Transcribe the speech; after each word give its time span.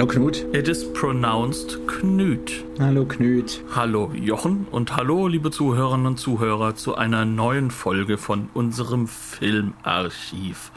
Hallo 0.00 0.12
Knut. 0.12 0.46
It 0.54 0.66
is 0.66 0.90
pronounced 0.94 1.86
Knut. 1.86 2.64
Hallo 2.78 3.04
Knut. 3.04 3.62
Hallo 3.74 4.10
Jochen 4.14 4.66
und 4.70 4.96
hallo 4.96 5.28
liebe 5.28 5.50
Zuhörerinnen 5.50 6.06
und 6.06 6.16
Zuhörer 6.18 6.74
zu 6.74 6.94
einer 6.94 7.26
neuen 7.26 7.70
Folge 7.70 8.16
von 8.16 8.48
unserem 8.54 9.06
Filmarchiv. 9.06 10.72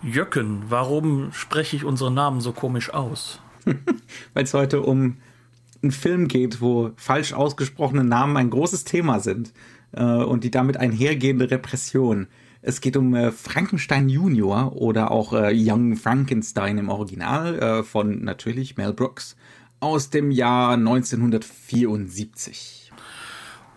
Jöcken, 0.00 0.62
warum 0.68 1.32
spreche 1.32 1.74
ich 1.74 1.84
unseren 1.84 2.14
Namen 2.14 2.40
so 2.40 2.52
komisch 2.52 2.94
aus? 2.94 3.40
Weil 4.32 4.44
es 4.44 4.54
heute 4.54 4.82
um 4.82 5.16
einen 5.82 5.90
Film 5.90 6.28
geht, 6.28 6.60
wo 6.60 6.92
falsch 6.94 7.32
ausgesprochene 7.32 8.04
Namen 8.04 8.36
ein 8.36 8.50
großes 8.50 8.84
Thema 8.84 9.18
sind 9.18 9.52
äh, 9.90 10.04
und 10.04 10.44
die 10.44 10.52
damit 10.52 10.76
einhergehende 10.76 11.50
Repression. 11.50 12.28
Es 12.64 12.80
geht 12.80 12.96
um 12.96 13.12
äh, 13.16 13.32
Frankenstein 13.32 14.08
Junior 14.08 14.76
oder 14.76 15.10
auch 15.10 15.32
äh, 15.32 15.50
Young 15.52 15.96
Frankenstein 15.96 16.78
im 16.78 16.90
Original 16.90 17.58
äh, 17.58 17.82
von 17.82 18.22
natürlich 18.22 18.76
Mel 18.76 18.92
Brooks 18.92 19.34
aus 19.80 20.10
dem 20.10 20.30
Jahr 20.30 20.74
1974. 20.74 22.92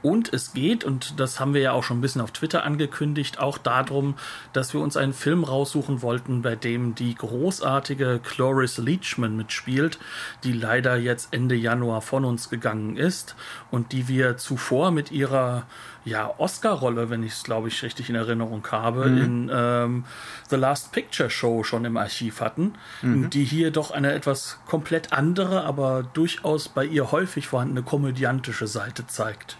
Und 0.03 0.31
es 0.31 0.53
geht, 0.53 0.83
und 0.83 1.19
das 1.19 1.39
haben 1.39 1.55
wir 1.55 1.61
ja 1.61 1.71
auch 1.71 1.81
schon 1.81 1.97
ein 1.97 2.01
bisschen 2.01 2.21
auf 2.21 2.29
Twitter 2.29 2.63
angekündigt, 2.63 3.39
auch 3.39 3.57
darum, 3.57 4.13
dass 4.53 4.75
wir 4.75 4.81
uns 4.81 4.97
einen 4.97 5.13
Film 5.13 5.43
raussuchen 5.43 6.03
wollten, 6.03 6.43
bei 6.43 6.55
dem 6.55 6.93
die 6.93 7.15
großartige 7.15 8.21
Cloris 8.23 8.77
Leachman 8.77 9.35
mitspielt, 9.35 9.97
die 10.43 10.51
leider 10.51 10.95
jetzt 10.95 11.29
Ende 11.31 11.55
Januar 11.55 12.03
von 12.03 12.23
uns 12.23 12.51
gegangen 12.51 12.97
ist 12.97 13.35
und 13.71 13.93
die 13.93 14.07
wir 14.07 14.37
zuvor 14.37 14.91
mit 14.91 15.11
ihrer 15.11 15.65
ja, 16.05 16.31
Oscar-Rolle, 16.37 17.09
wenn 17.09 17.23
ich 17.23 17.33
es, 17.33 17.43
glaube 17.43 17.67
ich, 17.67 17.81
richtig 17.81 18.09
in 18.09 18.15
Erinnerung 18.15 18.65
habe, 18.71 19.07
mhm. 19.07 19.17
in 19.17 19.51
ähm, 19.51 20.05
The 20.49 20.55
Last 20.55 20.91
Picture 20.91 21.31
Show 21.31 21.63
schon 21.63 21.83
im 21.83 21.97
Archiv 21.97 22.41
hatten, 22.41 22.73
mhm. 23.01 23.31
die 23.31 23.43
hier 23.43 23.71
doch 23.71 23.89
eine 23.89 24.13
etwas 24.13 24.59
komplett 24.67 25.11
andere, 25.11 25.63
aber 25.63 26.03
durchaus 26.03 26.69
bei 26.69 26.85
ihr 26.85 27.11
häufig 27.11 27.47
vorhandene 27.47 27.81
komödiantische 27.81 28.67
Seite 28.67 29.07
zeigt. 29.07 29.57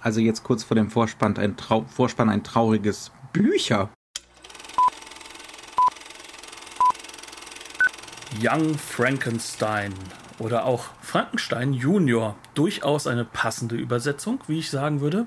Also 0.00 0.20
jetzt 0.20 0.44
kurz 0.44 0.64
vor 0.64 0.74
dem 0.74 0.90
Vorspann 0.90 1.36
ein, 1.36 1.56
Trau 1.56 1.84
Vorspann 1.84 2.30
ein 2.30 2.42
trauriges 2.42 3.12
Bücher. 3.32 3.90
Young 8.42 8.76
Frankenstein 8.78 9.92
oder 10.38 10.64
auch 10.64 10.86
Frankenstein 11.00 11.72
Junior. 11.72 12.36
Durchaus 12.54 13.06
eine 13.06 13.24
passende 13.24 13.76
Übersetzung, 13.76 14.40
wie 14.46 14.58
ich 14.58 14.70
sagen 14.70 15.00
würde. 15.00 15.26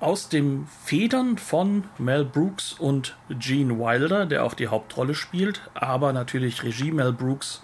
Aus 0.00 0.28
dem 0.28 0.68
Federn 0.84 1.38
von 1.38 1.84
Mel 1.98 2.24
Brooks 2.24 2.72
und 2.72 3.16
Gene 3.30 3.80
Wilder, 3.80 4.26
der 4.26 4.44
auch 4.44 4.54
die 4.54 4.68
Hauptrolle 4.68 5.16
spielt, 5.16 5.68
aber 5.74 6.12
natürlich 6.12 6.62
Regie 6.62 6.92
Mel 6.92 7.12
Brooks 7.12 7.62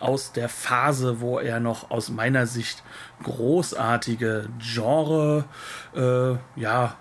aus 0.00 0.32
der 0.32 0.48
Phase, 0.48 1.20
wo 1.20 1.38
er 1.38 1.60
noch 1.60 1.90
aus 1.90 2.08
meiner 2.08 2.46
Sicht 2.46 2.82
großartige 3.22 4.48
Genre, 4.58 5.44
äh, 5.94 6.60
ja, 6.60 6.96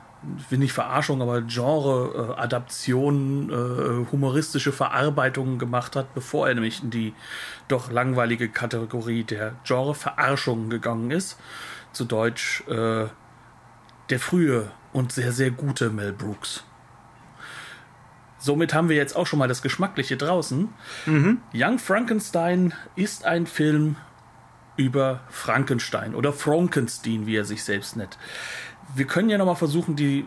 will 0.50 0.60
nicht 0.60 0.74
Verarschung, 0.74 1.22
aber 1.22 1.42
Genre-Adaptionen, 1.42 3.50
äh, 3.50 4.12
humoristische 4.12 4.72
Verarbeitungen 4.72 5.59
gemacht 5.59 5.96
hat, 5.96 6.14
bevor 6.14 6.47
er 6.47 6.56
nämlich 6.56 6.84
in 6.84 6.90
die 6.90 7.14
doch 7.68 7.92
langweilige 7.92 8.50
Kategorie 8.50 9.24
der 9.24 9.56
Genre-Verarschung 9.64 10.70
gegangen 10.70 11.12
ist. 11.12 11.40
Zu 11.92 12.06
Deutsch 12.06 12.64
äh, 12.68 13.08
der 14.09 14.20
frühe 14.20 14.72
und 14.92 15.12
sehr, 15.12 15.31
sehr 15.31 15.52
gute 15.52 15.90
Mel 15.90 16.14
Brooks. 16.14 16.64
Somit 18.38 18.74
haben 18.74 18.90
wir 18.90 18.97
jetzt 18.97 19.16
auch 19.16 19.26
schon 19.26 19.40
mal 19.40 19.47
das 19.47 19.62
Geschmackliche 19.62 20.18
draußen. 20.18 20.70
Mhm. 21.06 21.42
Young 21.53 21.80
Frankenstein 21.80 22.74
ist 22.96 23.26
ein 23.26 23.47
Film 23.47 23.96
über 24.76 25.22
Frankenstein 25.30 26.16
oder 26.16 26.34
Frankenstein, 26.34 27.26
wie 27.26 27.38
er 27.38 27.46
sich 27.46 27.64
selbst 27.64 27.96
nennt. 27.96 28.18
Wir 28.96 29.06
können 29.06 29.30
ja 29.30 29.38
noch 29.38 29.46
mal 29.46 29.56
versuchen, 29.56 29.96
die 29.96 30.26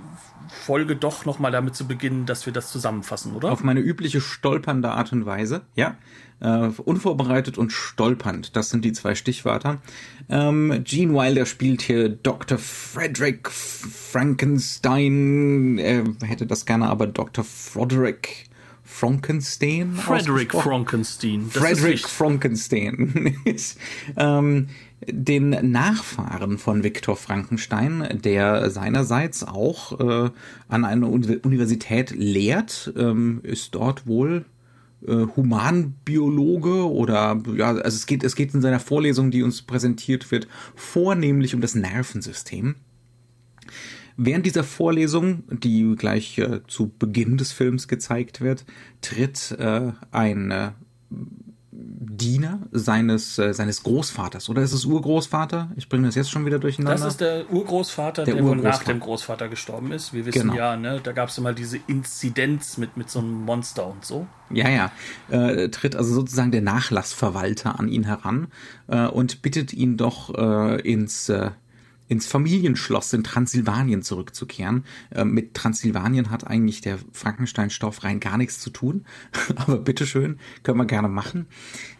Folge 0.49 0.97
doch 0.97 1.25
noch 1.25 1.39
mal 1.39 1.51
damit 1.51 1.77
zu 1.77 1.87
beginnen, 1.87 2.27
dass 2.27 2.47
wir 2.47 2.53
das 2.53 2.71
zusammenfassen, 2.71 3.35
oder? 3.35 3.53
Auf 3.53 3.63
meine 3.63 3.81
übliche 3.81 4.21
stolpernde 4.21 4.91
Art 4.91 5.13
und 5.13 5.27
Weise, 5.27 5.63
ja. 5.75 5.97
Uh, 6.39 6.71
unvorbereitet 6.85 7.57
und 7.57 7.73
stolpernd, 7.73 8.57
das 8.57 8.69
sind 8.69 8.85
die 8.85 8.93
zwei 8.93 9.15
Stichwörter. 9.15 9.81
Ähm, 10.29 10.83
Gene 10.85 11.15
Wilder 11.15 11.47
spielt 11.47 11.81
hier 11.81 12.11
Dr. 12.11 12.59
Frederick 12.59 13.51
Frankenstein. 13.51 15.79
Er 15.79 16.05
hätte 16.23 16.47
das 16.47 16.67
gerne 16.67 16.91
aber 16.91 17.07
Dr. 17.07 17.43
Frederick 17.43 18.51
Frankenstein. 18.99 19.93
Frederick 19.95 20.53
Frankenstein. 20.53 21.51
Frederick 21.51 22.09
Frankenstein 22.09 23.37
ist 23.45 23.79
ähm, 24.17 24.69
den 25.07 25.51
Nachfahren 25.71 26.57
von 26.57 26.83
Viktor 26.83 27.15
Frankenstein, 27.17 28.21
der 28.25 28.71
seinerseits 28.71 29.45
auch 29.45 30.01
äh, 30.01 30.31
an 30.69 30.85
einer 30.87 31.11
Universität 31.11 32.13
lehrt, 32.13 32.91
ähm, 32.97 33.41
ist 33.43 33.75
dort 33.75 34.07
wohl 34.07 34.47
äh, 35.07 35.27
Humanbiologe 35.37 36.91
oder 36.91 37.43
ja, 37.55 37.75
also 37.75 37.97
es 37.97 38.07
geht, 38.07 38.25
es 38.25 38.35
geht 38.35 38.55
in 38.55 38.63
seiner 38.63 38.81
Vorlesung, 38.81 39.31
die 39.31 39.43
uns 39.43 39.61
präsentiert 39.61 40.31
wird, 40.31 40.49
vornehmlich 40.75 41.55
um 41.55 41.61
das 41.61 41.75
Nervensystem. 41.75 42.77
Während 44.17 44.47
dieser 44.47 44.65
Vorlesung, 44.65 45.45
die 45.51 45.95
gleich 45.97 46.39
äh, 46.39 46.61
zu 46.67 46.91
Beginn 46.99 47.37
des 47.37 47.53
Films 47.53 47.87
gezeigt 47.87 48.41
wird, 48.41 48.65
tritt 49.03 49.55
äh, 49.59 49.93
ein 50.11 50.51
äh, 50.51 50.71
Diener 51.79 52.61
seines, 52.73 53.39
äh, 53.39 53.53
seines 53.53 53.83
Großvaters. 53.83 54.49
Oder 54.49 54.63
ist 54.63 54.73
es 54.73 54.87
Urgroßvater? 54.87 55.73
Ich 55.77 55.89
bringe 55.89 56.07
das 56.07 56.15
jetzt 56.15 56.31
schon 56.31 56.47
wieder 56.47 56.59
durcheinander. 56.59 56.99
Das 56.99 57.15
ist 57.15 57.21
der 57.21 57.51
Urgroßvater, 57.53 58.25
der, 58.25 58.35
der 58.35 58.43
Urgroßvater. 58.43 58.69
nach 58.69 58.83
dem 58.85 59.01
Großvater 59.01 59.49
gestorben 59.49 59.93
ist. 59.93 60.15
Wir 60.15 60.25
wissen 60.25 60.43
genau. 60.43 60.55
ja, 60.55 60.77
ne, 60.77 61.01
da 61.03 61.13
gab 61.13 61.29
es 61.29 61.37
immer 61.37 61.53
diese 61.53 61.79
Inzidenz 61.87 62.79
mit, 62.79 62.97
mit 62.97 63.11
so 63.11 63.19
einem 63.19 63.45
Monster 63.45 63.87
und 63.87 64.05
so. 64.05 64.27
Ja, 64.51 64.69
ja. 64.71 64.93
Äh, 65.29 65.69
tritt 65.69 65.97
also 65.97 66.15
sozusagen 66.15 66.53
der 66.53 66.63
Nachlassverwalter 66.63 67.79
an 67.79 67.89
ihn 67.89 68.05
heran 68.05 68.49
äh, 68.87 69.07
und 69.07 69.43
bittet 69.43 69.75
ihn 69.75 69.99
doch 69.99 70.35
äh, 70.35 70.81
ins 70.81 71.29
äh, 71.29 71.51
ins 72.09 72.27
Familienschloss 72.27 73.13
in 73.13 73.25
Transsilvanien 73.25 74.03
zurückzukehren. 74.03 74.85
Ähm, 75.15 75.33
mit 75.33 75.55
Transsilvanien 75.55 76.31
hat 76.31 76.47
eigentlich 76.47 76.81
der 76.81 76.99
Frankenstein-Stoff 77.13 78.05
rein 78.05 78.21
gar 78.21 78.39
nichts 78.39 78.61
zu 78.61 78.71
tun. 78.71 79.05
Aber 79.57 79.79
bitteschön, 79.79 80.39
können 80.63 80.79
wir 80.79 80.87
gerne 80.87 81.09
machen. 81.09 81.47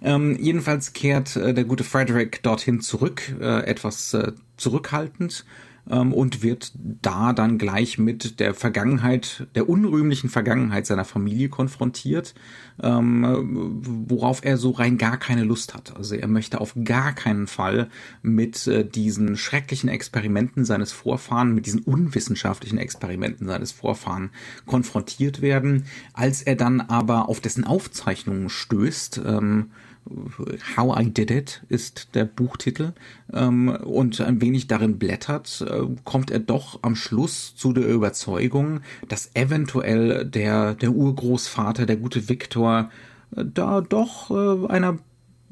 Ähm, 0.03 0.37
jedenfalls 0.39 0.93
kehrt 0.93 1.37
äh, 1.37 1.55
der 1.55 1.65
gute 1.65 1.85
Frederick 1.85 2.43
dorthin 2.43 2.81
zurück, 2.81 3.23
äh, 3.41 3.65
etwas 3.65 4.15
äh, 4.15 4.33
zurückhaltend 4.57 5.45
ähm, 5.91 6.13
und 6.13 6.43
wird 6.43 6.73
da 6.77 7.33
dann 7.33 7.59
gleich 7.59 7.99
mit 7.99 8.41
der 8.41 8.55
Vergangenheit, 8.55 9.47
der 9.55 9.69
unrühmlichen 9.69 10.31
Vergangenheit 10.31 10.87
seiner 10.87 11.05
Familie 11.05 11.49
konfrontiert, 11.49 12.35
ähm, 12.83 13.81
worauf 14.09 14.45
er 14.45 14.57
so 14.57 14.71
rein 14.71 14.99
gar 14.99 15.19
keine 15.19 15.45
Lust 15.45 15.75
hat. 15.75 15.97
Also 15.97 16.15
er 16.15 16.29
möchte 16.29 16.61
auf 16.61 16.75
gar 16.85 17.13
keinen 17.13 17.47
Fall 17.47 17.89
mit 18.23 18.67
äh, 18.67 18.85
diesen 18.85 19.37
schrecklichen 19.37 19.89
Experimenten 19.89 20.65
seines 20.65 20.93
Vorfahren, 20.93 21.55
mit 21.55 21.67
diesen 21.67 21.83
unwissenschaftlichen 21.83 22.79
Experimenten 22.79 23.47
seines 23.47 23.73
Vorfahren 23.73 24.31
konfrontiert 24.67 25.41
werden. 25.41 25.85
Als 26.13 26.43
er 26.43 26.57
dann 26.57 26.81
aber 26.81 27.29
auf 27.29 27.41
dessen 27.41 27.65
Aufzeichnungen 27.65 28.49
stößt, 28.49 29.23
ähm, 29.25 29.71
How 30.77 31.01
I 31.01 31.11
Did 31.11 31.31
It 31.31 31.63
ist 31.69 32.15
der 32.15 32.25
Buchtitel. 32.25 32.93
Ähm, 33.33 33.69
und 33.69 34.21
ein 34.21 34.41
wenig 34.41 34.67
darin 34.67 34.99
blättert, 34.99 35.65
äh, 35.69 35.87
kommt 36.05 36.31
er 36.31 36.39
doch 36.39 36.81
am 36.83 36.97
Schluss 36.97 37.57
zu 37.57 37.73
der 37.73 37.87
Überzeugung, 37.89 38.81
dass 39.09 39.31
eventuell 39.35 40.25
der, 40.25 40.75
der 40.75 40.91
Urgroßvater, 40.91 41.87
der 41.87 41.97
gute 41.97 42.29
Viktor, 42.29 42.91
äh, 43.35 43.45
da 43.45 43.81
doch 43.81 44.31
äh, 44.31 44.67
einer 44.69 44.99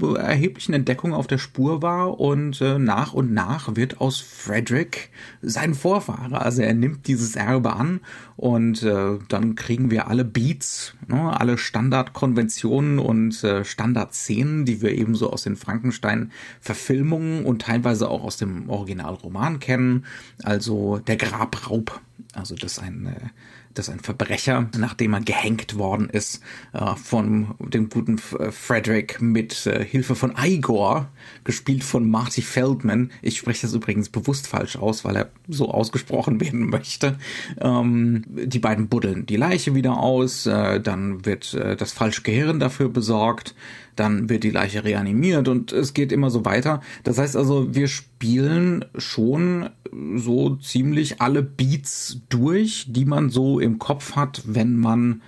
erheblichen 0.00 0.74
Entdeckungen 0.74 1.14
auf 1.14 1.26
der 1.26 1.38
Spur 1.38 1.80
war 1.80 2.18
und 2.18 2.60
äh, 2.60 2.78
nach 2.78 3.12
und 3.12 3.32
nach 3.32 3.76
wird 3.76 4.00
aus 4.00 4.18
Frederick 4.18 5.10
sein 5.40 5.74
Vorfahre. 5.74 6.40
Also 6.40 6.62
er 6.62 6.74
nimmt 6.74 7.06
dieses 7.06 7.36
Erbe 7.36 7.74
an 7.74 8.00
und 8.36 8.82
äh, 8.82 9.18
dann 9.28 9.54
kriegen 9.54 9.90
wir 9.90 10.08
alle 10.08 10.24
Beats, 10.24 10.94
ne, 11.06 11.38
alle 11.38 11.58
Standardkonventionen 11.58 12.98
und 12.98 13.42
äh, 13.44 13.64
Standardszenen, 13.64 14.64
die 14.64 14.82
wir 14.82 14.90
ebenso 14.90 15.30
aus 15.30 15.42
den 15.44 15.56
Frankenstein-Verfilmungen 15.56 17.44
und 17.44 17.62
teilweise 17.62 18.08
auch 18.08 18.24
aus 18.24 18.36
dem 18.36 18.68
Originalroman 18.68 19.60
kennen. 19.60 20.04
Also 20.42 20.98
der 20.98 21.16
Grabraub, 21.16 22.00
also 22.34 22.56
das 22.56 22.80
ein 22.80 23.06
äh, 23.06 23.28
dass 23.74 23.88
ein 23.88 24.00
Verbrecher, 24.00 24.68
nachdem 24.76 25.14
er 25.14 25.20
gehängt 25.20 25.76
worden 25.78 26.08
ist, 26.08 26.40
äh, 26.72 26.94
von 26.96 27.54
dem 27.58 27.88
guten 27.88 28.20
äh, 28.38 28.50
Frederick 28.50 29.20
mit 29.20 29.66
äh, 29.66 29.84
Hilfe 29.84 30.14
von 30.14 30.34
Igor, 30.42 31.08
gespielt 31.44 31.84
von 31.84 32.08
Marty 32.08 32.42
Feldman. 32.42 33.10
Ich 33.22 33.38
spreche 33.38 33.62
das 33.62 33.74
übrigens 33.74 34.08
bewusst 34.08 34.46
falsch 34.46 34.76
aus, 34.76 35.04
weil 35.04 35.16
er 35.16 35.30
so 35.48 35.70
ausgesprochen 35.70 36.40
werden 36.40 36.70
möchte. 36.70 37.18
Ähm, 37.60 38.24
die 38.28 38.58
beiden 38.58 38.88
buddeln 38.88 39.26
die 39.26 39.36
Leiche 39.36 39.74
wieder 39.74 39.98
aus, 39.98 40.44
dann 40.44 41.24
wird 41.24 41.54
das 41.54 41.92
falsche 41.92 42.22
Gehirn 42.22 42.60
dafür 42.60 42.88
besorgt 42.88 43.54
dann 43.96 44.28
wird 44.28 44.44
die 44.44 44.50
Leiche 44.50 44.84
reanimiert 44.84 45.48
und 45.48 45.72
es 45.72 45.94
geht 45.94 46.12
immer 46.12 46.30
so 46.30 46.44
weiter. 46.44 46.80
Das 47.04 47.18
heißt 47.18 47.36
also, 47.36 47.74
wir 47.74 47.88
spielen 47.88 48.84
schon 48.96 49.70
so 50.16 50.56
ziemlich 50.56 51.20
alle 51.20 51.42
Beats 51.42 52.20
durch, 52.28 52.86
die 52.88 53.04
man 53.04 53.30
so 53.30 53.60
im 53.60 53.78
Kopf 53.78 54.16
hat, 54.16 54.42
wenn 54.46 54.76
man 54.76 55.22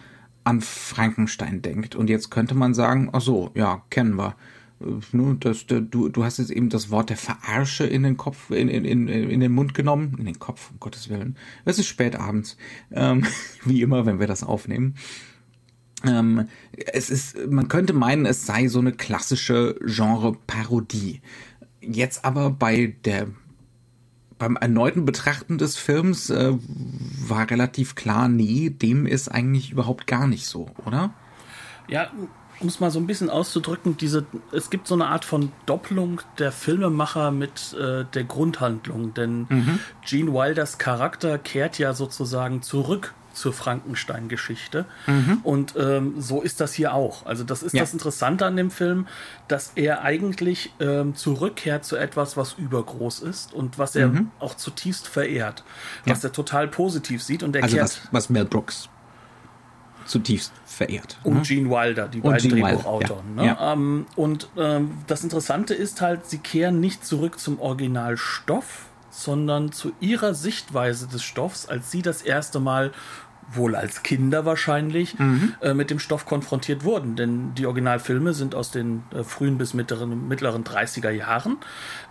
an 0.45 0.61
Frankenstein 0.61 1.63
denkt. 1.63 1.95
Und 1.95 2.11
jetzt 2.11 2.31
könnte 2.31 2.55
man 2.55 2.75
sagen, 2.75 3.11
ach 3.13 3.21
so, 3.21 3.51
ja, 3.55 3.83
kennen 3.91 4.17
wir. 4.17 4.37
Nur, 5.13 5.37
dass 5.37 5.67
du, 5.67 5.81
du 5.81 6.25
hast 6.25 6.39
jetzt 6.39 6.51
eben 6.51 6.69
das 6.69 6.91
Wort 6.91 7.09
der 7.09 7.17
Verarsche 7.17 7.85
in 7.87 8.03
den 8.03 8.17
Kopf, 8.17 8.51
in, 8.51 8.69
in, 8.69 8.85
in, 8.85 9.09
in 9.09 9.41
den 9.41 9.53
Mund 9.53 9.73
genommen. 9.75 10.15
In 10.19 10.27
den 10.27 10.39
Kopf, 10.39 10.71
um 10.71 10.79
Gottes 10.81 11.09
Willen. 11.09 11.37
Es 11.65 11.79
ist 11.79 11.87
spät 11.87 12.17
abends. 12.17 12.57
Ähm, 12.93 13.25
wie 13.65 13.83
immer, 13.83 14.05
wenn 14.05 14.21
wir 14.21 14.27
das 14.27 14.43
aufnehmen. 14.43 14.95
Ähm, 16.05 16.49
es 16.73 17.09
ist, 17.09 17.39
man 17.49 17.69
könnte 17.69 17.95
meinen, 17.95 18.27
es 18.27 18.45
sei 18.45 18.69
so 18.69 18.81
eine 18.81 18.93
klassische 18.93 19.77
Genre-Parodie. 19.85 21.23
Jetzt 21.81 22.25
aber 22.25 22.51
bei 22.51 22.95
der 23.05 23.29
beim 24.39 24.57
erneuten 24.57 25.05
Betrachten 25.05 25.59
des 25.59 25.77
Films 25.77 26.31
äh, 26.31 26.53
war 27.27 27.51
relativ 27.51 27.95
klar, 27.95 28.29
nee, 28.29 28.71
dem 28.71 29.07
ist 29.07 29.29
eigentlich 29.29 29.71
überhaupt 29.71 30.07
gar 30.07 30.27
nicht 30.27 30.47
so, 30.47 30.71
oder? 30.85 31.11
Ja, 31.89 32.11
um 32.61 32.69
es 32.69 32.81
mal 32.81 32.91
so 32.91 32.99
ein 32.99 33.07
bisschen 33.07 33.31
auszudrücken, 33.31 33.97
diese, 33.97 34.27
es 34.53 34.71
gibt 34.71 34.87
so 34.89 34.95
eine 34.95 35.07
Art 35.07 35.25
von 35.25 35.53
Doppelung 35.67 36.21
der 36.39 36.53
Filmemacher 36.53 37.31
mit 37.31 37.75
äh, 37.75 38.05
der 38.05 38.25
Grundhandlung, 38.25 39.15
denn 39.15 39.47
mhm. 39.49 39.79
Gene 40.05 40.33
Wilders 40.33 40.79
Charakter 40.79 41.39
kehrt 41.39 41.79
ja 41.79 41.93
sozusagen 41.93 42.63
zurück 42.63 43.15
zur 43.37 43.53
Frankenstein-Geschichte. 43.53 44.87
Mhm. 45.07 45.41
Und 45.43 45.75
ähm, 45.77 46.15
so 46.21 46.43
ist 46.43 46.61
das 46.61 46.73
hier 46.73 46.95
auch. 46.95 47.27
Also 47.27 47.45
das 47.45 47.63
ist 47.63 47.75
ja. 47.75 47.83
das 47.83 47.93
Interessante 47.93 48.47
an 48.47 48.57
dem 48.57 48.71
Film, 48.71 49.07
dass 49.47 49.73
er 49.75 50.03
eigentlich 50.03 50.73
ähm, 50.81 51.15
zurückkehrt 51.15 51.85
zu 51.85 51.97
etwas, 51.97 52.37
was 52.37 52.55
übergroß 52.55 53.21
ist 53.21 53.53
und 53.53 53.79
was 53.79 53.95
er 53.95 54.09
mhm. 54.09 54.31
auch 54.41 54.55
zutiefst 54.55 55.07
verehrt, 55.07 55.65
was 56.07 56.23
ja. 56.23 56.31
er 56.31 56.33
total 56.33 56.69
positiv 56.69 57.23
sieht. 57.23 57.43
Und 57.43 57.55
er 57.55 57.63
also 57.63 57.79
was, 57.79 58.01
was 58.11 58.31
Mel 58.31 58.47
Brooks 58.47 58.89
zutiefst 60.07 60.53
verehrt. 60.65 61.19
Und 61.25 61.35
ne? 61.35 61.43
Gene 61.43 61.69
Wilder, 61.69 62.09
die 62.09 62.21
und 62.21 62.33
beiden 62.33 62.51
Gene 62.51 62.63
Drehbuchautoren. 62.63 63.37
Ja. 63.37 63.43
Ne? 63.43 63.47
Ja. 63.47 63.73
Ähm, 63.73 64.07
und 64.17 64.49
ähm, 64.57 64.93
das 65.07 65.23
Interessante 65.25 65.75
ist 65.75 66.01
halt, 66.01 66.27
sie 66.27 66.39
kehren 66.39 66.81
nicht 66.81 67.05
zurück 67.05 67.39
zum 67.39 67.61
Originalstoff, 67.61 68.87
sondern 69.11 69.73
zu 69.73 69.93
ihrer 70.01 70.35
Sichtweise 70.35 71.09
des 71.09 71.23
Stoffs, 71.23 71.67
als 71.67 71.91
sie 71.91 72.03
das 72.03 72.23
erste 72.23 72.61
Mal 72.61 72.93
wohl 73.53 73.77
als 73.77 74.03
Kinder 74.03 74.45
wahrscheinlich, 74.45 75.19
mhm. 75.19 75.55
äh, 75.61 75.75
mit 75.75 75.91
dem 75.91 75.99
Stoff 75.99 76.27
konfrontiert 76.27 76.85
wurden. 76.85 77.17
Denn 77.17 77.55
die 77.55 77.67
Originalfilme 77.67 78.33
sind 78.33 78.55
aus 78.55 78.71
den 78.71 79.05
äh, 79.15 79.23
frühen 79.23 79.59
bis 79.59 79.75
mittleren, 79.75 80.29
mittleren 80.29 80.65
30er 80.65 81.11
Jahren. 81.11 81.59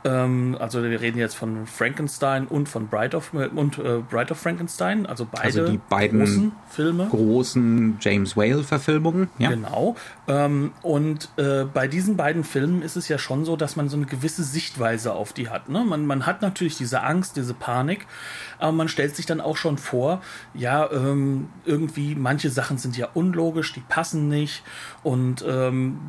Ähm, 0.04 0.58
also 0.60 0.82
wir 0.84 1.02
reden 1.02 1.18
jetzt 1.18 1.36
von 1.36 1.68
Frankenstein 1.68 2.48
und 2.48 2.70
von 2.70 2.88
Bride 2.88 3.18
of, 3.18 3.34
äh, 3.34 3.48
und, 3.48 3.78
äh, 3.78 4.02
Bride 4.10 4.32
of 4.32 4.40
Frankenstein, 4.40 5.06
also 5.06 5.28
beide 5.30 5.62
also 5.62 5.68
die 5.68 5.80
beiden 5.90 6.20
großen 6.20 6.52
Filme. 6.70 7.08
Großen 7.10 7.98
James 8.00 8.38
Whale-Verfilmungen. 8.38 9.30
Ja. 9.38 9.50
Genau. 9.50 9.96
Ähm, 10.28 10.72
und 10.82 11.30
äh, 11.38 11.66
bei 11.66 11.88
diesen 11.88 12.16
beiden 12.16 12.44
Filmen 12.44 12.82
ist 12.82 12.96
es 12.96 13.08
ja 13.08 13.18
schon 13.18 13.46
so, 13.46 13.56
dass 13.56 13.76
man 13.76 13.90
so 13.90 13.98
eine 13.98 14.06
gewisse 14.06 14.44
Sichtweise 14.44 15.14
auf 15.14 15.34
die 15.34 15.50
hat. 15.50 15.70
Ne? 15.70 15.84
Man, 15.84 16.06
man 16.06 16.26
hat 16.26 16.42
natürlich 16.42 16.78
diese 16.78 17.04
Angst, 17.04 17.36
diese 17.36 17.54
Panik, 17.54 18.08
aber 18.60 18.72
man 18.72 18.88
stellt 18.88 19.16
sich 19.16 19.26
dann 19.26 19.42
auch 19.42 19.58
schon 19.58 19.78
vor, 19.78 20.22
ja, 20.54 20.90
ähm, 20.92 21.25
irgendwie 21.66 22.16
manche 22.16 22.50
Sachen 22.50 22.78
sind 22.78 22.98
ja 22.98 23.10
unlogisch, 23.14 23.74
die 23.74 23.82
passen 23.82 24.28
nicht 24.28 24.64
und 25.04 25.44
ähm, 25.48 26.00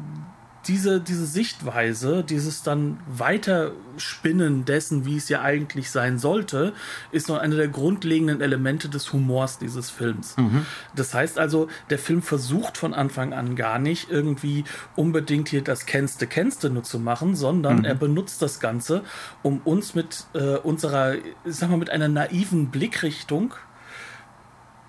diese, 0.68 1.00
diese 1.00 1.26
Sichtweise, 1.26 2.24
dieses 2.24 2.62
dann 2.62 2.98
Weiterspinnen 3.06 4.64
dessen, 4.64 5.04
wie 5.04 5.16
es 5.16 5.28
ja 5.28 5.42
eigentlich 5.42 5.90
sein 5.90 6.18
sollte, 6.18 6.72
ist 7.12 7.28
noch 7.28 7.38
eine 7.38 7.56
der 7.56 7.68
grundlegenden 7.68 8.40
Elemente 8.40 8.88
des 8.88 9.12
Humors 9.12 9.58
dieses 9.58 9.90
Films. 9.90 10.36
Mhm. 10.36 10.66
Das 10.94 11.14
heißt 11.14 11.38
also, 11.38 11.68
der 11.90 11.98
Film 11.98 12.22
versucht 12.22 12.78
von 12.78 12.94
Anfang 12.94 13.32
an 13.32 13.54
gar 13.54 13.78
nicht 13.78 14.10
irgendwie 14.10 14.64
unbedingt 14.96 15.48
hier 15.48 15.62
das 15.62 15.86
Kennste, 15.86 16.26
Kennste 16.26 16.70
nur 16.70 16.82
zu 16.82 16.98
machen, 16.98 17.36
sondern 17.36 17.78
mhm. 17.78 17.84
er 17.84 17.94
benutzt 17.94 18.42
das 18.42 18.58
Ganze, 18.58 19.02
um 19.42 19.60
uns 19.64 19.94
mit 19.94 20.24
äh, 20.34 20.56
unserer, 20.56 21.14
sag 21.44 21.70
mal, 21.70 21.76
mit 21.76 21.90
einer 21.90 22.08
naiven 22.08 22.70
Blickrichtung 22.70 23.54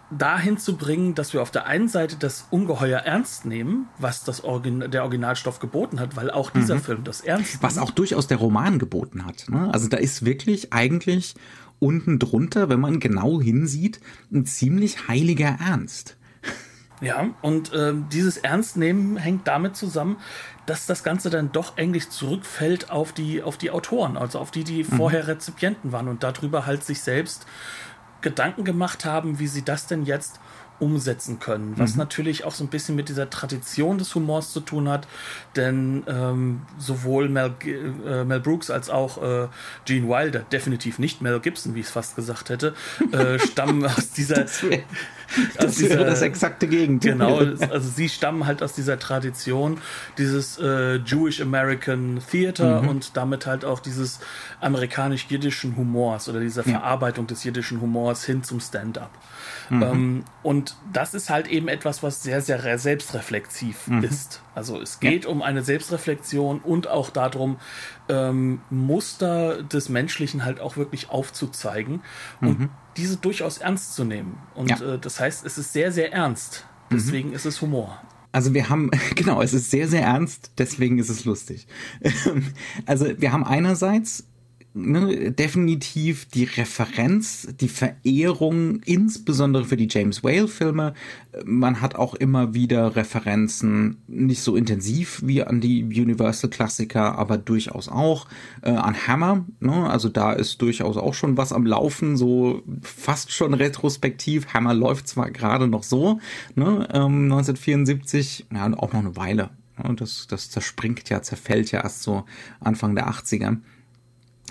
dahin 0.10 0.58
zu 0.58 0.78
bringen, 0.78 1.16
dass 1.16 1.34
wir 1.34 1.42
auf 1.42 1.52
der 1.52 1.66
einen 1.66 1.90
Seite 1.90 2.16
das 2.18 2.48
Ungeheuer 2.50 3.00
ernst 3.00 3.46
nehmen, 3.46 3.90
was 4.00 4.24
das 4.24 4.44
Origin 4.44 4.90
der 4.92 5.04
Originalstoff 5.04 5.60
geboten 5.60 6.00
hat, 6.00 6.16
weil 6.16 6.32
auch 6.32 6.50
dieser 6.50 6.76
mhm. 6.76 6.82
Film 6.82 7.04
das 7.04 7.22
ernst 7.22 7.54
nimmt. 7.54 7.64
Was 7.64 7.78
auch 7.78 7.92
durchaus 7.92 8.28
der 8.28 8.38
Roman 8.38 8.80
geboten 8.80 9.26
hat. 9.26 9.46
Ne? 9.50 9.70
Also 9.74 9.88
da 9.90 9.98
ist 9.98 10.26
wirklich 10.26 10.72
eigentlich 10.72 11.36
unten 11.80 12.20
drunter, 12.20 12.70
wenn 12.70 12.80
man 12.80 13.00
genau 13.00 13.42
hinsieht, 13.42 14.00
ein 14.32 14.46
ziemlich 14.46 15.08
heiliger 15.08 15.58
Ernst. 15.60 16.16
Ja, 17.00 17.30
und 17.44 17.74
äh, 17.74 17.94
dieses 18.12 18.38
Ernstnehmen 18.38 19.18
hängt 19.18 19.48
damit 19.48 19.76
zusammen, 19.76 20.18
dass 20.66 20.88
das 20.88 21.04
Ganze 21.04 21.30
dann 21.30 21.52
doch 21.52 21.78
eigentlich 21.78 22.10
zurückfällt 22.10 22.90
auf 22.90 23.14
die, 23.14 23.44
auf 23.44 23.58
die 23.58 23.70
Autoren, 23.70 24.18
also 24.18 24.40
auf 24.40 24.50
die, 24.50 24.64
die 24.64 24.84
mhm. 24.84 24.98
vorher 24.98 25.28
Rezipienten 25.28 25.92
waren 25.92 26.08
und 26.08 26.24
darüber 26.24 26.66
halt 26.66 26.84
sich 26.84 27.02
selbst 27.02 27.46
Gedanken 28.28 28.66
gemacht 28.66 29.06
haben, 29.06 29.40
wie 29.40 29.48
sie 29.48 29.64
das 29.64 29.88
denn 29.88 30.04
jetzt 30.04 30.42
umsetzen 30.80 31.40
können. 31.40 31.74
Was 31.78 31.94
mhm. 31.94 32.00
natürlich 32.00 32.44
auch 32.44 32.52
so 32.52 32.66
ein 32.66 32.68
bisschen 32.68 32.96
mit 32.98 33.08
dieser 33.08 33.30
Tradition 33.30 33.98
des 33.98 34.14
Humors 34.14 34.52
zu 34.52 34.60
tun 34.60 34.90
hat, 34.90 35.08
denn 35.56 36.04
ähm, 36.08 36.62
sowohl 36.78 37.30
Mel, 37.30 37.54
äh, 37.64 38.26
Mel, 38.26 38.42
Brooks 38.42 38.70
als 38.70 38.90
auch 38.90 39.24
äh, 39.24 39.48
Gene 39.86 40.08
Wilder, 40.10 40.40
definitiv 40.40 41.00
nicht 41.00 41.22
Mel 41.22 41.40
Gibson, 41.40 41.74
wie 41.74 41.80
ich 41.80 41.88
es 41.88 41.92
fast 41.92 42.18
gesagt 42.18 42.50
hätte, 42.50 42.76
äh, 43.14 43.40
stammen 43.52 43.86
aus 43.86 44.12
dieser. 44.12 44.46
Das, 45.58 45.78
das 45.78 45.90
wäre 45.90 46.06
das 46.06 46.22
exakte 46.22 46.68
Gegenteil. 46.68 47.14
Genau, 47.14 47.38
also 47.38 47.90
sie 47.90 48.10
stammen 48.10 48.46
halt 48.46 48.62
aus 48.62 48.74
dieser 48.74 49.00
Tradition, 49.00 49.80
dieses 50.18 50.58
äh, 50.58 50.96
Jewish 50.98 51.42
American 51.42 52.20
Theater 52.30 52.82
mhm. 52.82 52.90
und 52.90 53.18
damit 53.18 53.46
halt 53.46 53.66
auch 53.66 53.80
dieses 53.80 54.20
amerikanisch-jiddischen 54.62 55.76
Humors 55.76 56.30
oder 56.30 56.40
dieser 56.40 56.66
ja. 56.66 56.80
Verarbeitung 56.80 57.28
des 57.28 57.44
jiddischen 57.44 57.82
Humors 57.82 58.24
hin 58.24 58.44
zum 58.44 58.60
Stand-up. 58.60 59.12
Mhm. 59.70 59.84
Ähm, 59.84 60.24
und 60.44 60.76
das 60.92 61.14
ist 61.14 61.30
halt 61.30 61.48
eben 61.48 61.68
etwas, 61.68 62.04
was 62.04 62.24
sehr, 62.24 62.42
sehr 62.42 62.78
selbstreflexiv 62.78 63.88
mhm. 63.88 64.04
ist. 64.04 64.42
Also 64.56 64.82
es 64.82 65.00
geht 65.00 65.26
ja. 65.26 65.30
um 65.30 65.42
eine 65.42 65.64
Selbstreflexion 65.64 66.60
und 66.60 66.88
auch 66.88 67.10
darum, 67.10 67.58
ähm, 68.10 68.62
Muster 68.70 69.62
des 69.64 69.90
Menschlichen 69.90 70.46
halt 70.46 70.60
auch 70.60 70.78
wirklich 70.78 71.10
aufzuzeigen 71.10 72.02
und 72.42 72.60
mhm. 72.60 72.70
Diese 72.98 73.18
durchaus 73.18 73.60
ernst 73.60 73.94
zu 73.94 74.04
nehmen. 74.04 74.38
Und 74.56 74.70
ja. 74.70 74.96
äh, 74.96 75.00
das 75.00 75.20
heißt, 75.20 75.46
es 75.46 75.58
ist 75.58 75.74
sehr, 75.74 75.92
sehr 75.92 76.12
ernst. 76.12 76.66
Mhm. 76.90 76.96
Deswegen 76.96 77.34
ist 77.34 77.46
es 77.46 77.62
Humor. 77.62 78.02
Also 78.32 78.54
wir 78.54 78.70
haben, 78.70 78.92
genau, 79.16 79.42
es 79.42 79.54
ist 79.54 79.72
sehr, 79.72 79.88
sehr 79.88 80.04
ernst, 80.04 80.52
deswegen 80.58 81.00
ist 81.00 81.10
es 81.10 81.26
lustig. 81.26 81.68
also 82.86 83.08
wir 83.18 83.32
haben 83.32 83.44
einerseits 83.44 84.26
ne, 84.78 85.32
definitiv 85.32 86.26
die 86.26 86.44
Referenz, 86.44 87.48
die 87.60 87.68
Verehrung, 87.68 88.82
insbesondere 88.86 89.66
für 89.66 89.78
die 89.78 89.88
James 89.90 90.24
Whale-Filme. 90.24 90.94
Man 91.46 91.82
hat 91.82 91.96
auch 91.96 92.14
immer 92.14 92.54
wieder 92.54 92.96
Referenzen, 92.96 93.98
nicht 94.08 94.42
so 94.42 94.56
intensiv 94.56 95.22
wie 95.26 95.44
an 95.44 95.62
die 95.62 95.84
Universal-Klassiker, 95.84 97.18
aber 97.18 97.38
durchaus 97.38 97.90
auch 97.90 98.28
äh, 98.62 98.72
an 98.72 99.08
Hammer. 99.08 99.46
Ne? 99.60 99.90
Also 99.90 100.10
da 100.10 100.34
ist 100.34 100.62
durchaus 100.62 100.98
auch 100.98 101.14
schon 101.14 101.38
was 101.38 101.52
am 101.52 101.66
Laufen, 101.66 102.18
so 102.18 102.64
fast 102.82 103.32
schon 103.32 103.54
retrospektiv. 103.54 104.54
Hammer 104.54 104.74
läuft 104.74 105.08
zwar 105.08 105.32
gerade 105.32 105.68
noch 105.68 105.84
so, 105.84 106.20
ne? 106.56 106.88
ähm, 106.94 107.32
1974, 107.32 108.48
ja, 108.54 108.72
auch 108.74 108.94
noch 108.94 109.00
eine 109.00 109.16
Weile 109.16 109.50
Und 109.84 110.02
das, 110.02 110.28
das 110.28 110.50
zerspringt 110.50 111.10
ja, 111.10 111.22
zerfällt 111.22 111.72
ja 111.72 111.82
erst 111.82 112.04
so 112.04 112.26
Anfang 112.60 112.96
der 112.96 113.10
80er, 113.10 113.58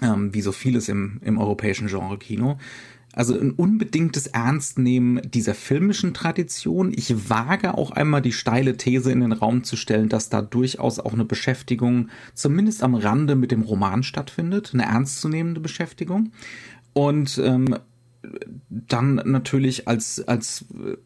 ähm, 0.02 0.34
wie 0.34 0.42
so 0.42 0.52
vieles 0.52 0.88
im, 0.88 1.20
im 1.22 1.38
europäischen 1.38 1.88
Genre-Kino. 1.88 2.58
Also 3.12 3.38
ein 3.38 3.52
unbedingtes 3.52 4.26
Ernstnehmen 4.26 5.22
dieser 5.24 5.54
filmischen 5.54 6.12
Tradition. 6.12 6.92
Ich 6.94 7.30
wage 7.30 7.72
auch 7.72 7.90
einmal 7.90 8.20
die 8.20 8.32
steile 8.32 8.76
These 8.76 9.10
in 9.10 9.20
den 9.20 9.32
Raum 9.32 9.64
zu 9.64 9.76
stellen, 9.76 10.10
dass 10.10 10.28
da 10.28 10.42
durchaus 10.42 10.98
auch 10.98 11.14
eine 11.14 11.24
Beschäftigung, 11.24 12.10
zumindest 12.34 12.82
am 12.82 12.94
Rande 12.94 13.34
mit 13.34 13.52
dem 13.52 13.62
Roman 13.62 14.02
stattfindet, 14.02 14.72
eine 14.74 14.84
ernstzunehmende 14.84 15.62
Beschäftigung. 15.62 16.32
Und 16.92 17.38
ähm, 17.42 17.76
dann 18.68 19.14
natürlich 19.24 19.88
als, 19.88 20.20
als 20.28 20.66
äh, 20.72 20.96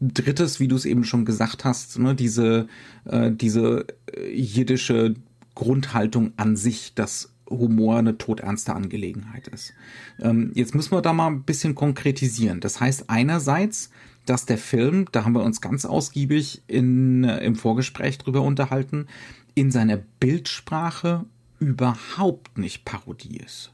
drittes, 0.00 0.60
wie 0.60 0.68
du 0.68 0.76
es 0.76 0.84
eben 0.84 1.02
schon 1.02 1.24
gesagt 1.24 1.64
hast, 1.64 1.98
ne, 1.98 2.14
diese, 2.14 2.68
äh, 3.06 3.32
diese 3.32 3.86
jiddische 4.32 5.14
Grundhaltung 5.56 6.32
an 6.36 6.54
sich, 6.54 6.94
dass 6.94 7.32
Humor 7.48 7.98
eine 7.98 8.18
todernste 8.18 8.74
Angelegenheit 8.74 9.48
ist. 9.48 9.72
Ähm, 10.20 10.52
jetzt 10.54 10.74
müssen 10.74 10.92
wir 10.92 11.02
da 11.02 11.12
mal 11.12 11.28
ein 11.28 11.42
bisschen 11.42 11.74
konkretisieren. 11.74 12.60
Das 12.60 12.80
heißt 12.80 13.08
einerseits, 13.08 13.90
dass 14.24 14.46
der 14.46 14.58
Film, 14.58 15.06
da 15.12 15.24
haben 15.24 15.34
wir 15.34 15.42
uns 15.42 15.60
ganz 15.60 15.84
ausgiebig 15.84 16.62
in, 16.66 17.24
äh, 17.24 17.44
im 17.44 17.54
Vorgespräch 17.54 18.18
drüber 18.18 18.42
unterhalten, 18.42 19.06
in 19.54 19.70
seiner 19.70 19.96
Bildsprache 19.96 21.24
überhaupt 21.58 22.58
nicht 22.58 22.84
Parodie 22.84 23.38
ist. 23.38 23.72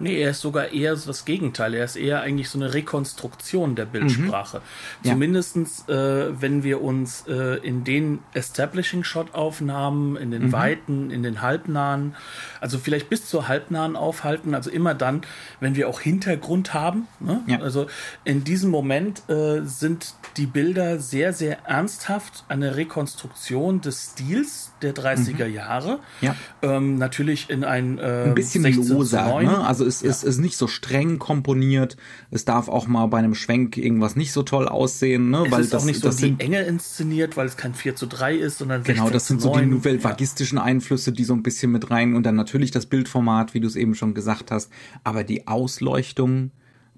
Nee, 0.00 0.20
er 0.20 0.30
ist 0.30 0.40
sogar 0.40 0.72
eher 0.72 0.94
so 0.96 1.08
das 1.08 1.24
Gegenteil. 1.24 1.74
Er 1.74 1.84
ist 1.84 1.96
eher 1.96 2.20
eigentlich 2.20 2.48
so 2.48 2.58
eine 2.58 2.72
Rekonstruktion 2.72 3.74
der 3.74 3.84
Bildsprache. 3.84 4.58
Mhm. 5.02 5.08
Zumindestens, 5.08 5.88
äh, 5.88 6.40
wenn 6.40 6.62
wir 6.62 6.82
uns 6.82 7.24
äh, 7.26 7.56
in 7.66 7.82
den 7.82 8.20
Establishing-Shot-Aufnahmen, 8.34 10.16
in 10.16 10.30
den 10.30 10.46
mhm. 10.46 10.52
Weiten, 10.52 11.10
in 11.10 11.22
den 11.22 11.42
Halbnahen, 11.42 12.14
also 12.60 12.78
vielleicht 12.78 13.10
bis 13.10 13.26
zur 13.26 13.48
Halbnahen 13.48 13.96
aufhalten, 13.96 14.54
also 14.54 14.70
immer 14.70 14.94
dann, 14.94 15.22
wenn 15.60 15.74
wir 15.74 15.88
auch 15.88 16.00
Hintergrund 16.00 16.74
haben. 16.74 17.08
Ne? 17.18 17.42
Ja. 17.46 17.60
Also 17.60 17.86
in 18.24 18.44
diesem 18.44 18.70
Moment 18.70 19.28
äh, 19.28 19.62
sind 19.64 20.14
die 20.36 20.46
Bilder 20.46 21.00
sehr, 21.00 21.32
sehr 21.32 21.66
ernsthaft 21.66 22.44
eine 22.48 22.76
Rekonstruktion 22.76 23.80
des 23.80 24.12
Stils 24.12 24.72
der 24.82 24.94
30er 24.94 25.48
mhm. 25.48 25.54
Jahre. 25.54 25.98
Ja. 26.20 26.36
Ähm, 26.62 26.98
natürlich 26.98 27.50
in 27.50 27.64
ein, 27.64 27.98
äh, 27.98 28.24
ein 28.24 28.34
bisschen 28.34 28.62
loser. 28.62 29.40
Ne? 29.40 29.66
Also 29.66 29.87
es 29.88 30.02
ja. 30.02 30.10
ist, 30.10 30.22
ist 30.22 30.38
nicht 30.38 30.56
so 30.56 30.68
streng 30.68 31.18
komponiert. 31.18 31.96
Es 32.30 32.44
darf 32.44 32.68
auch 32.68 32.86
mal 32.86 33.06
bei 33.06 33.18
einem 33.18 33.34
Schwenk 33.34 33.76
irgendwas 33.76 34.14
nicht 34.14 34.32
so 34.32 34.42
toll 34.42 34.68
aussehen. 34.68 35.30
Ne? 35.30 35.44
Es 35.46 35.50
weil 35.50 35.60
ist 35.62 35.72
das, 35.72 35.82
auch 35.82 35.86
nicht 35.86 36.00
so 36.00 36.08
das 36.08 36.18
sind, 36.18 36.40
Enge 36.40 36.62
inszeniert, 36.62 37.36
weil 37.36 37.46
es 37.46 37.56
kein 37.56 37.74
4 37.74 37.96
zu 37.96 38.06
3 38.06 38.36
ist, 38.36 38.58
sondern 38.58 38.84
Genau, 38.84 39.10
das 39.10 39.26
sind 39.26 39.40
so 39.40 39.58
die 39.58 39.66
nouvelle 39.66 40.02
vagistischen 40.04 40.58
Einflüsse, 40.58 41.12
die 41.12 41.24
so 41.24 41.34
ein 41.34 41.42
bisschen 41.42 41.72
mit 41.72 41.90
rein 41.90 42.14
und 42.14 42.24
dann 42.24 42.36
natürlich 42.36 42.70
das 42.70 42.86
Bildformat, 42.86 43.54
wie 43.54 43.60
du 43.60 43.66
es 43.66 43.76
eben 43.76 43.94
schon 43.94 44.14
gesagt 44.14 44.50
hast. 44.50 44.70
Aber 45.02 45.24
die 45.24 45.48
Ausleuchtung, 45.48 46.52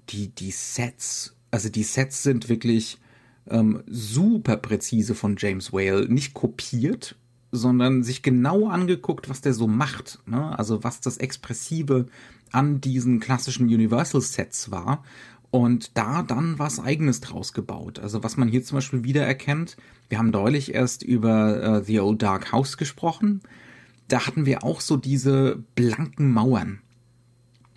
die, 0.09 0.27
die 0.27 0.51
Sets, 0.51 1.35
also 1.49 1.69
die 1.69 1.83
Sets 1.83 2.23
sind 2.23 2.49
wirklich 2.49 2.99
ähm, 3.49 3.83
super 3.87 4.57
präzise 4.57 5.15
von 5.15 5.35
James 5.37 5.73
Whale, 5.73 6.07
nicht 6.07 6.33
kopiert, 6.33 7.15
sondern 7.51 8.03
sich 8.03 8.23
genau 8.23 8.67
angeguckt, 8.69 9.29
was 9.29 9.41
der 9.41 9.53
so 9.53 9.67
macht. 9.67 10.19
Ne? 10.25 10.57
Also 10.57 10.83
was 10.83 11.01
das 11.01 11.17
Expressive 11.17 12.07
an 12.51 12.81
diesen 12.81 13.19
klassischen 13.19 13.67
Universal-Sets 13.67 14.71
war 14.71 15.03
und 15.51 15.97
da 15.97 16.23
dann 16.23 16.59
was 16.59 16.79
eigenes 16.79 17.19
draus 17.19 17.53
gebaut. 17.53 17.99
Also 17.99 18.23
was 18.23 18.37
man 18.37 18.47
hier 18.47 18.63
zum 18.63 18.77
Beispiel 18.77 19.03
wiedererkennt, 19.03 19.77
wir 20.09 20.17
haben 20.17 20.31
deutlich 20.31 20.73
erst 20.73 21.03
über 21.03 21.79
uh, 21.79 21.83
The 21.83 21.99
Old 21.99 22.21
Dark 22.21 22.51
House 22.51 22.77
gesprochen, 22.77 23.41
da 24.07 24.25
hatten 24.27 24.45
wir 24.45 24.63
auch 24.63 24.81
so 24.81 24.97
diese 24.97 25.63
blanken 25.75 26.31
Mauern 26.31 26.81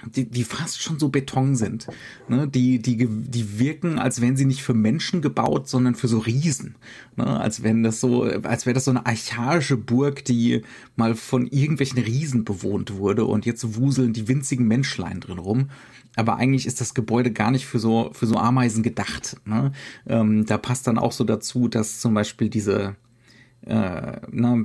die, 0.06 0.28
die 0.28 0.44
fast 0.44 0.82
schon 0.82 0.98
so 0.98 1.08
Beton 1.08 1.56
sind. 1.56 1.86
Ne? 2.28 2.48
Die, 2.48 2.80
die, 2.80 3.06
die 3.06 3.58
wirken, 3.58 3.98
als 3.98 4.20
wären 4.20 4.36
sie 4.36 4.44
nicht 4.44 4.62
für 4.62 4.74
Menschen 4.74 5.22
gebaut, 5.22 5.68
sondern 5.68 5.94
für 5.94 6.08
so 6.08 6.18
Riesen. 6.18 6.76
Ne? 7.16 7.26
Als 7.26 7.62
wenn 7.62 7.82
das 7.82 8.00
so, 8.00 8.24
als 8.24 8.66
wäre 8.66 8.74
das 8.74 8.84
so 8.84 8.90
eine 8.90 9.06
archaische 9.06 9.76
Burg, 9.76 10.24
die 10.24 10.62
mal 10.96 11.14
von 11.14 11.46
irgendwelchen 11.46 11.98
Riesen 11.98 12.44
bewohnt 12.44 12.96
wurde 12.96 13.24
und 13.24 13.46
jetzt 13.46 13.76
wuseln 13.76 14.12
die 14.12 14.28
winzigen 14.28 14.66
Menschlein 14.66 15.20
drin 15.20 15.38
rum. 15.38 15.70
Aber 16.16 16.36
eigentlich 16.36 16.66
ist 16.66 16.80
das 16.80 16.94
Gebäude 16.94 17.32
gar 17.32 17.50
nicht 17.50 17.66
für 17.66 17.78
so, 17.78 18.10
für 18.12 18.26
so 18.26 18.36
Ameisen 18.36 18.82
gedacht. 18.82 19.36
Ne? 19.44 19.72
Ähm, 20.06 20.46
da 20.46 20.58
passt 20.58 20.86
dann 20.86 20.98
auch 20.98 21.12
so 21.12 21.24
dazu, 21.24 21.68
dass 21.68 22.00
zum 22.00 22.14
Beispiel 22.14 22.48
diese, 22.48 22.96
äh, 23.62 24.20
na, 24.30 24.64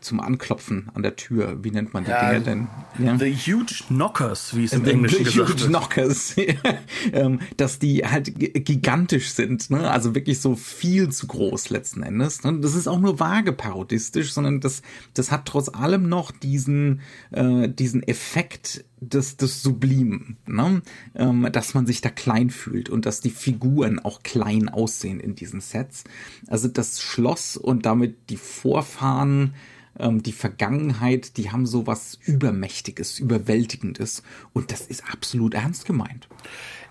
zum 0.00 0.20
Anklopfen 0.20 0.90
an 0.94 1.02
der 1.02 1.16
Tür. 1.16 1.62
Wie 1.62 1.70
nennt 1.70 1.94
man 1.94 2.04
die 2.04 2.10
ja, 2.10 2.30
Dinge 2.30 2.44
denn? 2.44 2.68
Ja? 2.98 3.18
The 3.18 3.34
Huge 3.34 3.84
Knockers, 3.88 4.56
wie 4.56 4.64
es 4.64 4.72
im 4.72 4.84
Englischen 4.84 5.24
gesagt 5.24 5.48
wird. 5.48 5.60
Huge 5.60 5.68
Knockers, 5.68 6.36
ähm, 7.12 7.40
dass 7.56 7.78
die 7.78 8.06
halt 8.06 8.32
gigantisch 8.36 9.30
sind, 9.30 9.70
ne? 9.70 9.90
also 9.90 10.14
wirklich 10.14 10.40
so 10.40 10.54
viel 10.56 11.10
zu 11.10 11.26
groß 11.26 11.70
letzten 11.70 12.02
Endes. 12.02 12.42
Ne? 12.44 12.58
Das 12.60 12.74
ist 12.74 12.88
auch 12.88 12.98
nur 12.98 13.20
vage 13.20 13.52
parodistisch, 13.52 14.32
sondern 14.32 14.60
das, 14.60 14.82
das 15.14 15.30
hat 15.30 15.46
trotz 15.46 15.68
allem 15.68 16.08
noch 16.08 16.30
diesen, 16.30 17.00
äh, 17.30 17.68
diesen 17.68 18.02
Effekt 18.02 18.84
des, 19.02 19.36
des 19.36 19.62
Sublimen, 19.62 20.36
ne? 20.46 20.82
ähm, 21.14 21.48
dass 21.52 21.74
man 21.74 21.86
sich 21.86 22.00
da 22.00 22.10
klein 22.10 22.50
fühlt 22.50 22.88
und 22.88 23.06
dass 23.06 23.20
die 23.20 23.30
Figuren 23.30 23.98
auch 23.98 24.22
klein 24.22 24.68
aussehen 24.68 25.20
in 25.20 25.34
diesen 25.34 25.60
Sets. 25.60 26.04
Also 26.46 26.68
das 26.68 27.00
Schloss 27.00 27.56
und 27.56 27.84
damit 27.84 28.30
die 28.30 28.36
Vorfahren, 28.36 29.54
ähm, 29.98 30.22
die 30.22 30.32
Vergangenheit, 30.32 31.36
die 31.36 31.50
haben 31.50 31.66
so 31.66 31.86
was 31.86 32.18
Übermächtiges, 32.24 33.18
Überwältigendes 33.18 34.22
und 34.52 34.72
das 34.72 34.82
ist 34.82 35.04
absolut 35.12 35.54
ernst 35.54 35.84
gemeint. 35.84 36.28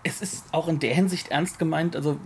Es 0.04 0.22
ist 0.22 0.46
auch 0.52 0.68
in 0.68 0.80
der 0.80 0.94
Hinsicht 0.94 1.30
ernst 1.30 1.60
gemeint, 1.60 1.96
also 1.96 2.20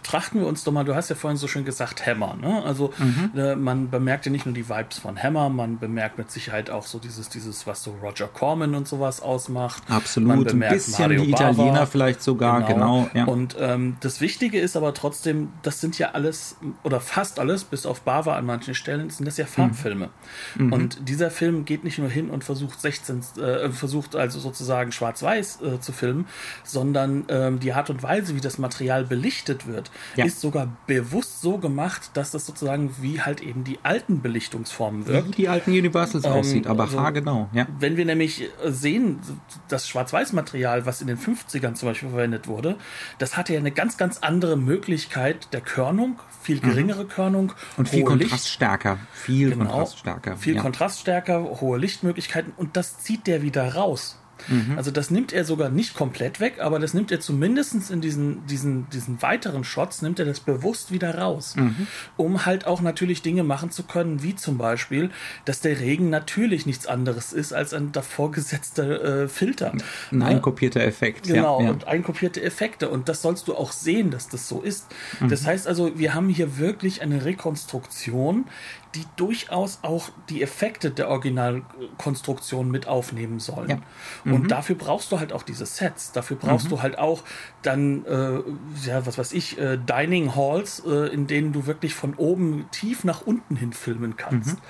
betrachten 0.00 0.40
wir 0.40 0.46
uns 0.46 0.64
doch 0.64 0.72
mal, 0.72 0.84
du 0.84 0.94
hast 0.94 1.10
ja 1.10 1.14
vorhin 1.14 1.36
so 1.36 1.46
schön 1.46 1.66
gesagt, 1.66 2.06
Hammer. 2.06 2.34
Ne? 2.40 2.62
Also 2.64 2.90
mhm. 2.96 3.38
äh, 3.38 3.54
man 3.54 3.90
bemerkt 3.90 4.24
ja 4.24 4.32
nicht 4.32 4.46
nur 4.46 4.54
die 4.54 4.66
Vibes 4.66 4.98
von 4.98 5.22
Hammer, 5.22 5.50
man 5.50 5.78
bemerkt 5.78 6.16
mit 6.16 6.30
Sicherheit 6.30 6.70
auch 6.70 6.86
so 6.86 6.98
dieses, 6.98 7.28
dieses, 7.28 7.66
was 7.66 7.82
so 7.82 7.94
Roger 8.02 8.26
Corman 8.26 8.74
und 8.74 8.88
sowas 8.88 9.20
ausmacht. 9.20 9.82
Absolut, 9.90 10.50
ein 10.52 10.58
bisschen 10.58 11.04
Mario 11.04 11.24
die 11.24 11.30
Italiener 11.30 11.72
Bava. 11.72 11.86
vielleicht 11.86 12.22
sogar, 12.22 12.62
genau. 12.62 13.02
genau 13.02 13.10
ja. 13.12 13.24
Und 13.24 13.56
ähm, 13.60 13.98
das 14.00 14.22
Wichtige 14.22 14.58
ist 14.58 14.74
aber 14.74 14.94
trotzdem, 14.94 15.52
das 15.62 15.82
sind 15.82 15.98
ja 15.98 16.12
alles, 16.12 16.56
oder 16.82 17.00
fast 17.00 17.38
alles, 17.38 17.64
bis 17.64 17.84
auf 17.84 18.00
Bava 18.00 18.36
an 18.36 18.46
manchen 18.46 18.74
Stellen, 18.74 19.10
sind 19.10 19.26
das 19.26 19.36
ja 19.36 19.44
Farbfilme. 19.44 20.08
Mhm. 20.56 20.72
Und 20.72 21.08
dieser 21.10 21.30
Film 21.30 21.66
geht 21.66 21.84
nicht 21.84 21.98
nur 21.98 22.08
hin 22.08 22.30
und 22.30 22.42
versucht 22.42 22.80
16, 22.80 23.20
äh, 23.38 23.68
versucht 23.68 24.16
also 24.16 24.40
sozusagen 24.40 24.92
schwarz-weiß 24.92 25.60
äh, 25.60 25.80
zu 25.80 25.92
filmen, 25.92 26.26
sondern 26.64 27.24
ähm, 27.28 27.60
die 27.60 27.74
Art 27.74 27.90
und 27.90 28.02
Weise, 28.02 28.34
wie 28.34 28.40
das 28.40 28.56
Material 28.56 29.04
belichtet 29.04 29.66
wird, 29.66 29.89
ja. 30.16 30.24
ist 30.24 30.40
sogar 30.40 30.68
bewusst 30.86 31.40
so 31.40 31.58
gemacht, 31.58 32.10
dass 32.14 32.30
das 32.30 32.46
sozusagen 32.46 32.94
wie 33.00 33.20
halt 33.20 33.40
eben 33.40 33.64
die 33.64 33.78
alten 33.82 34.22
Belichtungsformen 34.22 35.06
wirkt. 35.06 35.28
Wie 35.28 35.42
die 35.42 35.48
alten 35.48 35.70
Universals 35.70 36.24
ähm, 36.24 36.32
aussieht, 36.32 36.66
aber 36.66 36.84
also, 36.84 37.00
haargenau, 37.00 37.48
ja. 37.52 37.66
Wenn 37.78 37.96
wir 37.96 38.04
nämlich 38.04 38.48
sehen, 38.64 39.20
das 39.68 39.88
Schwarz-Weiß-Material, 39.88 40.86
was 40.86 41.00
in 41.00 41.06
den 41.06 41.18
50ern 41.18 41.74
zum 41.74 41.88
Beispiel 41.88 42.10
verwendet 42.10 42.48
wurde, 42.48 42.76
das 43.18 43.36
hatte 43.36 43.52
ja 43.52 43.58
eine 43.58 43.72
ganz, 43.72 43.96
ganz 43.96 44.18
andere 44.18 44.56
Möglichkeit 44.56 45.52
der 45.52 45.60
Körnung, 45.60 46.20
viel 46.40 46.56
mhm. 46.56 46.60
geringere 46.62 47.04
mhm. 47.04 47.08
Körnung. 47.08 47.52
Und 47.76 47.88
viel 47.88 48.04
kontraststärker. 48.04 48.98
Viel 49.12 49.50
genau, 49.50 49.64
kontraststärker. 49.64 50.36
Viel 50.36 50.56
ja. 50.56 50.62
kontraststärker, 50.62 51.60
hohe 51.60 51.78
Lichtmöglichkeiten 51.78 52.52
und 52.56 52.76
das 52.76 52.98
zieht 52.98 53.26
der 53.26 53.42
wieder 53.42 53.74
raus. 53.74 54.19
Mhm. 54.48 54.76
Also 54.76 54.90
das 54.90 55.10
nimmt 55.10 55.32
er 55.32 55.44
sogar 55.44 55.68
nicht 55.68 55.94
komplett 55.94 56.40
weg, 56.40 56.58
aber 56.60 56.78
das 56.78 56.94
nimmt 56.94 57.10
er 57.12 57.20
zumindest 57.20 57.90
in 57.90 58.00
diesen, 58.00 58.46
diesen, 58.46 58.88
diesen 58.90 59.22
weiteren 59.22 59.64
Shots, 59.64 60.02
nimmt 60.02 60.18
er 60.18 60.24
das 60.24 60.40
bewusst 60.40 60.92
wieder 60.92 61.18
raus, 61.18 61.56
mhm. 61.56 61.86
um 62.16 62.46
halt 62.46 62.66
auch 62.66 62.80
natürlich 62.80 63.22
Dinge 63.22 63.42
machen 63.44 63.70
zu 63.70 63.82
können, 63.84 64.22
wie 64.22 64.34
zum 64.34 64.58
Beispiel, 64.58 65.10
dass 65.44 65.60
der 65.60 65.80
Regen 65.80 66.10
natürlich 66.10 66.66
nichts 66.66 66.86
anderes 66.86 67.32
ist 67.32 67.52
als 67.52 67.74
ein 67.74 67.92
davor 67.92 68.30
gesetzter 68.30 69.24
äh, 69.24 69.28
Filter. 69.28 69.72
Ein 70.10 70.18
ne? 70.18 70.26
einkopierter 70.26 70.82
Effekt. 70.82 71.26
Genau, 71.26 71.60
ja, 71.60 71.70
und 71.70 71.86
einkopierte 71.86 72.42
Effekte. 72.42 72.88
Und 72.88 73.08
das 73.08 73.22
sollst 73.22 73.48
du 73.48 73.54
auch 73.54 73.72
sehen, 73.72 74.10
dass 74.10 74.28
das 74.28 74.48
so 74.48 74.60
ist. 74.60 74.86
Mhm. 75.20 75.28
Das 75.28 75.46
heißt 75.46 75.66
also, 75.66 75.98
wir 75.98 76.14
haben 76.14 76.28
hier 76.28 76.58
wirklich 76.58 77.02
eine 77.02 77.24
Rekonstruktion, 77.24 78.46
die 78.94 79.04
durchaus 79.16 79.80
auch 79.82 80.10
die 80.28 80.42
Effekte 80.42 80.90
der 80.90 81.08
Originalkonstruktion 81.08 82.70
mit 82.70 82.88
aufnehmen 82.88 83.38
sollen. 83.38 83.70
Ja. 83.70 83.80
Mhm. 84.24 84.32
Und 84.32 84.50
dafür 84.50 84.74
brauchst 84.74 85.12
du 85.12 85.20
halt 85.20 85.32
auch 85.32 85.42
diese 85.42 85.64
Sets. 85.64 86.12
Dafür 86.12 86.36
brauchst 86.36 86.66
mhm. 86.66 86.70
du 86.70 86.82
halt 86.82 86.98
auch 86.98 87.22
dann, 87.62 88.04
äh, 88.04 88.40
ja, 88.86 89.06
was 89.06 89.16
weiß 89.16 89.32
ich, 89.32 89.58
äh, 89.58 89.78
Dining 89.78 90.34
Halls, 90.34 90.82
äh, 90.84 91.12
in 91.12 91.26
denen 91.26 91.52
du 91.52 91.66
wirklich 91.66 91.94
von 91.94 92.14
oben 92.14 92.66
tief 92.72 93.04
nach 93.04 93.20
unten 93.22 93.54
hin 93.54 93.72
filmen 93.72 94.16
kannst. 94.16 94.54
Mhm. 94.54 94.62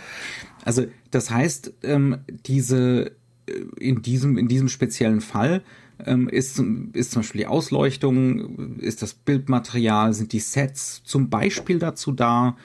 Also, 0.64 0.86
das 1.10 1.30
heißt, 1.30 1.72
ähm, 1.82 2.18
diese, 2.28 3.12
äh, 3.46 3.52
in 3.78 4.02
diesem, 4.02 4.36
in 4.36 4.48
diesem 4.48 4.68
speziellen 4.68 5.22
Fall, 5.22 5.62
ähm, 6.04 6.28
ist, 6.28 6.62
ist 6.92 7.12
zum 7.12 7.22
Beispiel 7.22 7.40
die 7.42 7.46
Ausleuchtung, 7.46 8.78
ist 8.78 9.02
das 9.02 9.14
Bildmaterial, 9.14 10.12
sind 10.12 10.32
die 10.32 10.40
Sets 10.40 11.02
zum 11.04 11.30
Beispiel 11.30 11.78
dazu 11.78 12.12
da, 12.12 12.56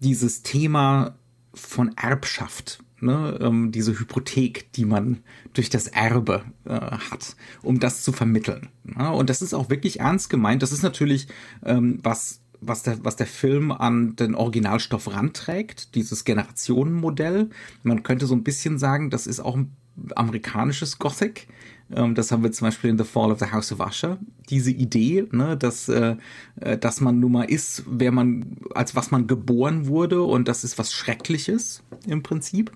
dieses 0.00 0.42
Thema 0.42 1.16
von 1.54 1.96
Erbschaft. 1.96 2.80
Ne, 2.98 3.38
ähm, 3.42 3.72
diese 3.72 3.98
Hypothek, 3.98 4.72
die 4.72 4.86
man 4.86 5.18
durch 5.52 5.68
das 5.68 5.86
Erbe 5.86 6.46
äh, 6.64 6.72
hat, 6.80 7.36
um 7.60 7.78
das 7.78 8.02
zu 8.02 8.10
vermitteln. 8.10 8.70
Ja, 8.98 9.10
und 9.10 9.28
das 9.28 9.42
ist 9.42 9.52
auch 9.52 9.68
wirklich 9.68 10.00
ernst 10.00 10.30
gemeint. 10.30 10.62
Das 10.62 10.72
ist 10.72 10.82
natürlich 10.82 11.28
ähm, 11.62 11.98
was 12.02 12.40
was 12.60 12.82
der, 12.82 13.04
was 13.04 13.16
der 13.16 13.26
Film 13.26 13.72
an 13.72 14.16
den 14.16 14.34
Originalstoff 14.34 15.12
ranträgt, 15.12 15.94
dieses 15.94 16.24
Generationenmodell. 16.24 17.50
Man 17.82 18.02
könnte 18.02 18.26
so 18.26 18.34
ein 18.34 18.44
bisschen 18.44 18.78
sagen, 18.78 19.10
das 19.10 19.26
ist 19.26 19.40
auch 19.40 19.56
ein 19.56 19.76
amerikanisches 20.14 20.98
Gothic. 20.98 21.48
Ähm, 21.94 22.14
das 22.14 22.32
haben 22.32 22.42
wir 22.42 22.52
zum 22.52 22.66
Beispiel 22.66 22.90
in 22.90 22.98
The 22.98 23.04
Fall 23.04 23.30
of 23.30 23.38
the 23.38 23.52
House 23.52 23.72
of 23.72 23.80
Usher. 23.80 24.18
Diese 24.48 24.70
Idee, 24.70 25.26
ne, 25.30 25.56
dass, 25.56 25.88
äh, 25.88 26.16
äh, 26.60 26.78
dass 26.78 27.00
man 27.00 27.20
nun 27.20 27.32
mal 27.32 27.44
ist, 27.44 27.84
wer 27.88 28.12
man, 28.12 28.56
als 28.74 28.96
was 28.96 29.10
man 29.10 29.26
geboren 29.26 29.86
wurde 29.86 30.22
und 30.22 30.48
das 30.48 30.64
ist 30.64 30.78
was 30.78 30.92
Schreckliches 30.92 31.82
im 32.06 32.22
Prinzip. 32.22 32.72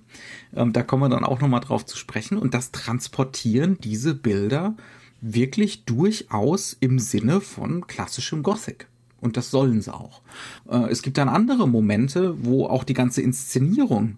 Ähm, 0.55 0.73
da 0.73 0.83
kommen 0.83 1.03
wir 1.03 1.09
dann 1.09 1.25
auch 1.25 1.41
nochmal 1.41 1.61
drauf 1.61 1.85
zu 1.85 1.97
sprechen 1.97 2.37
und 2.37 2.53
das 2.53 2.71
transportieren 2.71 3.77
diese 3.81 4.13
Bilder 4.13 4.75
wirklich 5.21 5.85
durchaus 5.85 6.75
im 6.79 6.97
Sinne 6.99 7.41
von 7.41 7.85
klassischem 7.87 8.43
Gothic. 8.43 8.87
Und 9.19 9.37
das 9.37 9.51
sollen 9.51 9.81
sie 9.81 9.93
auch. 9.93 10.21
Äh, 10.67 10.89
es 10.89 11.03
gibt 11.03 11.17
dann 11.17 11.29
andere 11.29 11.67
Momente, 11.67 12.43
wo 12.43 12.65
auch 12.65 12.83
die 12.83 12.95
ganze 12.95 13.21
Inszenierung 13.21 14.17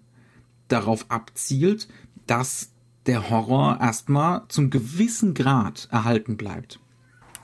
darauf 0.68 1.04
abzielt, 1.10 1.88
dass 2.26 2.70
der 3.06 3.30
Horror 3.30 3.78
erstmal 3.80 4.42
zum 4.48 4.70
gewissen 4.70 5.34
Grad 5.34 5.88
erhalten 5.90 6.36
bleibt. 6.36 6.78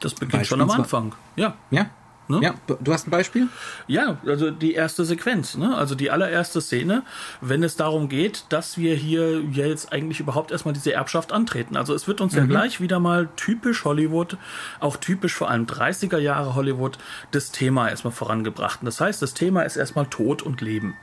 Das 0.01 0.15
beginnt 0.15 0.47
schon 0.47 0.61
am 0.61 0.71
Anfang. 0.71 1.15
Ja. 1.37 1.55
Ja. 1.71 1.91
Ne? 2.31 2.41
Ja, 2.43 2.55
du 2.81 2.93
hast 2.93 3.09
ein 3.09 3.11
Beispiel? 3.11 3.49
Ja, 3.89 4.19
also 4.25 4.53
die 4.53 4.73
erste 4.73 5.05
Sequenz, 5.05 5.57
ne? 5.57 5.77
also 5.77 5.97
die 5.97 6.13
allererste 6.13 6.61
Szene, 6.61 7.03
wenn 7.41 7.65
es 7.65 7.75
darum 7.75 8.09
geht, 8.09 8.45
dass 8.51 8.79
wir 8.79 8.95
hier 8.95 9.41
ja 9.51 9.67
jetzt 9.67 9.93
eigentlich 9.93 10.21
überhaupt 10.21 10.53
erstmal 10.53 10.73
diese 10.73 10.93
Erbschaft 10.93 11.33
antreten. 11.33 11.77
Also 11.77 11.93
es 11.93 12.07
wird 12.07 12.21
uns 12.21 12.35
mhm. 12.35 12.39
ja 12.39 12.45
gleich 12.47 12.81
wieder 12.81 13.01
mal 13.01 13.29
typisch 13.35 13.85
Hollywood, 13.85 14.37
auch 14.79 14.97
typisch 14.97 15.35
vor 15.35 15.51
allem 15.51 15.65
30er 15.65 16.19
Jahre 16.19 16.55
Hollywood, 16.55 16.99
das 17.33 17.51
Thema 17.51 17.89
erstmal 17.89 18.13
vorangebracht. 18.13 18.81
Und 18.81 18.87
das 18.87 19.01
heißt, 19.01 19.21
das 19.21 19.35
Thema 19.35 19.63
ist 19.63 19.77
erstmal 19.77 20.07
Tod 20.07 20.43
und 20.43 20.61
Leben. 20.61 20.95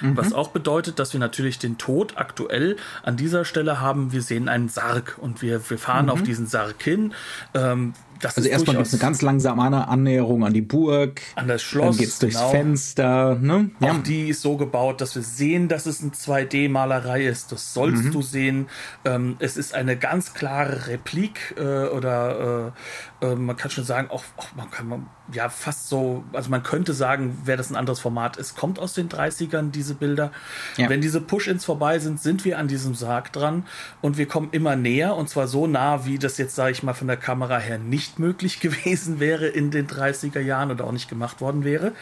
Mhm. 0.00 0.16
Was 0.16 0.32
auch 0.32 0.48
bedeutet, 0.48 0.98
dass 0.98 1.12
wir 1.12 1.20
natürlich 1.20 1.58
den 1.58 1.78
Tod 1.78 2.14
aktuell 2.16 2.76
an 3.02 3.16
dieser 3.16 3.44
Stelle 3.44 3.80
haben. 3.80 4.12
Wir 4.12 4.22
sehen 4.22 4.48
einen 4.48 4.68
Sarg 4.68 5.16
und 5.20 5.42
wir, 5.42 5.68
wir 5.68 5.78
fahren 5.78 6.06
mhm. 6.06 6.10
auf 6.12 6.22
diesen 6.22 6.46
Sarg 6.46 6.82
hin. 6.82 7.14
Ähm, 7.54 7.94
das 8.20 8.38
also 8.38 8.48
erstmal 8.48 8.76
gibt 8.76 8.86
es 8.86 8.92
eine 8.94 9.02
ganz 9.02 9.22
langsame 9.22 9.86
Annäherung 9.86 10.44
an 10.44 10.54
die 10.54 10.62
Burg. 10.62 11.20
An 11.34 11.48
das 11.48 11.62
Schloss. 11.62 11.96
Dann 11.96 12.04
geht's 12.04 12.18
durchs 12.18 12.36
genau. 12.36 12.50
Fenster. 12.50 13.34
Ne? 13.36 13.70
Ja. 13.80 13.92
Auch 13.92 14.02
die 14.02 14.28
ist 14.28 14.40
so 14.40 14.56
gebaut, 14.56 15.00
dass 15.00 15.14
wir 15.14 15.22
sehen, 15.22 15.68
dass 15.68 15.86
es 15.86 16.00
eine 16.00 16.12
2D-Malerei 16.12 17.26
ist. 17.26 17.52
Das 17.52 17.74
sollst 17.74 18.04
mhm. 18.04 18.12
du 18.12 18.22
sehen. 18.22 18.66
Ähm, 19.04 19.36
es 19.40 19.56
ist 19.56 19.74
eine 19.74 19.96
ganz 19.96 20.32
klare 20.32 20.86
Replik 20.86 21.54
äh, 21.58 21.88
oder 21.88 22.72
äh, 23.20 23.26
äh, 23.26 23.34
man 23.36 23.56
kann 23.56 23.70
schon 23.70 23.84
sagen, 23.84 24.08
auch, 24.10 24.24
auch 24.36 24.54
man 24.56 24.70
kann 24.70 24.88
man 24.88 25.06
ja 25.32 25.48
fast 25.48 25.88
so, 25.88 26.24
also 26.32 26.50
man 26.50 26.62
könnte 26.62 26.92
sagen, 26.92 27.38
wäre 27.44 27.56
das 27.56 27.70
ein 27.70 27.76
anderes 27.76 28.00
Format. 28.00 28.36
Es 28.36 28.54
kommt 28.54 28.78
aus 28.78 28.92
den 28.92 29.08
30ern, 29.08 29.70
diese 29.70 29.94
Bilder. 29.94 30.30
Ja. 30.76 30.88
Wenn 30.88 31.00
diese 31.00 31.20
Push-ins 31.20 31.64
vorbei 31.64 31.98
sind, 31.98 32.20
sind 32.20 32.44
wir 32.44 32.58
an 32.58 32.68
diesem 32.68 32.94
Sarg 32.94 33.32
dran 33.32 33.64
und 34.02 34.18
wir 34.18 34.26
kommen 34.26 34.48
immer 34.52 34.76
näher 34.76 35.16
und 35.16 35.30
zwar 35.30 35.48
so 35.48 35.66
nah, 35.66 36.04
wie 36.04 36.18
das 36.18 36.36
jetzt, 36.36 36.54
sage 36.54 36.72
ich 36.72 36.82
mal, 36.82 36.92
von 36.92 37.06
der 37.06 37.16
Kamera 37.16 37.58
her 37.58 37.78
nicht 37.78 38.18
möglich 38.18 38.60
gewesen 38.64 39.18
wäre 39.18 39.46
in 39.46 39.70
den 39.70 39.86
30er 39.86 40.40
Jahren 40.40 40.70
oder 40.70 40.84
auch 40.84 40.92
nicht 40.92 41.08
gemacht 41.08 41.40
worden 41.40 41.64
wäre. 41.64 41.92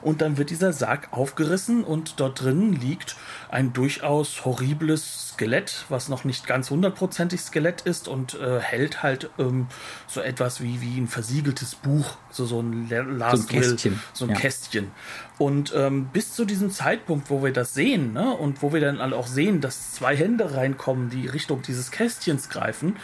Und 0.00 0.22
dann 0.22 0.38
wird 0.38 0.50
dieser 0.50 0.72
Sarg 0.72 1.08
aufgerissen 1.10 1.84
und 1.84 2.18
dort 2.18 2.42
drin 2.42 2.72
liegt 2.72 3.16
ein 3.50 3.72
durchaus 3.72 4.44
horribles 4.44 5.29
Skelett, 5.40 5.86
was 5.88 6.10
noch 6.10 6.24
nicht 6.24 6.46
ganz 6.46 6.68
hundertprozentig 6.68 7.40
Skelett 7.40 7.80
ist 7.80 8.08
und 8.08 8.34
äh, 8.34 8.60
hält 8.60 9.02
halt 9.02 9.30
ähm, 9.38 9.68
so 10.06 10.20
etwas 10.20 10.60
wie, 10.60 10.82
wie 10.82 11.00
ein 11.00 11.08
versiegeltes 11.08 11.76
Buch, 11.76 12.18
so, 12.30 12.44
so 12.44 12.60
ein 12.60 12.90
Last 12.90 13.48
so 13.48 13.48
ein 13.48 13.48
Kästchen. 13.48 13.92
Will, 13.92 14.00
so 14.12 14.24
ein 14.26 14.30
ja. 14.32 14.36
Kästchen. 14.36 14.90
Und 15.38 15.72
ähm, 15.74 16.10
bis 16.12 16.34
zu 16.34 16.44
diesem 16.44 16.70
Zeitpunkt, 16.70 17.30
wo 17.30 17.42
wir 17.42 17.54
das 17.54 17.72
sehen, 17.72 18.12
ne, 18.12 18.36
und 18.36 18.62
wo 18.62 18.74
wir 18.74 18.82
dann 18.82 19.00
auch 19.14 19.26
sehen, 19.26 19.62
dass 19.62 19.92
zwei 19.92 20.14
Hände 20.14 20.54
reinkommen, 20.54 21.08
die 21.08 21.26
Richtung 21.26 21.62
dieses 21.62 21.90
Kästchens 21.90 22.50
greifen, 22.50 22.96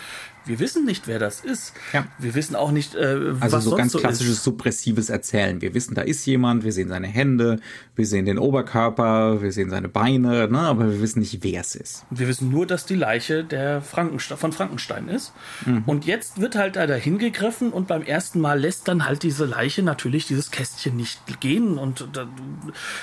wir 0.47 0.61
wissen 0.61 0.85
nicht, 0.85 1.07
wer 1.07 1.19
das 1.19 1.41
ist. 1.41 1.73
Ja. 1.93 2.07
Wir 2.19 2.35
wissen 2.35 2.57
auch 2.57 2.71
nicht, 2.71 2.95
äh, 2.95 3.35
also 3.41 3.57
was 3.57 3.65
so 3.65 3.77
ganz 3.77 3.93
so 3.93 3.99
klassisches 3.99 4.39
ist. 4.39 4.45
suppressives 4.45 5.11
Erzählen. 5.11 5.61
Wir 5.61 5.75
wissen, 5.75 5.95
da 5.95 6.03
ist 6.03 6.25
jemand, 6.27 6.65
wir 6.65 6.73
sehen 6.73 6.89
seine 6.89 7.09
Hände, 7.09 7.61
wir 7.95 8.07
sehen 8.07 8.25
den 8.25 8.39
Oberkörper, 8.39 9.43
wir 9.43 9.53
sehen 9.53 9.71
seine 9.71 9.89
Beine, 9.89 10.49
ne, 10.49 10.59
aber 10.59 10.91
wir 10.91 11.01
wissen 11.01 11.21
nicht, 11.21 11.43
wer 11.43 11.61
es 11.61 11.75
ist. 11.75 12.05
Wir 12.11 12.29
wissen 12.29 12.51
nur, 12.51 12.67
dass 12.67 12.87
die 12.87 12.95
Leiche 12.95 13.45
der 13.45 13.83
Frankenstein, 13.83 14.39
von 14.39 14.53
Frankenstein 14.53 15.09
ist. 15.09 15.33
Mhm. 15.65 15.83
Und 15.87 16.07
jetzt 16.07 16.41
wird 16.41 16.55
halt 16.55 16.77
da 16.77 16.87
dahin 16.87 17.19
gegriffen 17.19 17.73
und 17.73 17.89
beim 17.89 18.03
ersten 18.03 18.41
Mal 18.41 18.61
lässt 18.61 18.89
dann 18.89 19.07
halt 19.07 19.23
diese 19.23 19.45
Leiche 19.45 19.83
natürlich 19.83 20.27
dieses 20.27 20.51
Kästchen 20.51 20.97
nicht 20.97 21.41
gehen 21.41 21.79
und 21.79 22.09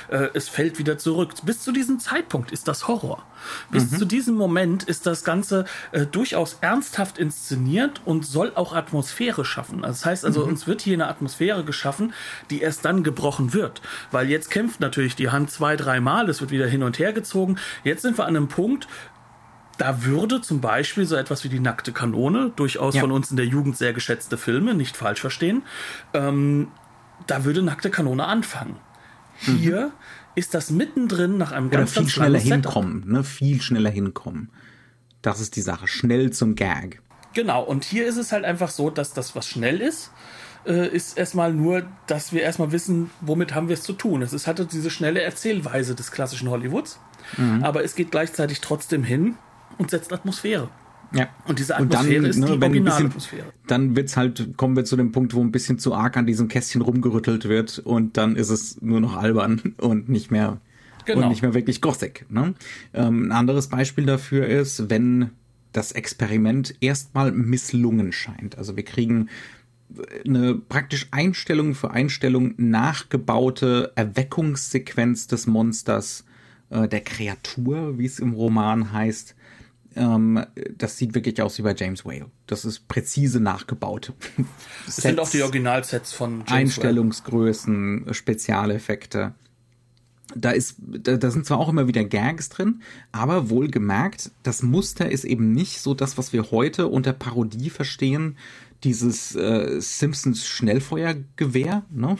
äh, 0.09 0.29
es 0.33 0.49
fällt 0.49 0.79
wieder 0.79 0.97
zurück. 0.97 1.33
Bis 1.43 1.61
zu 1.61 1.71
diesem 1.71 1.99
Zeitpunkt 1.99 2.51
ist 2.51 2.67
das 2.67 2.87
Horror. 2.87 3.25
Bis 3.71 3.91
mhm. 3.91 3.97
zu 3.97 4.05
diesem 4.05 4.35
Moment 4.35 4.83
ist 4.83 5.05
das 5.05 5.23
Ganze 5.23 5.65
äh, 5.91 6.05
durchaus 6.05 6.57
ernsthaft 6.61 7.17
inszeniert 7.33 8.01
und 8.05 8.25
soll 8.25 8.51
auch 8.55 8.73
Atmosphäre 8.73 9.43
schaffen. 9.43 9.83
Also 9.83 9.99
das 9.99 10.05
heißt 10.05 10.25
also, 10.25 10.41
mhm. 10.41 10.49
uns 10.49 10.67
wird 10.67 10.81
hier 10.81 10.93
eine 10.93 11.07
Atmosphäre 11.07 11.63
geschaffen, 11.63 12.13
die 12.49 12.61
erst 12.61 12.85
dann 12.85 13.03
gebrochen 13.03 13.53
wird. 13.53 13.81
Weil 14.11 14.29
jetzt 14.29 14.49
kämpft 14.49 14.79
natürlich 14.79 15.15
die 15.15 15.29
Hand 15.29 15.49
zwei, 15.51 15.75
dreimal, 15.75 16.29
es 16.29 16.41
wird 16.41 16.51
wieder 16.51 16.67
hin 16.67 16.83
und 16.83 16.99
her 16.99 17.13
gezogen. 17.13 17.57
Jetzt 17.83 18.03
sind 18.03 18.17
wir 18.17 18.25
an 18.25 18.35
einem 18.35 18.47
Punkt, 18.47 18.87
da 19.77 20.03
würde 20.03 20.41
zum 20.41 20.61
Beispiel 20.61 21.05
so 21.05 21.15
etwas 21.15 21.43
wie 21.43 21.49
die 21.49 21.59
nackte 21.59 21.91
Kanone, 21.91 22.51
durchaus 22.55 22.95
ja. 22.95 23.01
von 23.01 23.11
uns 23.11 23.31
in 23.31 23.37
der 23.37 23.47
Jugend 23.47 23.75
sehr 23.77 23.93
geschätzte 23.93 24.37
Filme, 24.37 24.75
nicht 24.75 24.95
falsch 24.95 25.19
verstehen, 25.19 25.63
ähm, 26.13 26.67
da 27.27 27.43
würde 27.43 27.63
nackte 27.63 27.89
Kanone 27.89 28.25
anfangen. 28.25 28.77
Hier 29.37 29.87
mhm 29.87 29.91
ist 30.35 30.53
das 30.53 30.71
mittendrin 30.71 31.37
nach 31.37 31.51
einem 31.51 31.67
Oder 31.67 31.77
ganz, 31.77 31.91
viel 31.91 32.01
ganz 32.01 32.11
schneller 32.11 32.39
hinkommen, 32.39 33.03
ne? 33.07 33.23
Viel 33.23 33.61
schneller 33.61 33.91
hinkommen. 33.91 34.49
Das 35.21 35.39
ist 35.39 35.55
die 35.55 35.61
Sache. 35.61 35.87
Schnell 35.87 36.31
zum 36.31 36.55
Gag. 36.55 37.01
Genau, 37.33 37.63
und 37.63 37.83
hier 37.83 38.05
ist 38.05 38.17
es 38.17 38.31
halt 38.31 38.45
einfach 38.45 38.69
so, 38.69 38.89
dass 38.89 39.13
das, 39.13 39.35
was 39.35 39.47
schnell 39.47 39.81
ist, 39.81 40.11
äh, 40.65 40.87
ist 40.87 41.17
erstmal 41.17 41.53
nur, 41.53 41.83
dass 42.07 42.31
wir 42.31 42.41
erstmal 42.41 42.71
wissen, 42.71 43.09
womit 43.21 43.55
haben 43.55 43.67
wir 43.67 43.73
es 43.73 43.83
zu 43.83 43.93
tun. 43.93 44.21
Es 44.21 44.33
ist 44.33 44.47
halt 44.47 44.71
diese 44.71 44.89
schnelle 44.89 45.21
Erzählweise 45.21 45.95
des 45.95 46.11
klassischen 46.11 46.49
Hollywoods, 46.49 46.99
mhm. 47.37 47.63
aber 47.63 47.83
es 47.83 47.95
geht 47.95 48.11
gleichzeitig 48.11 48.61
trotzdem 48.61 49.03
hin 49.03 49.35
und 49.77 49.89
setzt 49.89 50.13
Atmosphäre. 50.13 50.69
Ja. 51.13 51.27
Und 51.45 51.59
diese 51.59 51.75
Atmosphäre 51.77 52.17
und 52.17 52.23
dann, 52.23 52.29
ist 52.29 52.37
ne, 52.37 52.45
die 52.45 52.63
Originalatmosphäre. 52.63 53.45
Dann 53.67 53.95
wird's 53.95 54.17
halt, 54.17 54.57
kommen 54.57 54.75
wir 54.75 54.83
zu 54.83 54.95
dem 54.95 55.11
Punkt, 55.11 55.33
wo 55.35 55.41
ein 55.41 55.51
bisschen 55.51 55.77
zu 55.77 55.93
arg 55.93 56.17
an 56.17 56.25
diesem 56.25 56.47
Kästchen 56.47 56.81
rumgerüttelt 56.81 57.47
wird 57.47 57.79
und 57.79 58.17
dann 58.17 58.35
ist 58.35 58.49
es 58.49 58.81
nur 58.81 58.99
noch 58.99 59.15
albern 59.15 59.75
und 59.79 60.09
nicht 60.09 60.31
mehr 60.31 60.59
genau. 61.05 61.23
und 61.23 61.29
nicht 61.29 61.41
mehr 61.41 61.53
wirklich 61.53 61.81
Gothic. 61.81 62.25
Ne? 62.29 62.55
Ähm, 62.93 63.27
ein 63.27 63.31
anderes 63.31 63.67
Beispiel 63.67 64.05
dafür 64.05 64.47
ist, 64.47 64.89
wenn 64.89 65.29
das 65.73 65.91
Experiment 65.91 66.75
erstmal 66.79 67.31
misslungen 67.31 68.11
scheint. 68.11 68.57
Also 68.57 68.75
wir 68.75 68.85
kriegen 68.85 69.29
eine 70.25 70.55
praktisch 70.55 71.07
Einstellung 71.11 71.75
für 71.75 71.91
Einstellung 71.91 72.53
nachgebaute 72.57 73.91
Erweckungssequenz 73.95 75.27
des 75.27 75.45
Monsters, 75.45 76.25
äh, 76.69 76.87
der 76.87 77.01
Kreatur, 77.01 77.97
wie 77.97 78.05
es 78.05 78.19
im 78.19 78.33
Roman 78.33 78.91
heißt, 78.91 79.35
ähm, 79.95 80.43
das 80.77 80.97
sieht 80.97 81.13
wirklich 81.13 81.41
aus 81.41 81.57
wie 81.57 81.61
bei 81.61 81.75
James 81.75 82.05
Whale. 82.05 82.25
Das 82.47 82.65
ist 82.65 82.87
präzise 82.87 83.39
nachgebaut. 83.39 84.13
Das 84.85 84.97
sind 84.97 85.19
auch 85.19 85.29
die 85.29 85.43
Originalsets 85.43 86.13
von 86.13 86.39
James 86.39 86.51
Einstellungsgrößen, 86.51 88.05
Whale. 88.05 88.13
Spezialeffekte. 88.13 89.33
Da 90.35 90.51
ist, 90.51 90.75
da, 90.79 91.17
da 91.17 91.31
sind 91.31 91.45
zwar 91.45 91.59
auch 91.59 91.69
immer 91.69 91.87
wieder 91.87 92.03
Gags 92.03 92.49
drin, 92.49 92.81
aber 93.11 93.49
wohlgemerkt, 93.49 94.31
das 94.43 94.63
Muster 94.63 95.11
ist 95.11 95.25
eben 95.25 95.51
nicht 95.51 95.79
so 95.79 95.93
das, 95.93 96.17
was 96.17 96.33
wir 96.33 96.51
heute 96.51 96.87
unter 96.87 97.13
Parodie 97.13 97.69
verstehen, 97.69 98.37
dieses 98.83 99.35
äh, 99.35 99.79
Simpsons 99.79 100.45
Schnellfeuergewehr, 100.45 101.85
ne? 101.89 102.17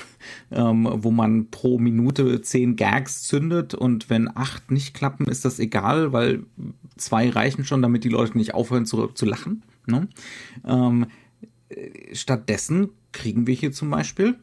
ähm, 0.51 0.87
wo 0.93 1.11
man 1.11 1.49
pro 1.49 1.77
Minute 1.77 2.41
zehn 2.41 2.75
Gags 2.75 3.23
zündet 3.23 3.73
und 3.73 4.09
wenn 4.09 4.29
acht 4.35 4.71
nicht 4.71 4.93
klappen, 4.93 5.27
ist 5.27 5.45
das 5.45 5.59
egal, 5.59 6.13
weil 6.13 6.43
zwei 6.97 7.29
reichen 7.29 7.65
schon, 7.65 7.81
damit 7.81 8.03
die 8.03 8.09
Leute 8.09 8.37
nicht 8.37 8.53
aufhören 8.53 8.85
zu, 8.85 9.07
zu 9.07 9.25
lachen. 9.25 9.63
Ne? 9.85 10.07
Ähm, 10.65 11.07
stattdessen 12.13 12.89
kriegen 13.11 13.45
wir 13.45 13.55
hier 13.55 13.73
zum 13.73 13.89
Beispiel, 13.89 14.35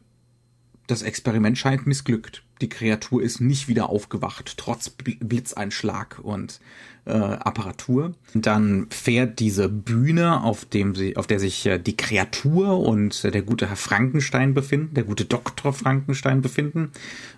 das 0.87 1.01
Experiment 1.01 1.57
scheint 1.57 1.87
missglückt. 1.87 2.43
Die 2.61 2.69
Kreatur 2.69 3.21
ist 3.21 3.41
nicht 3.41 3.67
wieder 3.67 3.89
aufgewacht, 3.89 4.53
trotz 4.57 4.89
Blitzeinschlag 4.89 6.19
und 6.21 6.59
äh, 7.05 7.11
Apparatur. 7.11 8.13
Dann 8.33 8.87
fährt 8.89 9.39
diese 9.39 9.69
Bühne, 9.69 10.43
auf, 10.43 10.65
dem 10.65 10.95
sie, 10.95 11.17
auf 11.17 11.27
der 11.27 11.39
sich 11.39 11.65
äh, 11.65 11.79
die 11.79 11.97
Kreatur 11.97 12.79
und 12.79 13.25
äh, 13.25 13.31
der 13.31 13.41
gute 13.41 13.67
Herr 13.67 13.75
Frankenstein 13.75 14.53
befinden, 14.53 14.93
der 14.93 15.03
gute 15.03 15.25
Dr. 15.25 15.73
Frankenstein 15.73 16.41
befinden, 16.41 16.91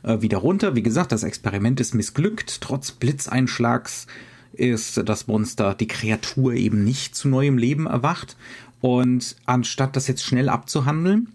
äh, 0.03 0.21
wieder 0.21 0.39
runter. 0.39 0.75
Wie 0.75 0.83
gesagt, 0.83 1.11
das 1.11 1.23
Experiment 1.23 1.79
ist 1.79 1.93
missglückt. 1.93 2.61
Trotz 2.61 2.91
Blitzeinschlags 2.91 4.07
ist 4.51 5.01
das 5.05 5.27
Monster, 5.27 5.73
die 5.73 5.87
Kreatur 5.87 6.53
eben 6.53 6.83
nicht 6.83 7.15
zu 7.15 7.27
neuem 7.27 7.57
Leben 7.57 7.87
erwacht. 7.87 8.35
Und 8.81 9.37
anstatt 9.45 9.95
das 9.95 10.07
jetzt 10.07 10.25
schnell 10.25 10.49
abzuhandeln, 10.49 11.29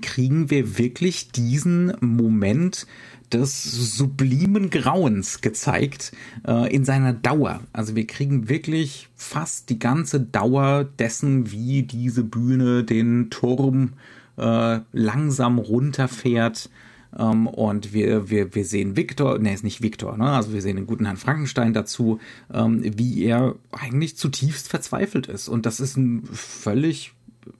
kriegen 0.00 0.50
wir 0.50 0.78
wirklich 0.78 1.30
diesen 1.32 1.92
Moment 2.00 2.86
des 3.32 3.62
sublimen 3.96 4.70
Grauens 4.70 5.40
gezeigt 5.40 6.12
äh, 6.46 6.74
in 6.74 6.84
seiner 6.84 7.12
Dauer. 7.12 7.60
Also 7.72 7.96
wir 7.96 8.06
kriegen 8.06 8.48
wirklich 8.48 9.08
fast 9.16 9.70
die 9.70 9.78
ganze 9.78 10.20
Dauer 10.20 10.84
dessen, 10.84 11.50
wie 11.50 11.82
diese 11.82 12.24
Bühne 12.24 12.84
den 12.84 13.30
Turm 13.30 13.94
äh, 14.36 14.80
langsam 14.92 15.58
runterfährt. 15.58 16.70
Ähm, 17.18 17.46
und 17.46 17.92
wir, 17.92 18.30
wir, 18.30 18.54
wir 18.54 18.64
sehen 18.64 18.96
Victor, 18.96 19.38
ne, 19.38 19.52
ist 19.52 19.64
nicht 19.64 19.82
Victor, 19.82 20.16
ne? 20.16 20.30
also 20.30 20.52
wir 20.52 20.62
sehen 20.62 20.76
den 20.76 20.86
guten 20.86 21.04
Herrn 21.04 21.18
Frankenstein 21.18 21.74
dazu, 21.74 22.20
ähm, 22.52 22.82
wie 22.96 23.22
er 23.24 23.54
eigentlich 23.70 24.16
zutiefst 24.16 24.68
verzweifelt 24.68 25.26
ist. 25.26 25.48
Und 25.48 25.66
das 25.66 25.80
ist 25.80 25.96
ein 25.96 26.24
völlig, 26.32 27.12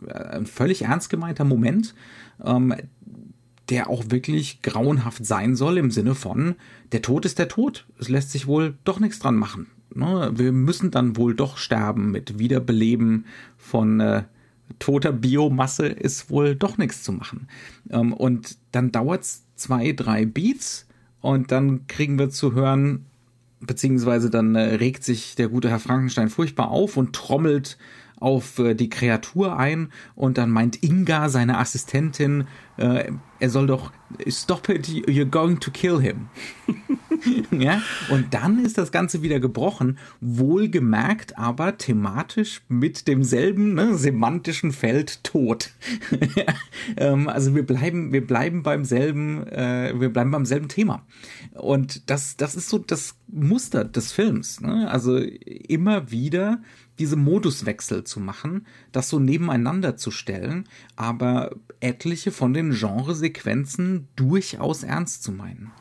äh, 0.07 0.15
ein 0.15 0.47
völlig 0.47 0.83
ernst 0.83 1.11
gemeinter 1.11 1.45
Moment, 1.45 1.95
ähm, 2.45 2.75
der 3.69 3.89
auch 3.89 4.05
wirklich 4.11 4.63
grauenhaft 4.63 5.25
sein 5.25 5.57
soll 5.57 5.79
im 5.79 5.91
Sinne 5.91 6.15
von, 6.15 6.57
der 6.93 7.03
Tod 7.03 7.25
ist 7.25 7.39
der 7.39 7.49
Tod. 7.49 7.87
Es 7.99 8.09
lässt 8.09 8.33
sich 8.33 8.47
wohl 8.47 8.75
doch 8.85 9.01
nichts 9.01 9.19
dran 9.19 9.37
machen. 9.37 9.69
Ne? 9.95 10.33
Wir 10.35 10.53
müssen 10.53 10.91
dann 10.91 11.17
wohl 11.17 11.35
doch 11.35 11.57
sterben 11.57 12.11
mit 12.11 12.39
Wiederbeleben 12.39 13.27
von 13.57 14.01
äh, 14.01 14.25
toter 14.79 15.13
Biomasse 15.13 15.87
ist 15.87 16.31
wohl 16.31 16.55
doch 16.55 16.79
nichts 16.79 17.03
zu 17.03 17.13
machen. 17.13 17.49
Ähm, 17.91 18.13
und 18.13 18.57
dann 18.73 18.93
dauert 18.93 19.23
es 19.23 19.45
zwei, 19.55 19.93
drei 19.93 20.27
Beats 20.27 20.87
und 21.21 21.53
dann 21.53 21.87
kriegen 21.87 22.19
wir 22.19 22.31
zu 22.31 22.53
hören, 22.53 23.07
beziehungsweise 23.61 24.29
dann 24.31 24.55
äh, 24.55 24.75
regt 24.75 25.05
sich 25.05 25.35
der 25.37 25.49
gute 25.49 25.71
Herr 25.71 25.79
Frankenstein 25.79 26.31
furchtbar 26.31 26.71
auf 26.71 26.97
und 26.97 27.15
trommelt 27.15 27.79
auf 28.23 28.59
äh, 28.59 28.75
die 28.75 28.89
Kreatur 28.89 29.57
ein 29.59 29.91
und 30.15 30.39
dann 30.39 30.51
meint 30.51 30.83
Inga, 30.83 31.29
seine 31.29 31.59
Assistentin, 31.59 32.47
äh, 32.77 33.13
er 33.39 33.51
soll 33.51 33.67
doch 33.67 33.93
stop 34.29 34.69
it, 34.69 34.87
you're 34.87 35.25
going 35.25 35.59
to 35.61 35.71
kill 35.71 36.01
him. 36.01 36.29
ja, 37.51 37.83
und 38.11 38.33
dann 38.35 38.65
ist 38.65 38.79
das 38.79 38.93
Ganze 38.93 39.23
wieder 39.23 39.41
gebrochen, 39.41 39.99
wohlgemerkt, 40.21 41.39
aber 41.39 41.77
thematisch 41.77 42.63
mit 42.69 43.09
demselben 43.09 43.75
ne, 43.75 43.97
semantischen 43.97 44.73
Feld 44.73 45.25
tot. 45.25 45.71
ähm, 46.97 47.29
also 47.29 47.55
wir 47.55 47.67
bleiben, 47.67 48.13
wir 48.13 48.27
bleiben 48.27 48.63
beim 48.63 48.85
selben, 48.85 49.47
äh, 49.49 49.93
wir 49.99 50.13
bleiben 50.13 50.31
beim 50.31 50.47
selben 50.47 50.69
Thema. 50.69 51.05
Und 51.55 52.11
das, 52.11 52.37
das 52.37 52.55
ist 52.55 52.69
so 52.69 52.79
das 52.79 53.17
Muster 53.29 53.85
des 53.85 54.13
Films. 54.13 54.61
Ne? 54.61 54.91
Also 54.91 55.17
immer 55.17 56.11
wieder 56.11 56.61
diese 57.03 57.17
Moduswechsel 57.17 58.05
zu 58.05 58.21
machen, 58.21 58.65
das 58.93 59.09
so 59.09 59.19
nebeneinander 59.19 59.97
zu 59.97 60.13
stellen, 60.13 60.69
aber 60.95 61.57
etliche 61.81 62.31
von 62.31 62.55
den 62.55 62.71
Genresequenzen 62.71 64.07
durchaus 64.15 64.85
ernst 64.85 65.25
zu 65.25 65.33
meinen. 65.33 65.73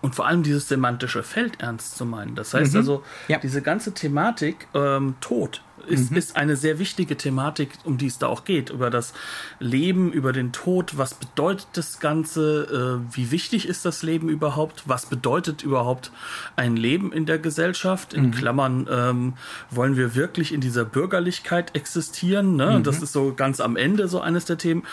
Und 0.00 0.14
vor 0.14 0.26
allem 0.26 0.42
dieses 0.42 0.68
semantische 0.68 1.22
Feld 1.22 1.60
ernst 1.60 1.96
zu 1.96 2.04
meinen. 2.04 2.34
Das 2.34 2.54
heißt 2.54 2.72
mhm. 2.72 2.78
also, 2.78 3.04
ja. 3.28 3.38
diese 3.38 3.62
ganze 3.62 3.94
Thematik 3.94 4.68
ähm, 4.74 5.14
Tod 5.20 5.62
ist, 5.86 6.10
mhm. 6.10 6.16
ist 6.16 6.36
eine 6.36 6.56
sehr 6.56 6.78
wichtige 6.78 7.16
Thematik, 7.16 7.70
um 7.84 7.98
die 7.98 8.06
es 8.06 8.18
da 8.18 8.26
auch 8.26 8.44
geht. 8.44 8.70
Über 8.70 8.90
das 8.90 9.12
Leben, 9.58 10.12
über 10.12 10.32
den 10.32 10.52
Tod. 10.52 10.98
Was 10.98 11.14
bedeutet 11.14 11.68
das 11.74 12.00
Ganze? 12.00 13.00
Äh, 13.10 13.16
wie 13.16 13.30
wichtig 13.30 13.68
ist 13.68 13.84
das 13.84 14.02
Leben 14.02 14.28
überhaupt? 14.28 14.84
Was 14.86 15.06
bedeutet 15.06 15.62
überhaupt 15.62 16.10
ein 16.56 16.76
Leben 16.76 17.12
in 17.12 17.26
der 17.26 17.38
Gesellschaft? 17.38 18.14
In 18.14 18.26
mhm. 18.26 18.30
Klammern, 18.32 18.86
ähm, 18.90 19.34
wollen 19.70 19.96
wir 19.96 20.14
wirklich 20.14 20.52
in 20.52 20.60
dieser 20.60 20.84
Bürgerlichkeit 20.84 21.74
existieren? 21.74 22.56
Ne? 22.56 22.78
Mhm. 22.78 22.82
Das 22.82 23.02
ist 23.02 23.12
so 23.12 23.34
ganz 23.34 23.60
am 23.60 23.76
Ende 23.76 24.08
so 24.08 24.20
eines 24.20 24.44
der 24.44 24.58
Themen. 24.58 24.84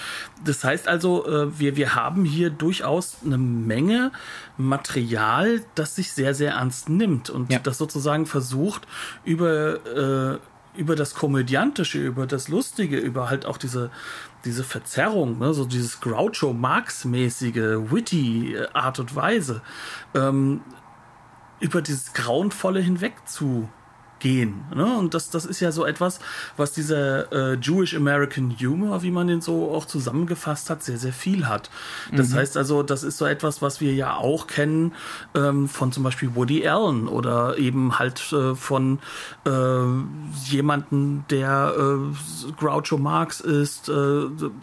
Das 0.46 0.64
heißt 0.64 0.88
also, 0.88 1.26
äh, 1.28 1.60
wir, 1.60 1.76
wir 1.76 1.96
haben 1.96 2.26
hier 2.26 2.50
durchaus 2.50 3.18
eine 3.26 3.38
Menge 3.38 4.12
Material, 4.58 5.62
das 5.76 5.96
sich 5.96 6.12
sehr, 6.12 6.34
sehr 6.34 6.54
ernst 6.54 6.90
nimmt 6.90 7.30
und 7.30 7.52
ja. 7.52 7.60
das 7.60 7.78
sozusagen 7.78 8.26
versucht, 8.26 8.88
über 9.24 10.36
äh, 10.36 10.40
über 10.76 10.96
das 10.96 11.14
Komödiantische, 11.14 12.00
über 12.00 12.26
das 12.26 12.48
Lustige, 12.48 12.98
über 12.98 13.30
halt 13.30 13.46
auch 13.46 13.58
diese, 13.58 13.92
diese 14.46 14.64
Verzerrung, 14.64 15.38
ne, 15.38 15.54
so 15.54 15.66
dieses 15.66 16.02
Groucho-Marx-mäßige, 16.02 17.92
witty 17.92 18.56
äh, 18.56 18.68
Art 18.74 19.00
und 19.00 19.16
Weise, 19.16 19.62
ähm, 20.16 20.62
über 21.60 21.82
dieses 21.82 22.14
Grauenvolle 22.14 22.80
hinweg 22.80 23.14
zu 23.26 23.70
gehen. 24.24 24.64
Ne? 24.74 24.86
Und 24.86 25.14
das, 25.14 25.30
das 25.30 25.46
ist 25.46 25.60
ja 25.60 25.74
so 25.74 25.86
etwas, 25.86 26.20
was 26.56 26.72
dieser 26.72 27.32
äh, 27.34 27.58
Jewish 27.62 27.94
American 27.94 28.56
Humor, 28.58 29.04
wie 29.04 29.12
man 29.12 29.28
den 29.28 29.42
so 29.42 29.70
auch 29.72 29.86
zusammengefasst 29.86 30.70
hat, 30.70 30.82
sehr, 30.82 30.98
sehr 30.98 31.12
viel 31.12 31.48
hat. 31.48 31.70
Das 32.12 32.30
mhm. 32.30 32.36
heißt 32.36 32.56
also, 32.56 32.84
das 32.84 33.04
ist 33.04 33.18
so 33.18 33.26
etwas, 33.26 33.62
was 33.62 33.82
wir 33.82 33.94
ja 33.94 34.16
auch 34.16 34.48
kennen 34.48 34.94
ähm, 35.36 35.68
von 35.68 35.92
zum 35.92 36.04
Beispiel 36.04 36.36
Woody 36.36 36.66
Allen 36.66 37.10
oder 37.10 37.58
eben 37.58 38.00
halt 38.00 38.32
äh, 38.32 38.56
von 38.56 39.00
äh, 39.46 39.52
jemanden, 40.46 41.26
der 41.30 41.76
äh, 41.78 42.52
Groucho 42.58 42.98
Marx 42.98 43.42
ist, 43.42 43.90
äh, 43.90 43.94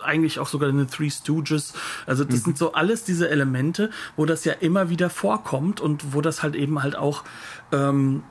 eigentlich 0.02 0.38
auch 0.38 0.48
sogar 0.48 0.70
in 0.70 0.78
den 0.78 0.88
Three 0.88 1.10
Stooges. 1.10 1.74
Also 2.06 2.24
das 2.24 2.36
mhm. 2.36 2.44
sind 2.44 2.58
so 2.58 2.72
alles 2.72 3.04
diese 3.04 3.28
Elemente, 3.28 3.90
wo 4.16 4.24
das 4.24 4.46
ja 4.46 4.54
immer 4.54 4.88
wieder 4.88 5.10
vorkommt 5.10 5.82
und 5.82 6.14
wo 6.14 6.22
das 6.22 6.42
halt 6.42 6.54
eben 6.54 6.82
halt 6.82 6.96
auch 6.96 7.24
ähm, 7.72 8.22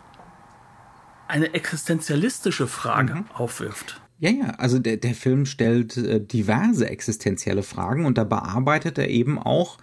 eine 1.30 1.54
existenzialistische 1.54 2.68
Frage 2.68 3.16
mhm. 3.16 3.26
aufwirft. 3.34 4.02
Ja, 4.20 4.32
ja, 4.32 4.50
also 4.58 4.80
der, 4.80 4.98
der 4.98 5.14
Film 5.14 5.46
stellt 5.46 5.96
äh, 5.96 6.20
diverse 6.20 6.90
existenzielle 6.90 7.64
Fragen 7.64 8.06
und 8.06 8.18
da 8.18 8.26
bearbeitet 8.26 8.98
er 8.98 9.10
eben 9.10 9.40
auch, 9.40 9.78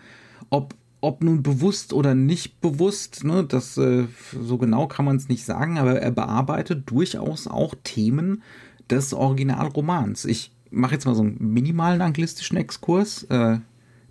ob, 0.50 0.74
ob 1.00 1.24
nun 1.24 1.42
bewusst 1.42 1.94
oder 1.94 2.14
nicht 2.14 2.60
bewusst, 2.60 3.24
ne, 3.24 3.44
das 3.44 3.78
äh, 3.78 4.04
so 4.38 4.58
genau 4.58 4.88
kann 4.88 5.06
man 5.06 5.16
es 5.16 5.30
nicht 5.30 5.44
sagen, 5.44 5.78
aber 5.78 6.00
er 6.00 6.10
bearbeitet 6.10 6.90
durchaus 6.90 7.46
auch 7.46 7.74
Themen 7.82 8.42
des 8.90 9.14
Originalromans. 9.14 10.26
Ich 10.26 10.52
mache 10.70 10.94
jetzt 10.94 11.06
mal 11.06 11.14
so 11.14 11.22
einen 11.22 11.38
minimalen 11.40 12.02
anglistischen 12.02 12.58
Exkurs. 12.58 13.22
Äh, 13.24 13.58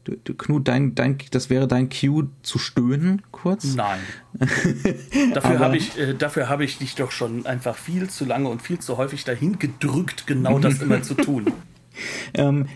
Du, 0.06 0.16
du, 0.24 0.36
Knut, 0.36 0.68
dein, 0.68 0.94
dein, 0.94 1.18
das 1.32 1.50
wäre 1.50 1.68
dein 1.68 1.90
Cue 1.90 2.30
zu 2.44 2.60
stöhnen, 2.60 3.24
kurz? 3.32 3.74
Nein. 3.74 4.00
dafür 5.34 5.58
habe 5.58 5.78
ich, 5.78 5.98
äh, 5.98 6.14
dafür 6.14 6.48
habe 6.48 6.64
ich 6.64 6.78
dich 6.78 6.94
doch 6.94 7.10
schon 7.12 7.48
einfach 7.48 7.76
viel 7.76 8.08
zu 8.08 8.24
lange 8.24 8.48
und 8.48 8.62
viel 8.62 8.78
zu 8.78 8.98
häufig 8.98 9.24
dahin 9.24 9.58
gedrückt, 9.58 10.28
genau 10.28 10.60
das 10.60 10.80
immer 10.84 11.02
zu 11.02 11.16
tun. 11.16 11.52
ähm, 12.36 12.68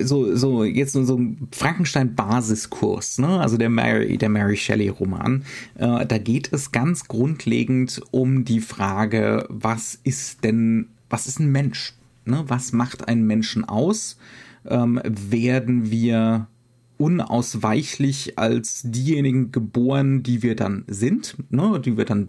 so, 0.00 0.34
so, 0.34 0.64
jetzt 0.64 0.92
so, 0.92 1.04
so 1.04 1.18
ein 1.18 1.48
Frankenstein-Basiskurs, 1.52 3.18
ne? 3.18 3.40
Also 3.40 3.58
der 3.58 3.68
Mary, 3.68 4.16
der 4.16 4.30
Mary 4.30 4.56
Shelley-Roman. 4.56 5.44
Äh, 5.74 6.06
da 6.06 6.16
geht 6.16 6.50
es 6.54 6.72
ganz 6.72 7.08
grundlegend 7.08 8.00
um 8.10 8.46
die 8.46 8.60
Frage, 8.60 9.44
was 9.50 9.98
ist 10.02 10.44
denn, 10.44 10.88
was 11.10 11.26
ist 11.26 11.40
ein 11.40 11.52
Mensch? 11.52 11.92
Ne? 12.24 12.42
Was 12.46 12.72
macht 12.72 13.06
einen 13.06 13.26
Menschen 13.26 13.66
aus? 13.66 14.16
Ähm, 14.66 15.00
werden 15.04 15.90
wir 15.90 16.48
unausweichlich 16.96 18.38
als 18.38 18.82
diejenigen 18.84 19.52
geboren, 19.52 20.22
die 20.22 20.42
wir 20.42 20.56
dann 20.56 20.84
sind, 20.88 21.36
ne, 21.50 21.80
die 21.80 21.96
wir 21.96 22.04
dann 22.04 22.28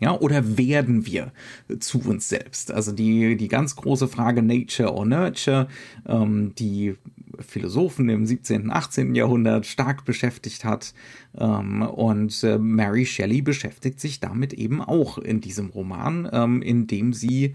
ja, 0.00 0.18
oder 0.18 0.58
werden 0.58 1.06
wir 1.06 1.32
zu 1.78 2.00
uns 2.00 2.28
selbst? 2.28 2.70
Also 2.70 2.92
die, 2.92 3.36
die 3.36 3.48
ganz 3.48 3.76
große 3.76 4.08
Frage 4.08 4.42
Nature 4.42 4.92
or 4.92 5.06
Nurture, 5.06 5.68
ähm, 6.06 6.54
die 6.58 6.96
Philosophen 7.40 8.08
im 8.08 8.26
17., 8.26 8.70
18. 8.70 9.14
Jahrhundert 9.14 9.66
stark 9.66 10.04
beschäftigt 10.04 10.64
hat. 10.64 10.92
Ähm, 11.38 11.82
und 11.82 12.42
äh, 12.44 12.58
Mary 12.58 13.06
Shelley 13.06 13.42
beschäftigt 13.42 14.00
sich 14.00 14.20
damit 14.20 14.52
eben 14.52 14.82
auch 14.82 15.18
in 15.18 15.40
diesem 15.40 15.70
Roman, 15.70 16.28
ähm, 16.30 16.62
indem 16.62 17.12
sie 17.12 17.54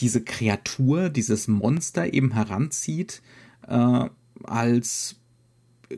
diese 0.00 0.22
Kreatur, 0.22 1.08
dieses 1.08 1.48
Monster 1.48 2.12
eben 2.12 2.32
heranzieht, 2.32 3.22
äh, 3.68 4.08
als 4.44 5.16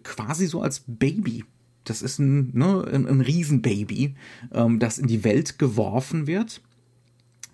quasi 0.02 0.46
so 0.46 0.62
als 0.62 0.84
Baby. 0.86 1.44
Das 1.84 2.02
ist 2.02 2.18
ein, 2.18 2.50
ne, 2.52 2.84
ein, 2.92 3.06
ein 3.06 3.20
Riesenbaby, 3.20 4.14
ähm, 4.52 4.78
das 4.78 4.98
in 4.98 5.06
die 5.06 5.24
Welt 5.24 5.58
geworfen 5.58 6.26
wird 6.26 6.60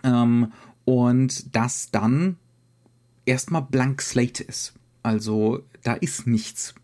ähm, 0.03 0.53
und 0.85 1.55
das 1.55 1.91
dann 1.91 2.37
erstmal 3.27 3.63
blank 3.63 4.03
slate 4.03 4.43
ist. 4.43 4.75
Also 5.03 5.63
da 5.83 5.95
ist 5.95 6.27
nichts. 6.27 6.75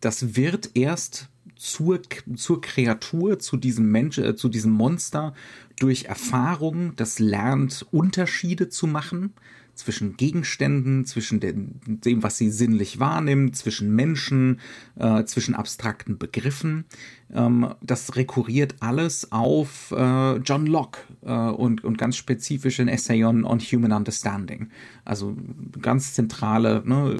Das 0.00 0.34
wird 0.34 0.70
erst 0.74 1.28
zur, 1.56 2.00
zur 2.34 2.60
Kreatur, 2.60 3.38
zu 3.38 3.56
diesem 3.56 3.90
Mensch, 3.90 4.18
äh, 4.18 4.34
zu 4.34 4.48
diesem 4.48 4.72
Monster 4.72 5.34
durch 5.78 6.04
Erfahrung, 6.04 6.96
das 6.96 7.18
lernt, 7.18 7.86
Unterschiede 7.90 8.68
zu 8.68 8.86
machen 8.86 9.32
zwischen 9.80 10.16
Gegenständen, 10.16 11.04
zwischen 11.04 11.40
dem, 11.40 12.22
was 12.22 12.38
sie 12.38 12.50
sinnlich 12.50 13.00
wahrnimmt, 13.00 13.56
zwischen 13.56 13.94
Menschen, 13.94 14.60
äh, 14.96 15.24
zwischen 15.24 15.54
abstrakten 15.54 16.18
Begriffen. 16.18 16.84
Ähm, 17.32 17.74
das 17.82 18.16
rekurriert 18.16 18.76
alles 18.80 19.32
auf 19.32 19.92
äh, 19.96 20.36
John 20.36 20.66
Locke 20.66 21.00
äh, 21.22 21.32
und, 21.32 21.84
und 21.84 21.98
ganz 21.98 22.16
spezifisch 22.16 22.80
ein 22.80 22.88
Essay 22.88 23.24
on, 23.24 23.44
on 23.44 23.60
Human 23.60 23.92
Understanding. 23.92 24.70
Also 25.04 25.36
ganz 25.80 26.14
zentrale 26.14 26.82
ne, 26.84 27.16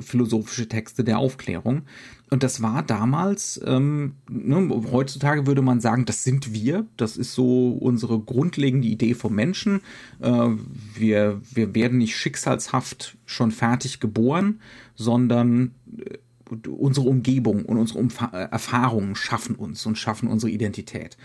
philosophische 0.00 0.68
Texte 0.68 1.04
der 1.04 1.18
Aufklärung. 1.18 1.82
Und 2.28 2.42
das 2.42 2.60
war 2.60 2.82
damals, 2.82 3.60
ähm, 3.64 4.16
ne, 4.28 4.82
heutzutage 4.90 5.46
würde 5.46 5.62
man 5.62 5.80
sagen, 5.80 6.06
das 6.06 6.24
sind 6.24 6.52
wir. 6.52 6.86
Das 6.96 7.16
ist 7.16 7.34
so 7.34 7.70
unsere 7.70 8.18
grundlegende 8.18 8.88
Idee 8.88 9.14
vom 9.14 9.34
Menschen. 9.34 9.80
Äh, 10.20 10.48
wir, 10.94 11.40
wir 11.52 11.74
werden 11.74 11.98
nicht 11.98 12.16
schicksalshaft 12.16 13.16
schon 13.26 13.52
fertig 13.52 14.00
geboren, 14.00 14.60
sondern 14.96 15.74
äh, 15.98 16.18
unsere 16.50 17.08
Umgebung 17.08 17.64
und 17.64 17.76
unsere 17.76 17.98
Umfa 17.98 18.30
äh, 18.32 18.48
Erfahrungen 18.50 19.16
schaffen 19.16 19.56
uns 19.56 19.84
und 19.86 19.98
schaffen 19.98 20.28
unsere 20.28 20.50
Identität. 20.50 21.16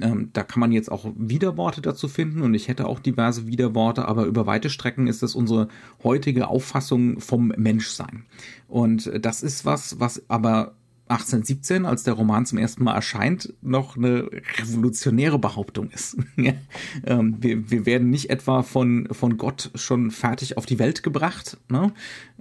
Ähm, 0.00 0.30
da 0.32 0.42
kann 0.42 0.60
man 0.60 0.72
jetzt 0.72 0.90
auch 0.90 1.06
Widerworte 1.16 1.80
dazu 1.80 2.08
finden 2.08 2.42
und 2.42 2.54
ich 2.54 2.68
hätte 2.68 2.86
auch 2.86 3.00
diverse 3.00 3.46
Widerworte, 3.46 4.06
aber 4.06 4.24
über 4.26 4.46
weite 4.46 4.70
Strecken 4.70 5.06
ist 5.06 5.22
das 5.22 5.34
unsere 5.34 5.68
heutige 6.02 6.48
Auffassung 6.48 7.20
vom 7.20 7.48
Menschsein. 7.56 8.24
Und 8.68 9.10
das 9.20 9.42
ist 9.42 9.64
was, 9.64 9.98
was 10.00 10.28
aber 10.28 10.74
1817, 11.08 11.86
als 11.86 12.02
der 12.02 12.14
Roman 12.14 12.46
zum 12.46 12.58
ersten 12.58 12.82
Mal 12.82 12.94
erscheint, 12.94 13.54
noch 13.62 13.96
eine 13.96 14.28
revolutionäre 14.58 15.38
Behauptung 15.38 15.90
ist. 15.90 16.16
ähm, 17.06 17.36
wir, 17.40 17.70
wir 17.70 17.86
werden 17.86 18.10
nicht 18.10 18.30
etwa 18.30 18.62
von, 18.62 19.08
von 19.12 19.36
Gott 19.36 19.70
schon 19.76 20.10
fertig 20.10 20.56
auf 20.56 20.66
die 20.66 20.80
Welt 20.80 21.04
gebracht, 21.04 21.58
ne? 21.68 21.92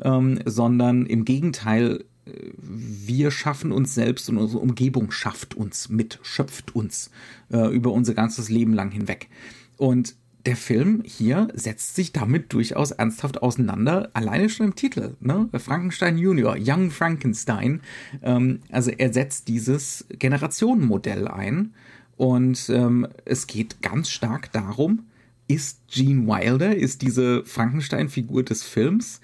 ähm, 0.02 0.40
sondern 0.46 1.06
im 1.06 1.26
Gegenteil 1.26 2.06
wir 2.26 3.32
schaffen 3.32 3.72
uns 3.72 3.94
selbst 3.94 4.30
und 4.30 4.38
unsere 4.38 4.60
Umgebung 4.60 5.12
schafft 5.12 5.54
uns 5.54 5.90
mit, 5.90 6.20
schöpft 6.24 6.76
uns 6.76 7.12
äh, 7.52 7.74
über 7.74 7.92
unser 7.92 8.14
ganzes 8.14 8.50
Leben 8.50 8.74
lang 8.74 8.92
hinweg. 8.92 9.30
Und 9.78 10.16
der 10.46 10.56
Film 10.56 11.02
hier 11.06 11.48
setzt 11.54 11.96
sich 11.96 12.12
damit 12.12 12.54
durchaus 12.54 12.92
ernsthaft 12.92 13.42
auseinander, 13.42 14.10
alleine 14.14 14.50
schon 14.50 14.68
im 14.68 14.76
Titel, 14.76 15.16
ne? 15.20 15.50
Frankenstein 15.58 16.18
Junior, 16.18 16.56
Young 16.60 16.92
Frankenstein. 16.92 17.82
Ähm, 18.22 18.60
also 18.72 18.92
er 18.92 19.12
setzt 19.12 19.48
dieses 19.48 20.06
Generationenmodell 20.10 21.28
ein 21.28 21.74
und 22.18 22.70
ähm, 22.70 23.08
es 23.26 23.48
geht 23.48 23.82
ganz 23.82 24.10
stark 24.10 24.52
darum, 24.52 25.06
ist 25.48 25.88
Gene 25.88 26.28
Wilder, 26.28 26.76
ist 26.76 27.02
diese 27.02 27.44
Frankenstein-Figur 27.46 28.44
des 28.44 28.64
Films 28.64 29.22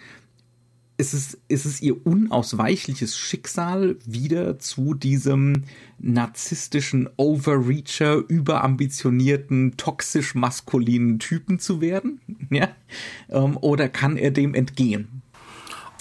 ist 1.01 1.13
es, 1.13 1.37
ist 1.47 1.65
es 1.65 1.81
ihr 1.81 2.05
unausweichliches 2.05 3.17
Schicksal, 3.17 3.95
wieder 4.05 4.59
zu 4.59 4.93
diesem 4.93 5.63
narzisstischen 5.97 7.09
Overreacher, 7.17 8.17
überambitionierten, 8.27 9.77
toxisch 9.77 10.35
maskulinen 10.35 11.17
Typen 11.17 11.57
zu 11.57 11.81
werden? 11.81 12.21
Ja? 12.51 12.69
Ähm, 13.29 13.57
oder 13.57 13.89
kann 13.89 14.15
er 14.15 14.29
dem 14.29 14.53
entgehen? 14.53 15.23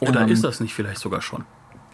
Oder 0.03 0.23
ähm, 0.23 0.29
ist 0.29 0.45
das 0.45 0.61
nicht 0.61 0.75
vielleicht 0.75 1.01
sogar 1.01 1.23
schon? 1.23 1.45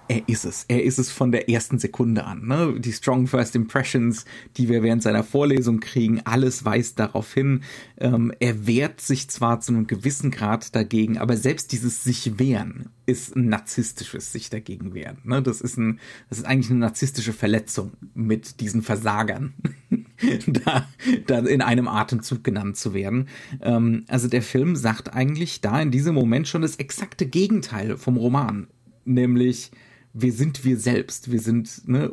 Er 0.08 0.28
ist 0.28 0.44
es. 0.44 0.64
Er 0.68 0.84
ist 0.84 0.98
es 0.98 1.10
von 1.10 1.32
der 1.32 1.48
ersten 1.48 1.78
Sekunde 1.78 2.24
an. 2.24 2.46
Ne? 2.46 2.78
Die 2.78 2.92
Strong 2.92 3.26
First 3.26 3.56
Impressions, 3.56 4.24
die 4.56 4.68
wir 4.68 4.82
während 4.82 5.02
seiner 5.02 5.24
Vorlesung 5.24 5.80
kriegen, 5.80 6.20
alles 6.24 6.64
weist 6.64 6.98
darauf 6.98 7.32
hin. 7.32 7.62
Ähm, 7.98 8.32
er 8.38 8.66
wehrt 8.66 9.00
sich 9.00 9.28
zwar 9.28 9.60
zu 9.60 9.72
einem 9.72 9.86
gewissen 9.86 10.30
Grad 10.30 10.74
dagegen, 10.74 11.18
aber 11.18 11.36
selbst 11.36 11.72
dieses 11.72 12.04
sich 12.04 12.38
wehren 12.38 12.90
ist 13.06 13.36
ein 13.36 13.48
narzisstisches 13.48 14.32
sich 14.32 14.50
dagegen 14.50 14.92
wehren. 14.92 15.18
Ne? 15.24 15.42
Das 15.42 15.60
ist 15.60 15.76
ein, 15.76 16.00
das 16.28 16.38
ist 16.38 16.44
eigentlich 16.44 16.70
eine 16.70 16.80
narzisstische 16.80 17.32
Verletzung 17.32 17.92
mit 18.14 18.60
diesen 18.60 18.82
Versagern, 18.82 19.54
da, 20.46 20.88
da 21.26 21.38
in 21.38 21.62
einem 21.62 21.88
Atemzug 21.88 22.42
genannt 22.44 22.76
zu 22.76 22.94
werden. 22.94 23.28
Ähm, 23.60 24.04
also 24.08 24.28
der 24.28 24.42
Film 24.42 24.76
sagt 24.76 25.14
eigentlich 25.14 25.60
da 25.60 25.80
in 25.80 25.90
diesem 25.90 26.14
Moment 26.14 26.48
schon 26.48 26.62
das 26.62 26.76
exakte 26.76 27.26
Gegenteil 27.26 27.96
vom 27.96 28.16
Roman, 28.16 28.66
nämlich 29.04 29.70
wir 30.18 30.32
sind 30.32 30.64
wir 30.64 30.78
selbst, 30.78 31.30
wir 31.30 31.40
sind 31.40 31.86
ne, 31.86 32.12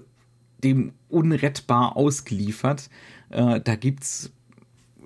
dem 0.63 0.91
unrettbar 1.09 1.95
ausgeliefert. 1.95 2.89
Äh, 3.29 3.61
da 3.61 3.75
gibt's 3.75 4.31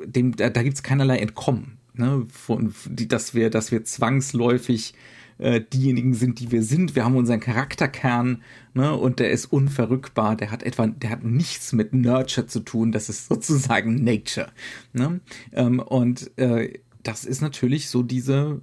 dem, 0.03 0.36
da, 0.36 0.49
da 0.49 0.63
gibt's 0.63 0.83
keinerlei 0.83 1.17
Entkommen, 1.17 1.77
ne, 1.93 2.25
von, 2.31 2.73
die, 2.86 3.07
dass 3.07 3.33
wir, 3.33 3.49
dass 3.49 3.71
wir 3.71 3.83
zwangsläufig 3.83 4.93
äh, 5.38 5.62
diejenigen 5.62 6.15
sind, 6.15 6.39
die 6.39 6.51
wir 6.51 6.63
sind. 6.63 6.95
Wir 6.95 7.05
haben 7.05 7.15
unseren 7.15 7.39
Charakterkern, 7.39 8.41
ne, 8.73 8.95
und 8.95 9.19
der 9.19 9.29
ist 9.29 9.45
unverrückbar. 9.45 10.36
Der 10.36 10.49
hat 10.49 10.63
etwa, 10.63 10.88
der 10.88 11.12
hat 11.12 11.23
nichts 11.23 11.73
mit 11.73 11.93
Nurture 11.93 12.47
zu 12.47 12.62
tun. 12.62 12.91
Das 12.91 13.10
ist 13.10 13.27
sozusagen 13.27 14.03
Nature, 14.03 14.51
ne? 14.93 15.19
Ähm, 15.53 15.79
und 15.79 16.36
äh, 16.39 16.79
das 17.03 17.25
ist 17.25 17.41
natürlich 17.41 17.89
so 17.89 18.01
diese 18.01 18.62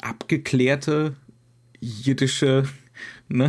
abgeklärte 0.00 1.16
jiddische 1.80 2.64
ne? 3.28 3.48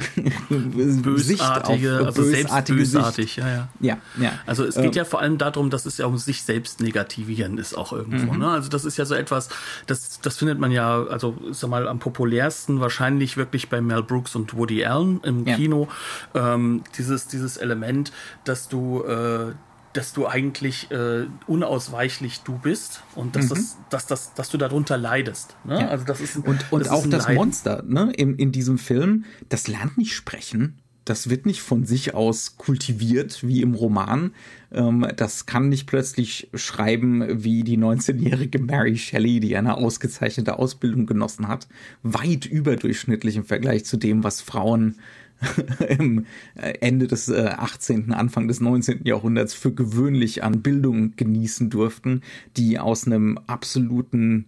bösartige, 0.50 2.06
also 2.06 2.24
selbst 2.24 2.65
bösartig, 2.68 3.38
ja, 3.38 3.48
ja. 3.48 3.68
Ja, 3.80 3.98
ja. 4.20 4.34
Also 4.46 4.65
es 4.65 4.76
geht 4.76 4.86
ähm, 4.86 4.92
ja 4.94 5.06
vor 5.06 5.22
allem 5.22 5.38
darum, 5.38 5.70
dass 5.70 5.86
es 5.86 5.98
ja 5.98 6.06
um 6.06 6.18
sich 6.18 6.44
selbst 6.44 6.82
negativieren 6.82 7.58
ist 7.58 7.76
auch 7.76 7.94
irgendwo. 7.94 8.34
Mhm. 8.34 8.39
Ne? 8.39 8.50
Also 8.50 8.70
das 8.70 8.86
ist 8.86 8.98
ja 8.98 9.06
so 9.06 9.15
etwas, 9.15 9.50
das, 9.88 10.20
das 10.22 10.38
findet 10.38 10.60
man 10.60 10.72
ja, 10.72 11.04
also 11.04 11.38
sag 11.52 11.70
mal, 11.70 11.88
am 11.88 12.00
populärsten 12.00 12.80
wahrscheinlich 12.80 13.38
wirklich 13.38 13.70
bei 13.70 13.82
Mel 13.82 14.04
Brooks 14.04 14.36
und 14.36 14.56
Woody 14.56 14.86
Allen 14.86 15.22
im 15.24 15.46
ja. 15.46 15.56
Kino. 15.56 15.88
Ähm, 16.34 16.84
dieses, 16.98 17.28
dieses 17.28 17.58
Element, 17.58 18.12
dass 18.44 18.68
du 18.70 19.04
äh, 19.04 19.54
dass 19.93 20.13
du 20.13 20.28
eigentlich 20.28 20.91
äh, 20.91 21.25
unausweichlich 21.47 22.41
du 22.41 22.58
bist 22.58 23.02
und 23.15 23.36
dass, 23.36 23.45
mhm. 23.45 23.56
das, 23.56 23.78
dass, 23.89 24.08
das, 24.08 24.34
dass 24.34 24.49
du 24.49 24.58
darunter 24.58 24.97
leidest. 24.97 25.56
Ne? 25.63 25.82
Ja. 25.82 25.88
Also 25.88 26.06
das 26.06 26.21
ist 26.21 26.36
ein, 26.36 26.43
und 26.43 26.65
und 26.71 26.86
das 26.86 26.89
auch 26.89 27.08
das 27.08 27.25
Leiden. 27.25 27.36
Monster 27.36 27.84
ne? 27.88 28.12
in, 28.15 28.36
in 28.36 28.52
diesem 28.52 28.78
Film, 28.78 29.25
das 29.49 29.67
lernt 29.67 29.97
nicht 29.97 30.13
sprechen. 30.13 30.80
Das 31.06 31.28
wird 31.28 31.47
nicht 31.47 31.62
von 31.62 31.86
sich 31.86 32.13
aus 32.13 32.58
kultiviert 32.58 33.41
wie 33.41 33.63
im 33.63 33.73
Roman. 33.73 34.32
Ähm, 34.71 35.08
das 35.15 35.47
kann 35.47 35.69
nicht 35.69 35.88
plötzlich 35.88 36.52
schreiben 36.54 37.43
wie 37.43 37.63
die 37.63 37.80
19-jährige 37.80 38.60
Mary 38.60 38.95
Shelley, 38.95 39.39
die 39.39 39.58
eine 39.58 39.78
ausgezeichnete 39.78 40.60
Ausbildung 40.60 41.08
genossen 41.08 41.47
hat. 41.47 41.67
Weit 42.04 42.45
überdurchschnittlich 42.45 43.38
im 43.38 43.45
Vergleich 43.45 43.86
zu 43.86 43.97
dem, 43.97 44.23
was 44.23 44.41
Frauen 44.41 44.99
im 45.89 46.25
äh, 46.56 46.73
Ende 46.82 47.08
des 47.08 47.32
18., 47.32 48.12
äh, 48.12 48.13
Anfang 48.13 48.47
des 48.47 48.60
19. 48.60 49.06
Jahrhunderts 49.06 49.54
für 49.54 49.73
gewöhnlich 49.73 50.43
an 50.43 50.62
Bildung 50.62 51.15
genießen 51.15 51.69
durften, 51.69 52.21
die 52.58 52.80
aus 52.80 53.06
einem 53.06 53.38
absoluten 53.47 54.47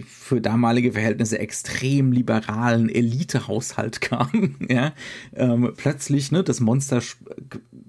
für 0.00 0.40
damalige 0.40 0.92
Verhältnisse 0.92 1.38
extrem 1.38 2.12
liberalen 2.12 2.88
Elitehaushalt 2.88 4.00
kam, 4.00 4.56
ja, 4.68 4.92
ähm, 5.34 5.72
plötzlich, 5.76 6.32
ne, 6.32 6.42
das 6.42 6.60
Monster 6.60 7.00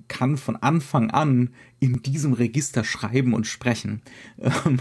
kann 0.07 0.37
von 0.37 0.55
Anfang 0.55 1.09
an 1.09 1.49
in 1.79 2.01
diesem 2.03 2.33
Register 2.33 2.83
schreiben 2.83 3.33
und 3.33 3.47
sprechen. 3.47 4.01
Ähm, 4.39 4.79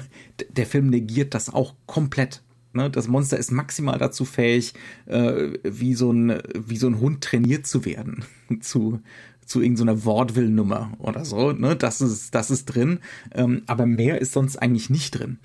der 0.50 0.66
Film 0.66 0.88
negiert 0.88 1.34
das 1.34 1.48
auch 1.48 1.74
komplett. 1.86 2.42
Ne? 2.74 2.90
Das 2.90 3.08
Monster 3.08 3.38
ist 3.38 3.50
maximal 3.50 3.98
dazu 3.98 4.24
fähig, 4.24 4.74
äh, 5.06 5.52
wie, 5.62 5.94
so 5.94 6.12
ein, 6.12 6.40
wie 6.54 6.76
so 6.76 6.86
ein 6.86 7.00
Hund 7.00 7.22
trainiert 7.22 7.66
zu 7.66 7.84
werden, 7.84 8.24
zu, 8.60 9.00
zu 9.46 9.60
irgendeiner 9.60 10.04
Wortwillnummer 10.04 10.92
oder 10.98 11.24
so. 11.24 11.52
Ne? 11.52 11.76
Das, 11.76 12.00
ist, 12.00 12.34
das 12.34 12.50
ist 12.50 12.66
drin, 12.66 13.00
ähm, 13.32 13.62
aber 13.66 13.86
mehr 13.86 14.20
ist 14.20 14.32
sonst 14.32 14.56
eigentlich 14.56 14.90
nicht 14.90 15.18
drin. 15.18 15.38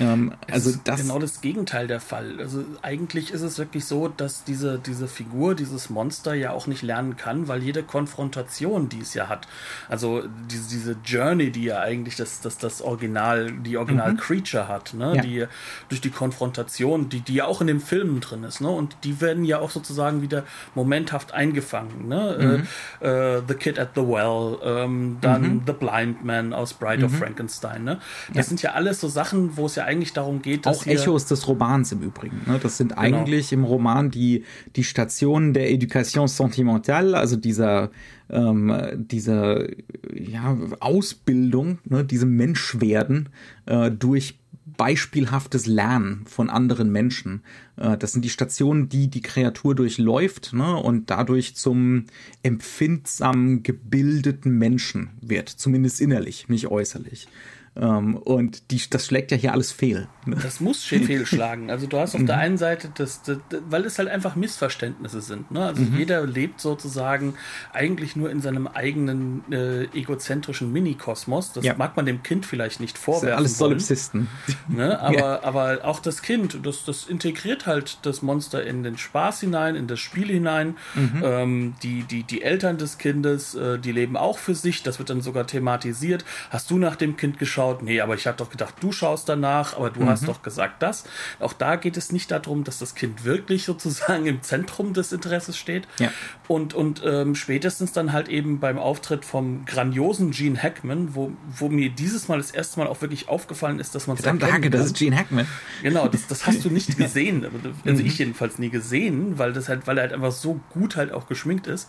Ähm, 0.00 0.32
also 0.50 0.72
das 0.84 1.02
genau 1.02 1.18
das 1.18 1.40
Gegenteil 1.40 1.86
der 1.86 2.00
Fall. 2.00 2.36
Also 2.38 2.64
eigentlich 2.82 3.32
ist 3.32 3.42
es 3.42 3.58
wirklich 3.58 3.84
so, 3.84 4.08
dass 4.08 4.44
diese, 4.44 4.78
diese 4.78 5.08
Figur, 5.08 5.54
dieses 5.54 5.90
Monster 5.90 6.34
ja 6.34 6.52
auch 6.52 6.66
nicht 6.66 6.82
lernen 6.82 7.16
kann, 7.16 7.48
weil 7.48 7.62
jede 7.62 7.82
Konfrontation, 7.82 8.88
die 8.88 9.00
es 9.00 9.14
ja 9.14 9.28
hat, 9.28 9.46
also 9.88 10.22
diese, 10.50 10.68
diese 10.70 10.96
Journey, 11.04 11.50
die 11.50 11.64
ja 11.64 11.80
eigentlich 11.80 12.16
das, 12.16 12.40
das, 12.40 12.58
das 12.58 12.82
Original, 12.82 13.52
die 13.52 13.76
Original 13.76 14.12
mhm. 14.12 14.16
Creature 14.16 14.68
hat, 14.68 14.94
ne? 14.94 15.16
Ja. 15.16 15.22
die 15.22 15.46
durch 15.88 16.00
die 16.00 16.10
Konfrontation, 16.10 17.08
die, 17.08 17.20
die 17.20 17.34
ja 17.34 17.44
auch 17.44 17.60
in 17.60 17.66
dem 17.66 17.80
Film 17.80 18.20
drin 18.20 18.44
ist, 18.44 18.60
ne? 18.60 18.70
und 18.70 18.96
die 19.04 19.20
werden 19.20 19.44
ja 19.44 19.58
auch 19.58 19.70
sozusagen 19.70 20.22
wieder 20.22 20.44
momenthaft 20.74 21.32
eingefangen. 21.32 22.08
Ne? 22.08 22.64
Mhm. 23.00 23.06
Äh, 23.06 23.39
äh, 23.40 23.46
The 23.46 23.54
Kid 23.54 23.78
at 23.78 23.90
the 23.94 24.02
Well, 24.02 24.58
ähm, 24.64 25.18
dann 25.20 25.42
mhm. 25.42 25.62
The 25.66 25.72
Blind 25.72 26.24
Man 26.24 26.52
aus 26.52 26.74
Bride 26.74 27.04
of 27.04 27.12
mhm. 27.12 27.16
Frankenstein. 27.16 27.84
Ne? 27.84 27.98
Das 28.28 28.36
ja. 28.36 28.42
sind 28.44 28.62
ja 28.62 28.72
alles 28.72 29.00
so 29.00 29.08
Sachen, 29.08 29.56
wo 29.56 29.66
es 29.66 29.76
ja 29.76 29.84
eigentlich 29.84 30.12
darum 30.12 30.42
geht, 30.42 30.66
dass. 30.66 30.80
Auch 30.80 30.86
Echos 30.86 31.26
des 31.26 31.46
Romans 31.48 31.92
im 31.92 32.02
Übrigen. 32.02 32.42
Ne? 32.46 32.58
Das 32.62 32.76
sind 32.76 32.88
genau. 32.88 33.00
eigentlich 33.00 33.52
im 33.52 33.64
Roman 33.64 34.10
die, 34.10 34.44
die 34.76 34.84
Stationen 34.84 35.52
der 35.54 35.70
Education 35.70 36.28
Sentimentale, 36.28 37.16
also 37.16 37.36
dieser 37.36 37.90
ähm, 38.30 38.72
dieser 38.94 39.66
ja, 40.14 40.56
Ausbildung, 40.78 41.78
ne, 41.84 42.04
diesem 42.04 42.36
Menschwerden 42.36 43.28
äh, 43.66 43.90
durch 43.90 44.39
beispielhaftes 44.80 45.66
Lernen 45.66 46.24
von 46.24 46.48
anderen 46.48 46.90
Menschen. 46.90 47.42
Äh, 47.76 47.98
das 47.98 48.12
sind 48.12 48.24
die 48.24 48.30
Stationen, 48.30 48.88
die 48.88 49.08
die 49.08 49.20
Kreatur 49.20 49.74
durchläuft 49.74 50.54
ne, 50.54 50.74
und 50.74 51.10
dadurch 51.10 51.54
zum 51.54 52.06
empfindsam 52.42 53.62
gebildeten 53.62 54.56
Menschen 54.56 55.10
wird, 55.20 55.50
zumindest 55.50 56.00
innerlich, 56.00 56.48
nicht 56.48 56.68
äußerlich. 56.68 57.28
Ähm, 57.76 58.16
und 58.16 58.70
die, 58.72 58.80
das 58.90 59.06
schlägt 59.06 59.30
ja 59.30 59.36
hier 59.36 59.52
alles 59.52 59.70
fehl. 59.72 60.08
Das 60.26 60.60
muss 60.60 60.84
fehlschlagen. 60.84 61.70
Also 61.70 61.86
du 61.86 61.98
hast 61.98 62.14
auf 62.14 62.24
der 62.24 62.36
mhm. 62.36 62.42
einen 62.42 62.58
Seite, 62.58 62.90
das, 62.94 63.22
das, 63.22 63.38
weil 63.68 63.84
es 63.84 63.98
halt 63.98 64.08
einfach 64.08 64.36
Missverständnisse 64.36 65.20
sind. 65.20 65.50
Ne? 65.50 65.64
Also 65.64 65.82
mhm. 65.82 65.96
jeder 65.96 66.26
lebt 66.26 66.60
sozusagen 66.60 67.34
eigentlich 67.72 68.16
nur 68.16 68.30
in 68.30 68.40
seinem 68.40 68.66
eigenen 68.66 69.44
äh, 69.52 69.84
egozentrischen 69.96 70.72
Minikosmos. 70.72 71.52
Das 71.52 71.64
ja. 71.64 71.74
mag 71.74 71.96
man 71.96 72.06
dem 72.06 72.22
Kind 72.22 72.44
vielleicht 72.44 72.80
nicht 72.80 72.98
vorwerfen. 72.98 73.28
Das 73.28 73.38
alles 73.38 73.58
Solipsisten. 73.58 74.28
Ne? 74.68 75.00
Aber, 75.00 75.18
ja. 75.18 75.42
aber 75.42 75.78
auch 75.84 76.00
das 76.00 76.22
Kind, 76.22 76.58
das, 76.64 76.84
das 76.84 77.06
integriert 77.06 77.66
halt 77.66 77.98
das 78.02 78.22
Monster 78.22 78.64
in 78.64 78.82
den 78.82 78.98
Spaß 78.98 79.40
hinein, 79.40 79.74
in 79.74 79.86
das 79.86 79.98
Spiel 80.00 80.28
hinein. 80.28 80.76
Mhm. 80.94 81.22
Ähm, 81.22 81.74
die, 81.82 82.02
die, 82.02 82.24
die 82.24 82.42
Eltern 82.42 82.78
des 82.78 82.98
Kindes, 82.98 83.54
äh, 83.54 83.78
die 83.78 83.92
leben 83.92 84.16
auch 84.16 84.38
für 84.38 84.54
sich. 84.54 84.82
Das 84.82 84.98
wird 84.98 85.10
dann 85.10 85.20
sogar 85.20 85.46
thematisiert. 85.46 86.24
Hast 86.50 86.70
du 86.70 86.78
nach 86.78 86.96
dem 86.96 87.16
Kind 87.16 87.38
geschaut? 87.38 87.69
Geschaut? 87.70 87.82
Nee, 87.82 88.00
aber 88.00 88.14
ich 88.14 88.26
habe 88.26 88.36
doch 88.36 88.50
gedacht, 88.50 88.74
du 88.80 88.92
schaust 88.92 89.28
danach, 89.28 89.76
aber 89.76 89.90
du 89.90 90.00
mhm. 90.00 90.08
hast 90.08 90.26
doch 90.26 90.42
gesagt 90.42 90.82
das. 90.82 91.04
Auch 91.38 91.52
da 91.52 91.76
geht 91.76 91.96
es 91.96 92.12
nicht 92.12 92.30
darum, 92.30 92.64
dass 92.64 92.78
das 92.78 92.94
Kind 92.94 93.24
wirklich 93.24 93.64
sozusagen 93.64 94.26
im 94.26 94.42
Zentrum 94.42 94.92
des 94.92 95.12
Interesses 95.12 95.56
steht. 95.56 95.86
Ja. 95.98 96.10
Und, 96.48 96.74
und 96.74 97.02
ähm, 97.04 97.34
spätestens 97.34 97.92
dann 97.92 98.12
halt 98.12 98.28
eben 98.28 98.60
beim 98.60 98.78
Auftritt 98.78 99.24
vom 99.24 99.64
grandiosen 99.64 100.30
Gene 100.30 100.60
Hackman, 100.60 101.14
wo, 101.14 101.32
wo 101.56 101.68
mir 101.68 101.90
dieses 101.90 102.28
Mal 102.28 102.38
das 102.38 102.50
erste 102.50 102.80
Mal 102.80 102.86
auch 102.86 103.00
wirklich 103.00 103.28
aufgefallen 103.28 103.78
ist, 103.78 103.94
dass 103.94 104.06
man 104.06 104.16
Verdammt, 104.16 104.42
danke, 104.42 104.70
das 104.70 104.86
ist 104.86 104.96
Gene 104.96 105.16
Hackman. 105.16 105.46
Genau, 105.82 106.08
das, 106.08 106.26
das 106.26 106.46
hast 106.46 106.64
du 106.64 106.70
nicht 106.70 106.96
gesehen. 106.96 107.46
Also 107.84 108.02
mhm. 108.02 108.06
ich 108.06 108.18
jedenfalls 108.18 108.58
nie 108.58 108.70
gesehen, 108.70 109.38
weil 109.38 109.52
das 109.52 109.68
halt, 109.68 109.86
weil 109.86 109.98
er 109.98 110.02
halt 110.02 110.12
einfach 110.12 110.32
so 110.32 110.60
gut 110.70 110.96
halt 110.96 111.12
auch 111.12 111.26
geschminkt 111.28 111.66
ist. 111.66 111.88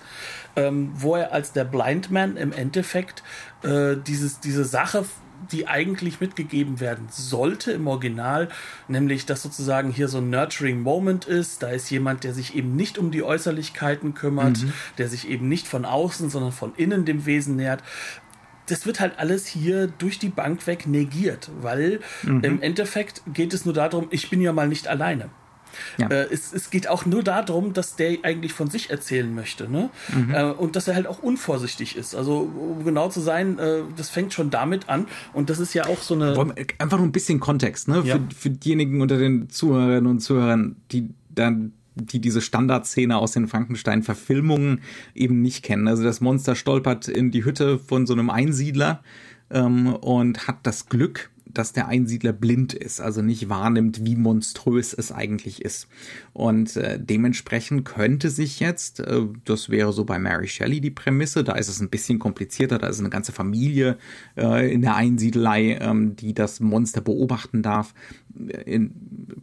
Ähm, 0.55 0.91
wo 0.95 1.15
er 1.15 1.31
als 1.31 1.53
der 1.53 1.63
Blind 1.63 2.11
Man 2.11 2.35
im 2.35 2.51
Endeffekt 2.51 3.23
äh, 3.63 3.95
dieses, 3.95 4.39
diese 4.39 4.65
Sache 4.65 5.05
die 5.51 5.67
eigentlich 5.67 6.19
mitgegeben 6.19 6.79
werden 6.79 7.07
sollte 7.09 7.71
im 7.71 7.87
Original, 7.87 8.49
nämlich 8.87 9.25
dass 9.25 9.41
sozusagen 9.41 9.91
hier 9.91 10.07
so 10.07 10.19
ein 10.19 10.29
Nurturing 10.29 10.81
Moment 10.81 11.25
ist. 11.25 11.63
Da 11.63 11.69
ist 11.69 11.89
jemand, 11.89 12.23
der 12.23 12.33
sich 12.33 12.55
eben 12.55 12.75
nicht 12.75 12.97
um 12.97 13.11
die 13.11 13.23
Äußerlichkeiten 13.23 14.13
kümmert, 14.13 14.61
mhm. 14.61 14.73
der 14.97 15.07
sich 15.07 15.29
eben 15.29 15.47
nicht 15.47 15.67
von 15.67 15.85
außen, 15.85 16.29
sondern 16.29 16.51
von 16.51 16.73
innen 16.75 17.05
dem 17.05 17.25
Wesen 17.25 17.55
nähert 17.55 17.83
das 18.67 18.85
wird 18.85 19.01
halt 19.01 19.19
alles 19.19 19.47
hier 19.47 19.87
durch 19.87 20.17
die 20.17 20.29
Bank 20.29 20.65
weg 20.65 20.87
negiert, 20.87 21.49
weil 21.61 21.99
mhm. 22.23 22.41
im 22.43 22.61
Endeffekt 22.61 23.21
geht 23.33 23.53
es 23.53 23.65
nur 23.65 23.73
darum, 23.73 24.07
ich 24.11 24.29
bin 24.29 24.39
ja 24.39 24.53
mal 24.53 24.67
nicht 24.67 24.87
alleine. 24.87 25.29
Ja. 25.97 26.07
Äh, 26.07 26.27
es, 26.31 26.53
es, 26.53 26.69
geht 26.69 26.87
auch 26.87 27.05
nur 27.05 27.23
darum, 27.23 27.73
dass 27.73 27.95
der 27.95 28.19
eigentlich 28.23 28.53
von 28.53 28.69
sich 28.69 28.89
erzählen 28.89 29.33
möchte. 29.33 29.69
Ne? 29.69 29.89
Mhm. 30.13 30.33
Äh, 30.33 30.43
und 30.51 30.75
dass 30.75 30.87
er 30.87 30.95
halt 30.95 31.07
auch 31.07 31.21
unvorsichtig 31.21 31.95
ist. 31.95 32.15
Also, 32.15 32.39
um 32.39 32.83
genau 32.83 33.09
zu 33.09 33.21
sein, 33.21 33.59
äh, 33.59 33.81
das 33.95 34.09
fängt 34.09 34.33
schon 34.33 34.49
damit 34.49 34.89
an. 34.89 35.07
Und 35.33 35.49
das 35.49 35.59
ist 35.59 35.73
ja 35.73 35.85
auch 35.85 36.01
so 36.01 36.13
eine. 36.13 36.31
Einfach 36.77 36.97
nur 36.97 37.07
ein 37.07 37.11
bisschen 37.11 37.39
Kontext, 37.39 37.87
ne? 37.87 38.01
Ja. 38.05 38.15
Für, 38.15 38.21
für 38.35 38.49
diejenigen 38.49 39.01
unter 39.01 39.17
den 39.17 39.49
Zuhörerinnen 39.49 40.07
und 40.07 40.19
Zuhörern, 40.19 40.75
die 40.91 41.09
dann 41.29 41.73
die 41.95 42.19
diese 42.19 42.41
Standardszene 42.41 43.17
aus 43.17 43.33
den 43.33 43.47
Frankenstein-Verfilmungen 43.47 44.81
eben 45.13 45.41
nicht 45.41 45.63
kennen. 45.63 45.87
Also 45.87 46.03
das 46.03 46.21
Monster 46.21 46.55
stolpert 46.55 47.07
in 47.07 47.31
die 47.31 47.43
Hütte 47.43 47.79
von 47.79 48.07
so 48.07 48.13
einem 48.13 48.29
Einsiedler 48.29 49.03
ähm, 49.49 49.93
und 49.95 50.47
hat 50.47 50.59
das 50.63 50.87
Glück, 50.87 51.29
dass 51.53 51.73
der 51.73 51.87
Einsiedler 51.87 52.33
blind 52.33 52.73
ist, 52.73 53.01
also 53.01 53.21
nicht 53.21 53.49
wahrnimmt, 53.49 54.05
wie 54.05 54.15
monströs 54.15 54.93
es 54.93 55.11
eigentlich 55.11 55.61
ist. 55.63 55.87
Und 56.33 56.75
äh, 56.77 56.99
dementsprechend 56.99 57.85
könnte 57.85 58.29
sich 58.29 58.59
jetzt, 58.59 58.99
äh, 58.99 59.21
das 59.45 59.69
wäre 59.69 59.93
so 59.93 60.05
bei 60.05 60.19
Mary 60.19 60.47
Shelley 60.47 60.81
die 60.81 60.91
Prämisse, 60.91 61.43
da 61.43 61.53
ist 61.53 61.67
es 61.67 61.81
ein 61.81 61.89
bisschen 61.89 62.19
komplizierter, 62.19 62.77
da 62.77 62.87
ist 62.87 62.99
eine 62.99 63.09
ganze 63.09 63.31
Familie 63.31 63.97
äh, 64.37 64.71
in 64.71 64.81
der 64.81 64.95
Einsiedelei, 64.95 65.77
ähm, 65.81 66.15
die 66.15 66.33
das 66.33 66.59
Monster 66.59 67.01
beobachten 67.01 67.61
darf. 67.61 67.93
In, 68.65 68.91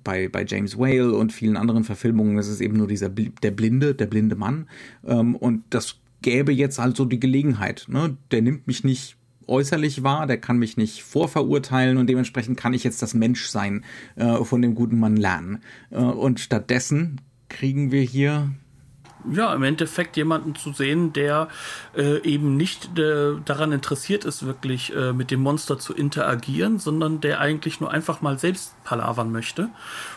bei, 0.02 0.28
bei 0.28 0.44
James 0.46 0.78
Whale 0.78 1.14
und 1.14 1.32
vielen 1.32 1.56
anderen 1.56 1.84
Verfilmungen 1.84 2.38
ist 2.38 2.48
es 2.48 2.60
eben 2.60 2.76
nur 2.76 2.86
dieser 2.86 3.10
der 3.10 3.50
Blinde, 3.50 3.94
der 3.94 4.06
blinde 4.06 4.36
Mann. 4.36 4.68
Ähm, 5.06 5.36
und 5.36 5.64
das 5.70 5.98
gäbe 6.22 6.52
jetzt 6.52 6.78
halt 6.78 6.96
so 6.96 7.04
die 7.04 7.20
Gelegenheit. 7.20 7.86
Ne? 7.88 8.16
Der 8.30 8.42
nimmt 8.42 8.66
mich 8.66 8.84
nicht 8.84 9.17
äußerlich 9.48 10.02
wahr, 10.02 10.26
der 10.26 10.38
kann 10.38 10.58
mich 10.58 10.76
nicht 10.76 11.02
vorverurteilen 11.02 11.96
und 11.96 12.06
dementsprechend 12.06 12.58
kann 12.58 12.74
ich 12.74 12.84
jetzt 12.84 13.02
das 13.02 13.14
Menschsein 13.14 13.84
äh, 14.16 14.44
von 14.44 14.62
dem 14.62 14.74
guten 14.74 14.98
Mann 14.98 15.16
lernen. 15.16 15.62
Äh, 15.90 15.96
und 15.96 16.40
stattdessen 16.40 17.20
kriegen 17.48 17.90
wir 17.90 18.02
hier 18.02 18.50
ja, 19.30 19.52
im 19.54 19.62
Endeffekt 19.62 20.16
jemanden 20.16 20.54
zu 20.54 20.72
sehen, 20.72 21.12
der 21.12 21.48
äh, 21.96 22.22
eben 22.22 22.56
nicht 22.56 22.98
äh, 22.98 23.34
daran 23.44 23.72
interessiert 23.72 24.24
ist, 24.24 24.46
wirklich 24.46 24.94
äh, 24.94 25.12
mit 25.12 25.30
dem 25.30 25.40
Monster 25.40 25.78
zu 25.78 25.94
interagieren, 25.94 26.78
sondern 26.78 27.20
der 27.20 27.40
eigentlich 27.40 27.80
nur 27.80 27.90
einfach 27.90 28.20
mal 28.20 28.38
selbst 28.38 28.74
palavern 28.84 29.32
möchte. 29.32 29.68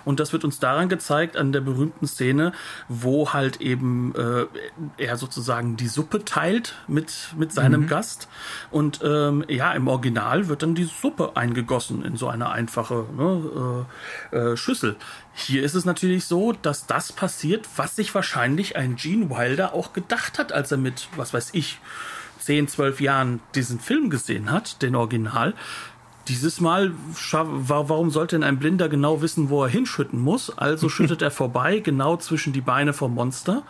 Und 0.06 0.20
das 0.20 0.34
wird 0.34 0.44
uns 0.44 0.60
daran 0.60 0.90
gezeigt, 0.90 1.36
an 1.36 1.52
der 1.52 1.62
berühmten 1.62 2.08
Szene, 2.08 2.54
wo 2.88 3.34
halt 3.34 3.62
eben 3.62 4.14
äh, 4.16 4.46
er 4.98 5.18
sozusagen 5.18 5.78
die 5.78 5.88
Suppe 5.88 6.24
teilt 6.24 6.76
mit, 6.88 7.34
mit 7.38 7.52
seinem 7.52 7.82
mhm. 7.82 7.88
Gast. 7.88 8.28
Und 8.70 9.02
ähm, 9.04 9.44
ja, 9.48 9.74
im 9.74 9.88
Original 9.88 10.48
wird 10.48 10.64
dann 10.64 10.76
die 10.76 10.86
Suppe 10.86 11.32
eingegossen 11.36 12.06
in 12.06 12.18
so 12.18 12.28
eine 12.28 12.50
einfache 12.50 13.06
ne, 13.16 13.86
äh, 14.32 14.36
äh, 14.36 14.58
Schüssel. 14.58 14.96
Hier 15.34 15.63
ist 15.63 15.76
es 15.76 15.86
natürlich 15.86 16.26
so, 16.26 16.52
dass 16.52 16.88
das 16.88 17.13
passiert, 17.13 17.67
was 17.76 17.96
sich 17.96 18.13
wahrscheinlich 18.13 18.76
ein 18.76 18.96
Gene 18.96 19.30
Wilder 19.30 19.74
auch 19.74 19.94
gedacht 19.94 20.38
hat, 20.38 20.52
als 20.52 20.72
er 20.72 20.78
mit, 20.78 21.08
was 21.15 21.34
weiß 21.34 21.50
ich, 21.54 21.80
10, 22.39 22.67
12 22.67 23.02
Jahren 23.02 23.39
diesen 23.56 23.80
Film 23.80 24.10
gesehen 24.10 24.52
hat, 24.52 24.82
den 24.82 24.96
Original, 24.96 25.54
dieses 26.28 26.62
Mal, 26.62 26.92
warum 27.34 28.12
sollte 28.12 28.36
denn 28.36 28.44
ein 28.44 28.60
Blinder 28.60 28.90
genau 28.90 29.22
wissen, 29.22 29.50
wo 29.50 29.64
er 29.64 29.70
hinschütten 29.70 30.20
muss? 30.20 30.56
Also 30.58 30.90
schüttet 30.90 31.22
er 31.22 31.32
vorbei, 31.32 31.80
genau 31.80 32.18
zwischen 32.18 32.54
die 32.54 32.62
Beine 32.62 32.94
vom 32.94 33.14
Monster. 33.16 33.64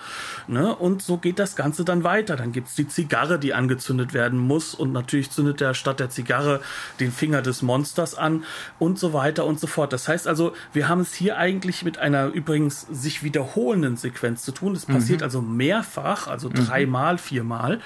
Ne? 0.48 0.76
Und 0.76 1.02
so 1.02 1.18
geht 1.18 1.40
das 1.40 1.56
Ganze 1.56 1.86
dann 1.86 2.04
weiter. 2.04 2.36
Dann 2.36 2.52
gibt's 2.52 2.76
die 2.76 2.88
Zigarre, 2.88 3.40
die 3.40 3.54
angezündet 3.54 4.14
werden 4.14 4.40
muss. 4.40 4.76
Und 4.76 4.92
natürlich 4.92 5.32
zündet 5.32 5.62
er 5.62 5.74
statt 5.74 6.00
der 6.00 6.10
Zigarre 6.10 6.62
den 7.00 7.12
Finger 7.12 7.42
des 7.42 7.62
Monsters 7.62 8.16
an 8.16 8.44
und 8.80 9.00
so 9.00 9.14
weiter 9.14 9.46
und 9.46 9.60
so 9.60 9.68
fort. 9.68 9.94
Das 9.94 10.08
heißt 10.08 10.28
also, 10.28 10.54
wir 10.74 10.90
haben 10.90 11.02
es 11.02 11.14
hier 11.14 11.38
eigentlich 11.38 11.84
mit 11.84 11.98
einer 11.98 12.28
übrigens 12.28 12.88
sich 12.92 13.24
wiederholenden 13.24 13.98
Sequenz 13.98 14.44
zu 14.44 14.52
tun. 14.52 14.76
Es 14.76 14.86
passiert 14.86 15.22
mhm. 15.22 15.26
also 15.26 15.42
mehrfach, 15.42 16.28
also 16.28 16.50
mhm. 16.50 16.56
dreimal, 16.56 17.18
viermal, 17.18 17.80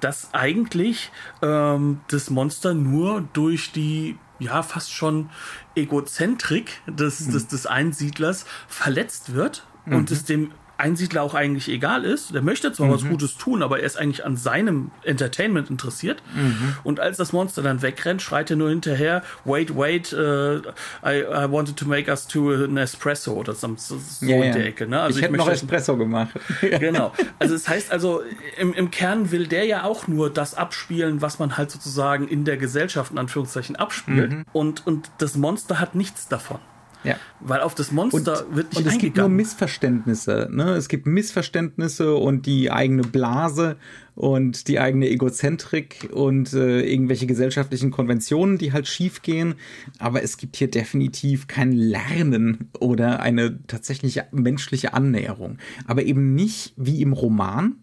dass 0.00 0.32
eigentlich 0.32 1.10
ähm, 1.42 2.00
das 2.08 2.30
Monster 2.30 2.74
nur 2.74 3.22
durch 3.32 3.72
die 3.72 4.15
ja 4.38 4.62
fast 4.62 4.92
schon 4.92 5.30
Egozentrik 5.74 6.80
des, 6.86 7.26
mhm. 7.26 7.32
des, 7.32 7.46
des 7.48 7.66
Einsiedlers 7.66 8.46
verletzt 8.68 9.34
wird 9.34 9.66
und 9.86 10.10
mhm. 10.10 10.16
es 10.16 10.24
dem 10.24 10.52
Einsiedler 10.78 11.22
auch 11.22 11.34
eigentlich 11.34 11.68
egal 11.68 12.04
ist. 12.04 12.34
Der 12.34 12.42
möchte 12.42 12.72
zwar 12.72 12.88
mhm. 12.88 12.92
was 12.92 13.04
Gutes 13.04 13.36
tun, 13.36 13.62
aber 13.62 13.80
er 13.80 13.86
ist 13.86 13.96
eigentlich 13.96 14.24
an 14.24 14.36
seinem 14.36 14.90
Entertainment 15.02 15.70
interessiert. 15.70 16.22
Mhm. 16.34 16.76
Und 16.84 17.00
als 17.00 17.16
das 17.16 17.32
Monster 17.32 17.62
dann 17.62 17.82
wegrennt, 17.82 18.22
schreit 18.22 18.50
er 18.50 18.56
nur 18.56 18.68
hinterher, 18.68 19.22
wait, 19.44 19.76
wait, 19.76 20.12
uh, 20.12 20.58
I, 21.04 21.22
I 21.22 21.50
wanted 21.50 21.76
to 21.76 21.86
make 21.86 22.10
us 22.10 22.26
to 22.26 22.52
an 22.52 22.76
Espresso 22.76 23.32
oder 23.32 23.54
so, 23.54 23.74
so 23.76 23.96
ja, 24.20 24.42
in 24.42 24.52
der 24.52 24.66
Ecke. 24.66 24.86
Ne? 24.86 25.00
Also 25.00 25.18
ich, 25.18 25.24
ich 25.24 25.30
hätte 25.30 25.38
noch 25.38 25.48
Espresso 25.48 25.96
gemacht. 25.96 26.30
genau. 26.60 27.12
Also 27.38 27.54
das 27.54 27.68
heißt 27.68 27.90
also, 27.92 28.22
im, 28.58 28.74
im 28.74 28.90
Kern 28.90 29.30
will 29.30 29.46
der 29.46 29.64
ja 29.64 29.84
auch 29.84 30.08
nur 30.08 30.30
das 30.30 30.54
abspielen, 30.54 31.22
was 31.22 31.38
man 31.38 31.56
halt 31.56 31.70
sozusagen 31.70 32.28
in 32.28 32.44
der 32.44 32.56
Gesellschaft 32.56 33.12
in 33.12 33.18
Anführungszeichen 33.18 33.76
abspielt. 33.76 34.32
Mhm. 34.32 34.44
Und, 34.52 34.86
und 34.86 35.10
das 35.18 35.36
Monster 35.36 35.80
hat 35.80 35.94
nichts 35.94 36.28
davon. 36.28 36.58
Ja. 37.06 37.16
Weil 37.40 37.60
auf 37.60 37.74
das 37.74 37.92
Monster 37.92 38.46
und, 38.48 38.56
wird 38.56 38.68
nicht 38.70 38.78
Und 38.78 38.86
es 38.86 38.98
gibt 38.98 39.16
nur 39.16 39.28
Missverständnisse. 39.28 40.48
Ne? 40.50 40.74
Es 40.74 40.88
gibt 40.88 41.06
Missverständnisse 41.06 42.14
und 42.14 42.46
die 42.46 42.70
eigene 42.70 43.02
Blase 43.02 43.76
und 44.14 44.68
die 44.68 44.80
eigene 44.80 45.08
Egozentrik 45.08 46.08
und 46.12 46.52
äh, 46.54 46.80
irgendwelche 46.80 47.26
gesellschaftlichen 47.26 47.90
Konventionen, 47.90 48.58
die 48.58 48.72
halt 48.72 48.88
schief 48.88 49.22
gehen. 49.22 49.54
Aber 49.98 50.22
es 50.22 50.38
gibt 50.38 50.56
hier 50.56 50.70
definitiv 50.70 51.46
kein 51.46 51.72
Lernen 51.72 52.70
oder 52.80 53.20
eine 53.20 53.64
tatsächliche 53.66 54.26
menschliche 54.32 54.94
Annäherung. 54.94 55.58
Aber 55.86 56.02
eben 56.02 56.34
nicht 56.34 56.74
wie 56.76 57.02
im 57.02 57.12
Roman, 57.12 57.76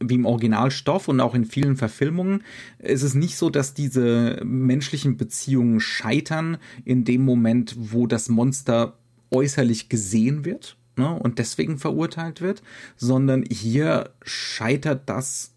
wie 0.00 0.14
im 0.14 0.26
Originalstoff 0.26 1.08
und 1.08 1.20
auch 1.20 1.34
in 1.34 1.44
vielen 1.44 1.76
Verfilmungen 1.76 2.42
ist 2.78 3.02
es 3.02 3.14
nicht 3.14 3.36
so, 3.36 3.50
dass 3.50 3.74
diese 3.74 4.40
menschlichen 4.44 5.16
Beziehungen 5.16 5.80
scheitern 5.80 6.58
in 6.84 7.04
dem 7.04 7.24
Moment, 7.24 7.74
wo 7.78 8.06
das 8.06 8.28
Monster 8.28 8.98
äußerlich 9.30 9.88
gesehen 9.88 10.44
wird 10.44 10.76
ne, 10.96 11.12
und 11.12 11.38
deswegen 11.38 11.78
verurteilt 11.78 12.40
wird, 12.40 12.62
sondern 12.96 13.44
hier 13.50 14.10
scheitert 14.22 15.08
das 15.08 15.52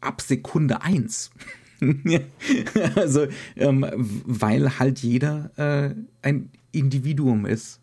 ab 0.00 0.20
Sekunde 0.20 0.82
eins. 0.82 1.30
also, 2.94 3.26
ähm, 3.56 3.86
weil 4.26 4.78
halt 4.78 4.98
jeder 4.98 5.50
äh, 5.56 5.94
ein 6.20 6.50
Individuum 6.72 7.46
ist 7.46 7.80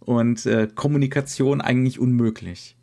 und 0.00 0.44
äh, 0.46 0.68
Kommunikation 0.74 1.60
eigentlich 1.60 2.00
unmöglich 2.00 2.76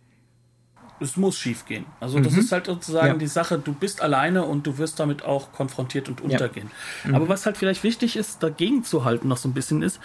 es 1.00 1.18
muss 1.18 1.38
schief 1.38 1.66
gehen. 1.66 1.86
Also 2.00 2.20
das 2.20 2.34
mhm. 2.34 2.40
ist 2.40 2.52
halt 2.52 2.66
sozusagen 2.66 3.08
ja. 3.08 3.14
die 3.14 3.28
Sache, 3.28 3.60
du 3.60 3.74
bist 3.74 4.02
alleine 4.02 4.44
und 4.44 4.66
du 4.66 4.78
wirst 4.78 5.00
damit 5.00 5.24
auch 5.24 5.52
konfrontiert 5.52 6.10
und 6.10 6.22
untergehen. 6.22 6.72
Ja. 7.04 7.10
Mhm. 7.10 7.16
Aber 7.16 7.30
was 7.30 7.46
halt 7.46 7.58
vielleicht 7.58 7.84
wichtig 7.84 8.16
ist, 8.16 8.42
dagegen 8.42 8.84
zu 8.84 9.06
halten 9.06 9.28
noch 9.28 9.38
so 9.38 9.48
ein 9.48 9.54
bisschen 9.54 9.82
ist, 9.82 10.00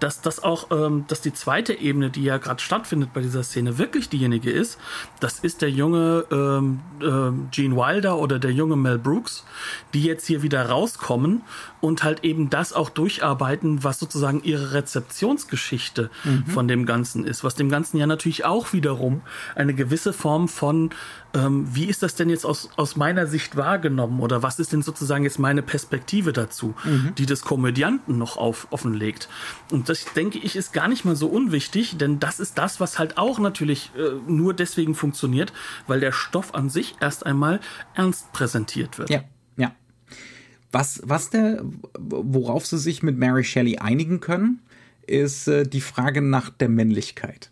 dass 0.00 0.20
das 0.20 0.42
auch, 0.42 0.70
ähm, 0.70 1.04
dass 1.08 1.20
die 1.20 1.32
zweite 1.32 1.74
Ebene, 1.74 2.10
die 2.10 2.22
ja 2.22 2.38
gerade 2.38 2.62
stattfindet 2.62 3.12
bei 3.12 3.20
dieser 3.20 3.42
Szene, 3.42 3.78
wirklich 3.78 4.08
diejenige 4.08 4.50
ist, 4.50 4.78
das 5.20 5.40
ist 5.40 5.60
der 5.60 5.70
junge 5.70 6.24
ähm, 6.30 6.80
ähm, 7.02 7.48
Gene 7.50 7.76
Wilder 7.76 8.18
oder 8.18 8.38
der 8.38 8.52
junge 8.52 8.76
Mel 8.76 8.98
Brooks, 8.98 9.44
die 9.92 10.02
jetzt 10.02 10.26
hier 10.26 10.42
wieder 10.42 10.66
rauskommen 10.68 11.42
und 11.80 12.02
halt 12.02 12.24
eben 12.24 12.48
das 12.48 12.72
auch 12.72 12.90
durcharbeiten, 12.90 13.84
was 13.84 13.98
sozusagen 13.98 14.42
ihre 14.42 14.72
Rezeptionsgeschichte 14.72 16.10
mhm. 16.24 16.46
von 16.46 16.68
dem 16.68 16.86
Ganzen 16.86 17.24
ist, 17.24 17.44
was 17.44 17.54
dem 17.54 17.68
Ganzen 17.68 17.98
ja 17.98 18.06
natürlich 18.06 18.44
auch 18.44 18.72
wiederum 18.72 19.20
eine 19.54 19.74
gewisse 19.74 20.12
Form 20.12 20.37
von, 20.46 20.90
ähm, 21.34 21.66
wie 21.74 21.86
ist 21.86 22.04
das 22.04 22.14
denn 22.14 22.30
jetzt 22.30 22.44
aus, 22.44 22.70
aus 22.76 22.94
meiner 22.94 23.26
Sicht 23.26 23.56
wahrgenommen 23.56 24.20
oder 24.20 24.42
was 24.42 24.60
ist 24.60 24.72
denn 24.72 24.82
sozusagen 24.82 25.24
jetzt 25.24 25.40
meine 25.40 25.62
Perspektive 25.62 26.32
dazu, 26.32 26.74
mhm. 26.84 27.14
die 27.18 27.26
des 27.26 27.42
Komödianten 27.42 28.18
noch 28.18 28.36
auf, 28.36 28.68
offenlegt. 28.70 29.28
Und 29.72 29.88
das 29.88 30.04
denke 30.14 30.38
ich 30.38 30.54
ist 30.54 30.72
gar 30.72 30.86
nicht 30.86 31.04
mal 31.04 31.16
so 31.16 31.26
unwichtig, 31.26 31.96
denn 31.98 32.20
das 32.20 32.38
ist 32.38 32.58
das, 32.58 32.78
was 32.78 33.00
halt 33.00 33.18
auch 33.18 33.40
natürlich 33.40 33.90
äh, 33.96 34.30
nur 34.30 34.54
deswegen 34.54 34.94
funktioniert, 34.94 35.52
weil 35.88 35.98
der 35.98 36.12
Stoff 36.12 36.54
an 36.54 36.70
sich 36.70 36.94
erst 37.00 37.26
einmal 37.26 37.58
ernst 37.94 38.32
präsentiert 38.32 38.98
wird. 38.98 39.10
Ja. 39.10 39.24
Was, 40.70 41.00
was 41.04 41.30
der, 41.30 41.64
worauf 41.98 42.66
sie 42.66 42.78
sich 42.78 43.02
mit 43.02 43.16
Mary 43.16 43.44
Shelley 43.44 43.78
einigen 43.78 44.20
können, 44.20 44.60
ist 45.06 45.48
äh, 45.48 45.66
die 45.66 45.80
Frage 45.80 46.20
nach 46.20 46.50
der 46.50 46.68
Männlichkeit. 46.68 47.50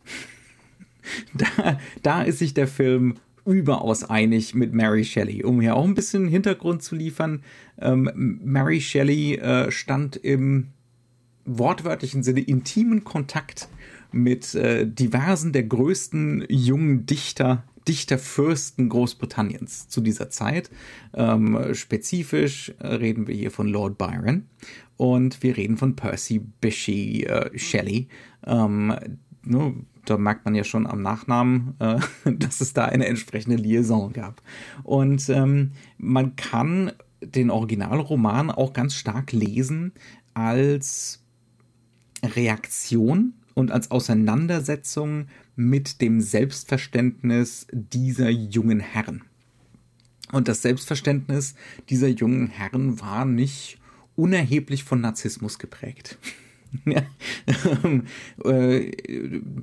da, 1.35 1.79
da 2.03 2.23
ist 2.23 2.39
sich 2.39 2.55
der 2.55 2.69
Film 2.69 3.15
überaus 3.45 4.05
einig 4.05 4.55
mit 4.55 4.75
Mary 4.75 5.05
Shelley. 5.05 5.45
Um 5.45 5.61
hier 5.61 5.77
auch 5.77 5.85
ein 5.85 5.95
bisschen 5.95 6.27
Hintergrund 6.27 6.83
zu 6.83 6.97
liefern, 6.97 7.43
ähm, 7.79 8.41
Mary 8.45 8.81
Shelley 8.81 9.37
äh, 9.37 9.71
stand 9.71 10.17
im 10.17 10.69
wortwörtlichen 11.45 12.23
Sinne 12.25 12.41
intimen 12.41 13.05
Kontakt 13.05 13.69
mit 14.11 14.55
äh, 14.55 14.87
diversen 14.87 15.53
der 15.53 15.63
größten 15.63 16.45
jungen 16.49 17.07
Dichter 17.07 17.65
Dichterfürsten 17.87 18.89
Großbritanniens 18.89 19.89
zu 19.89 20.01
dieser 20.01 20.29
Zeit. 20.29 20.71
Ähm, 21.15 21.73
spezifisch 21.73 22.75
äh, 22.81 22.89
reden 22.89 23.29
wir 23.29 23.35
hier 23.37 23.53
von 23.53 23.69
Lord 23.69 23.97
Byron 23.97 24.47
und 24.97 25.41
wir 25.45 25.57
reden 25.57 25.77
von 25.77 25.95
Percy 25.95 26.41
Bysshe 26.61 26.93
äh, 27.27 27.57
Shelley. 27.57 28.09
Ähm, 28.45 28.93
ne, 29.45 29.75
da 30.07 30.17
merkt 30.17 30.45
man 30.45 30.55
ja 30.55 30.65
schon 30.65 30.87
am 30.87 31.03
Nachnamen, 31.03 31.75
äh, 31.79 31.99
dass 32.33 32.61
es 32.61 32.73
da 32.73 32.87
eine 32.87 33.07
entsprechende 33.07 33.57
Liaison 33.57 34.13
gab. 34.13 34.43
Und 34.83 35.29
ähm, 35.29 35.73
man 35.99 36.37
kann 36.37 36.93
den 37.21 37.51
Originalroman 37.51 38.51
auch 38.51 38.73
ganz 38.73 38.95
stark 38.95 39.33
lesen 39.33 39.93
als 40.35 41.23
Reaktion 42.23 43.35
und 43.55 43.71
als 43.71 43.91
Auseinandersetzung 43.91 45.29
mit 45.55 46.01
dem 46.01 46.21
Selbstverständnis 46.21 47.67
dieser 47.73 48.29
jungen 48.29 48.81
Herren. 48.81 49.23
Und 50.33 50.49
das 50.49 50.63
Selbstverständnis 50.63 51.55
dieser 51.89 52.09
jungen 52.09 52.49
Herren 52.49 53.01
war 53.01 53.25
nicht 53.25 53.79
unerheblich 54.17 54.85
von 54.85 55.01
Narzissmus 55.01 55.59
geprägt. 55.59 56.19
Äh, 58.45 58.93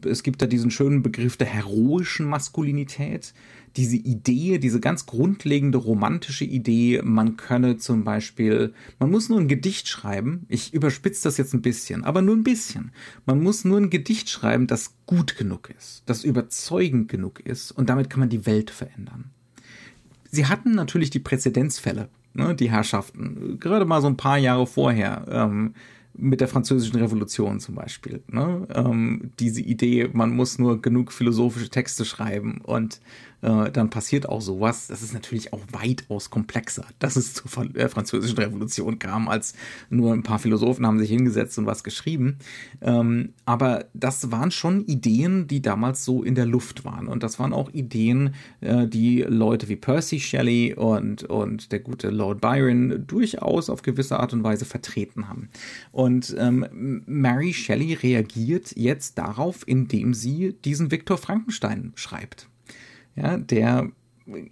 es 0.06 0.24
gibt 0.24 0.42
da 0.42 0.48
diesen 0.48 0.72
schönen 0.72 1.04
Begriff 1.04 1.38
der 1.38 1.48
heroischen 1.48 2.26
Maskulinität, 2.26 3.34
diese 3.76 3.96
Idee, 3.96 4.60
diese 4.60 4.80
ganz 4.80 5.06
grundlegende 5.06 5.78
romantische 5.78 6.46
Idee, 6.46 7.02
man 7.04 7.38
könne 7.38 7.78
zum 7.78 8.04
Beispiel, 8.04 8.74
man 9.00 9.10
muss 9.10 9.30
nur 9.30 9.40
ein 9.40 9.48
Gedicht 9.48 9.88
schreiben, 9.88 10.46
ich 10.48 10.74
überspitze 10.74 11.24
das 11.24 11.38
jetzt 11.38 11.54
ein 11.54 11.62
bisschen, 11.62 12.04
aber 12.04 12.22
nur 12.22 12.36
ein 12.36 12.44
bisschen. 12.44 12.92
Man 13.26 13.42
muss 13.42 13.66
nur 13.66 13.80
ein 13.80 13.90
Gedicht 13.90 14.30
schreiben, 14.30 14.68
das 14.68 14.96
gut 15.06 15.38
genug 15.38 15.70
ist, 15.78 16.04
das 16.06 16.24
überzeugend 16.24 17.10
genug 17.10 17.40
ist 17.40 17.72
und 17.72 17.90
damit 17.90 18.10
kann 18.10 18.20
man 18.20 18.30
die 18.30 18.46
Welt 18.46 18.70
verändern. 18.70 19.32
Sie 20.30 20.46
hatten 20.46 20.76
natürlich 20.76 21.10
die 21.10 21.20
Präzedenzfälle, 21.20 22.10
ne, 22.34 22.56
die 22.56 22.72
Herrschaften, 22.72 23.60
gerade 23.60 23.86
mal 23.86 24.02
so 24.02 24.08
ein 24.08 24.18
paar 24.18 24.38
Jahre 24.38 24.68
vorher. 24.68 25.26
Ähm, 25.30 25.74
mit 26.16 26.42
der 26.42 26.48
französischen 26.48 26.98
Revolution 26.98 27.60
zum 27.60 27.76
Beispiel. 27.76 28.22
Ne? 28.28 28.68
Ähm, 28.74 29.32
diese 29.40 29.62
Idee, 29.62 30.10
man 30.14 30.32
muss 30.32 30.60
nur 30.60 30.82
genug 30.82 31.12
philosophische 31.12 31.70
Texte 31.70 32.06
schreiben 32.06 32.62
und 32.64 33.00
äh, 33.44 33.72
dann 33.72 33.90
passiert 33.90 34.28
auch 34.28 34.42
sowas. 34.42 34.88
Das 34.88 35.02
ist 35.02 35.14
natürlich 35.14 35.54
auch 35.54 35.60
weitaus 35.72 36.30
komplexer, 36.30 36.86
dass 37.00 37.16
es 37.16 37.34
zur 37.34 37.76
äh, 37.76 37.90
französischen 37.90 38.38
Revolution 38.38 39.00
kam, 39.00 39.28
als 39.28 39.54
nur 39.90 40.14
ein 40.14 40.24
paar 40.24 40.40
Philosophen 40.40 40.88
haben 40.88 41.00
sich 41.00 41.10
hingesetzt 41.10 41.58
und 41.58 41.66
was 41.66 41.84
geschrieben. 41.84 42.38
Ähm, 42.82 43.34
aber 43.46 43.86
das 43.94 44.32
waren 44.32 44.52
schon 44.52 44.86
Ideen, 44.86 45.48
die 45.48 45.62
damals 45.62 46.06
so 46.06 46.24
in 46.24 46.36
der 46.36 46.46
Luft 46.46 46.86
waren. 46.86 47.08
Und 47.08 47.24
das 47.24 47.38
waren 47.38 47.54
auch 47.54 47.72
Ideen, 47.74 48.34
äh, 48.62 48.88
die 48.88 49.22
Leute 49.22 49.68
wie 49.68 49.76
Percy 49.76 50.20
Shelley 50.20 50.76
und, 50.76 51.24
und 51.24 51.72
der 51.72 51.80
gute 51.80 52.10
Lord 52.10 52.40
Byron 52.40 53.04
durchaus 53.06 53.70
auf 53.70 53.82
gewisse 53.82 54.20
Art 54.20 54.34
und 54.34 54.44
Weise 54.44 54.66
vertreten 54.66 55.28
haben. 55.28 55.50
Und 55.92 56.34
ähm, 56.38 57.04
Mary 57.06 57.54
Shelley 57.54 57.94
reagiert 57.94 58.76
jetzt 58.76 59.18
darauf, 59.18 59.68
indem 59.68 60.14
sie 60.14 60.56
diesen 60.64 60.92
Viktor 60.92 61.18
Frankenstein 61.18 61.92
schreibt 61.96 62.48
ja, 63.16 63.38
der 63.38 63.90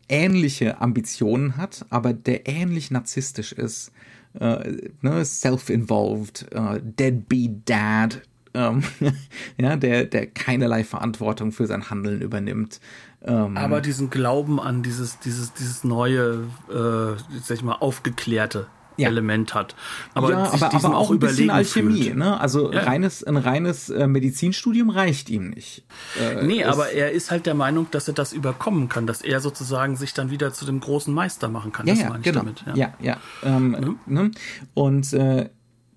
ähnliche 0.10 0.82
Ambitionen 0.82 1.58
hat, 1.58 1.86
aber 1.90 2.14
der 2.14 2.48
ähnlich 2.48 2.92
narzisstisch 2.92 3.54
ist, 3.54 3.92
äh, 4.40 4.90
ne, 5.02 5.26
self-involved, 5.26 6.48
äh, 6.52 6.80
deadbeat 6.82 7.62
dad, 7.66 8.22
ähm, 8.54 8.84
ja, 9.58 9.76
der, 9.76 10.06
der 10.06 10.28
keinerlei 10.28 10.84
Verantwortung 10.84 11.52
für 11.52 11.68
sein 11.68 11.90
Handeln 11.90 12.22
übernimmt. 12.22 12.80
Ähm, 13.24 13.56
aber 13.56 13.82
diesen 13.82 14.10
Glauben 14.10 14.60
an 14.60 14.84
dieses, 14.84 15.20
dieses, 15.20 15.54
dieses 15.54 15.84
neue, 15.84 16.48
äh, 16.70 17.40
sag 17.42 17.58
ich 17.58 17.64
mal, 17.64 17.76
aufgeklärte 17.76 18.68
ja. 18.98 19.08
Element 19.08 19.54
hat. 19.54 19.76
Aber, 20.14 20.32
ja, 20.32 20.52
aber, 20.52 20.74
aber 20.74 20.98
auch 20.98 21.12
ein 21.12 21.20
bisschen 21.20 21.50
Alchemie. 21.50 22.12
Ne? 22.14 22.40
Also 22.40 22.72
ja. 22.72 22.84
reines, 22.84 23.24
ein 23.24 23.38
reines 23.38 23.90
äh, 23.90 24.08
Medizinstudium 24.08 24.90
reicht 24.90 25.30
ihm 25.30 25.50
nicht. 25.50 25.84
Äh, 26.20 26.44
nee, 26.44 26.64
aber 26.64 26.92
er 26.92 27.12
ist 27.12 27.32
halt 27.32 27.46
der 27.46 27.54
Meinung, 27.54 27.88
dass 27.92 28.08
er 28.08 28.14
das 28.14 28.34
überkommen 28.34 28.90
kann, 28.90 29.08
dass 29.08 29.22
er 29.22 29.40
sozusagen 29.40 29.96
sich 29.96 30.14
dann 30.14 30.30
wieder 30.30 30.54
zu 30.54 30.66
dem 30.66 30.80
großen 30.80 31.14
Meister 31.14 31.48
machen 31.48 31.72
kann. 31.72 31.88
Ja, 31.88 31.94
das 31.94 32.04
ja, 32.04 32.18
genau. 32.22 32.40
Damit, 32.40 32.64
ja, 32.68 32.76
ja. 32.76 32.94
ja. 33.02 33.18
Ähm, 33.44 33.98
ne? 34.06 34.32
Und 34.74 35.14
äh, 35.14 35.50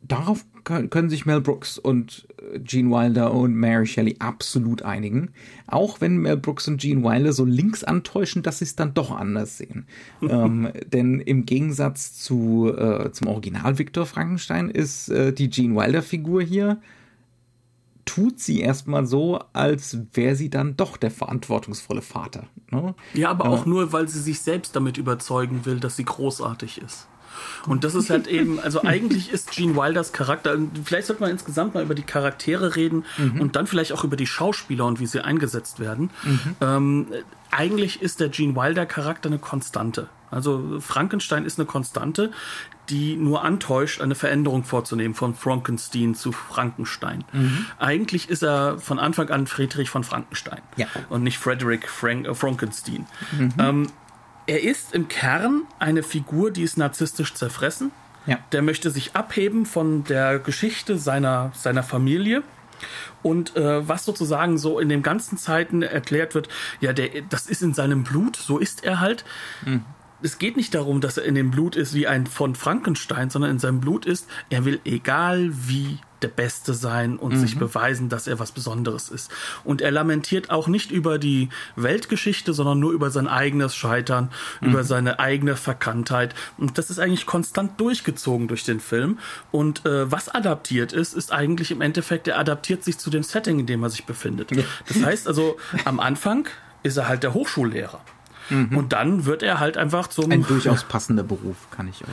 darauf 0.03 0.45
können 0.65 1.11
sich 1.11 1.27
Mel 1.27 1.41
Brooks 1.41 1.79
und 1.79 2.27
äh, 2.39 2.59
Gene 2.59 2.91
Wilder 2.91 3.33
und 3.33 3.55
Mary 3.55 3.87
Shelley 3.87 4.17
absolut 4.19 4.83
einigen. 4.83 5.31
Auch 5.67 6.01
wenn 6.01 6.17
Mel 6.17 6.37
Brooks 6.37 6.67
und 6.69 6.81
Gene 6.81 7.05
Wilder 7.05 7.33
so 7.33 7.45
links 7.45 7.85
antäuschen, 7.85 8.43
dass 8.43 8.59
sie 8.59 8.65
es 8.65 8.77
dann 8.77 8.95
doch 8.95 9.11
anders 9.11 9.59
sehen. 9.59 9.87
ähm, 10.23 10.71
denn 10.87 11.21
im 11.21 11.47
Gegensatz 11.47 12.15
zu, 12.15 12.73
äh, 12.77 13.13
zum 13.13 13.29
Original 13.29 13.79
Victor 13.79 14.07
Frankenstein 14.07 14.71
ist 14.71 15.09
äh, 15.11 15.33
die 15.33 15.51
Gene 15.51 15.77
Wilder 15.77 16.03
Figur 16.03 16.43
hier 16.43 16.79
tut 18.05 18.39
sie 18.39 18.61
erstmal 18.61 19.07
so, 19.07 19.41
als 19.53 19.99
wäre 20.13 20.37
sie 20.37 20.51
dann 20.51 20.77
doch 20.77 20.97
der 20.97 21.11
verantwortungsvolle 21.11 22.03
Vater. 22.03 22.47
Ne? 22.71 22.95
Ja, 23.15 23.31
aber 23.31 23.47
äh, 23.47 23.49
auch 23.49 23.67
nur, 23.67 23.93
weil 23.93 24.09
sie 24.09 24.21
sich 24.21 24.41
selbst 24.41 24.77
damit 24.77 24.99
überzeugen 24.99 25.65
will, 25.65 25.81
dass 25.81 25.97
sie 25.97 26.05
großartig 26.05 26.83
ist. 26.83 27.09
Und 27.67 27.85
das 27.85 27.95
ist 27.95 28.11
halt 28.11 28.27
eben, 28.27 28.61
also 28.61 28.83
eigentlich 28.85 29.33
ist 29.33 29.51
Gene 29.53 29.77
Wilders 29.77 30.13
Charakter, 30.13 30.57
vielleicht 30.85 31.07
sollte 31.07 31.23
man 31.23 31.31
insgesamt 31.31 31.75
mal 31.75 31.83
über 31.83 31.95
die 31.95 32.03
Charaktere 32.03 32.77
reden 32.77 33.05
mhm. 33.17 33.41
und 33.41 33.57
dann 33.57 33.67
vielleicht 33.67 33.93
auch 33.93 34.05
über 34.05 34.17
die 34.17 34.27
Schauspieler 34.27 34.87
und 34.87 35.01
wie 35.01 35.07
sie 35.07 35.25
eingesetzt 35.25 35.81
werden. 35.81 36.11
Mhm. 36.25 36.57
Ähm, 36.61 37.07
eigentlich 37.51 38.03
ist 38.03 38.21
der 38.21 38.29
Gene 38.29 38.57
Wilder 38.57 38.87
Charakter 38.87 39.29
eine 39.29 39.39
Konstante. 39.39 40.09
Also 40.31 40.81
Frankenstein 40.81 41.45
ist 41.45 41.61
eine 41.61 41.67
Konstante, 41.67 42.33
die 42.89 43.15
nur 43.17 43.45
antäuscht, 43.45 44.01
eine 44.01 44.17
Veränderung 44.17 44.65
vorzunehmen 44.65 45.15
von 45.15 45.35
Frankenstein 45.35 46.15
zu 46.15 46.33
Frankenstein. 46.33 47.25
Mhm. 47.33 47.67
Eigentlich 47.79 48.29
ist 48.29 48.43
er 48.43 48.79
von 48.79 48.99
Anfang 48.99 49.31
an 49.31 49.47
Friedrich 49.47 49.91
von 49.91 50.03
Frankenstein 50.03 50.61
ja. 50.77 50.87
und 51.09 51.23
nicht 51.23 51.39
Frederick 51.39 51.89
Frank 51.89 52.27
äh, 52.27 52.35
Frankenstein. 52.35 53.07
Mhm. 53.39 53.53
Ähm, 53.59 53.87
er 54.47 54.63
ist 54.63 54.95
im 54.95 55.09
Kern 55.09 55.63
eine 55.79 56.03
Figur, 56.03 56.51
die 56.51 56.63
ist 56.63 56.77
narzisstisch 56.77 57.35
zerfressen. 57.35 57.91
Ja. 58.27 58.39
Der 58.53 58.63
möchte 58.63 58.91
sich 58.91 59.15
abheben 59.15 59.67
von 59.67 60.05
der 60.05 60.39
Geschichte 60.39 60.99
seiner, 60.99 61.53
seiner 61.55 61.83
Familie. 61.83 62.43
Und 63.23 63.57
äh, 63.57 63.87
was 63.89 64.05
sozusagen 64.05 64.59
so 64.59 64.79
in 64.79 64.89
den 64.89 65.03
ganzen 65.03 65.39
Zeiten 65.39 65.83
erklärt 65.83 66.35
wird, 66.35 66.49
ja, 66.81 66.93
der, 66.93 67.23
das 67.29 67.47
ist 67.47 67.63
in 67.63 67.73
seinem 67.73 68.05
Blut, 68.05 68.37
so 68.37 68.59
ist 68.59 68.85
er 68.85 69.01
halt. 69.01 69.25
Mhm 69.65 69.85
es 70.25 70.39
geht 70.39 70.57
nicht 70.57 70.75
darum, 70.75 71.03
dass 71.03 71.19
er 71.19 71.25
in 71.25 71.35
dem 71.35 71.51
Blut 71.51 71.77
ist 71.77 71.93
wie 71.93 72.07
ein 72.07 72.27
von 72.27 72.55
Frankenstein, 72.55 73.29
sondern 73.29 73.51
in 73.51 73.59
seinem 73.59 73.81
Blut 73.81 74.07
ist, 74.07 74.27
er 74.49 74.65
will 74.65 74.81
egal 74.87 75.51
wie 75.53 75.99
der 76.23 76.29
Beste 76.29 76.73
sein 76.73 77.19
und 77.19 77.35
mhm. 77.35 77.41
sich 77.41 77.59
beweisen, 77.59 78.09
dass 78.09 78.27
er 78.27 78.39
was 78.39 78.51
Besonderes 78.51 79.11
ist. 79.11 79.31
Und 79.65 79.83
er 79.83 79.91
lamentiert 79.91 80.49
auch 80.49 80.67
nicht 80.67 80.91
über 80.91 81.19
die 81.19 81.51
Weltgeschichte, 81.77 82.55
sondern 82.55 82.81
nur 82.81 82.93
über 82.93 83.11
sein 83.11 83.29
eigenes 83.29 83.77
Scheitern, 83.77 84.31
mhm. 84.63 84.71
über 84.71 84.85
seine 84.85 85.19
eigene 85.19 85.57
Verkanntheit. 85.57 86.35
Und 86.57 86.79
das 86.79 86.89
ist 86.89 86.99
eigentlich 86.99 87.27
konstant 87.27 87.79
durchgezogen 87.79 88.49
durch 88.49 88.65
den 88.65 88.81
Film. 88.81 89.19
Und 89.53 89.85
äh, 89.85 90.11
was 90.11 90.31
adaptiert 90.31 90.95
ist, 90.95 91.13
ist 91.13 91.33
eigentlich 91.33 91.71
im 91.71 91.83
Endeffekt, 91.83 92.29
er 92.29 92.39
adaptiert 92.39 92.83
sich 92.83 92.97
zu 92.97 93.11
dem 93.11 93.25
Setting, 93.25 93.61
in 93.61 93.67
dem 93.67 93.83
er 93.83 93.91
sich 93.91 94.07
befindet. 94.07 94.51
Das 94.89 95.03
heißt 95.03 95.29
also, 95.29 95.59
am 95.85 96.01
Anfang 96.01 96.49
ist 96.83 96.97
er 96.97 97.09
halt 97.09 97.23
der 97.23 97.35
Hochschullehrer. 97.35 98.01
Mhm. 98.51 98.77
Und 98.77 98.93
dann 98.93 99.25
wird 99.25 99.43
er 99.43 99.61
halt 99.61 99.77
einfach 99.77 100.09
zum. 100.09 100.31
Ein 100.31 100.47
durchaus 100.47 100.85
passender 100.85 101.23
Beruf, 101.23 101.57
kann 101.71 101.89
ich 101.89 102.03
aus 102.03 102.11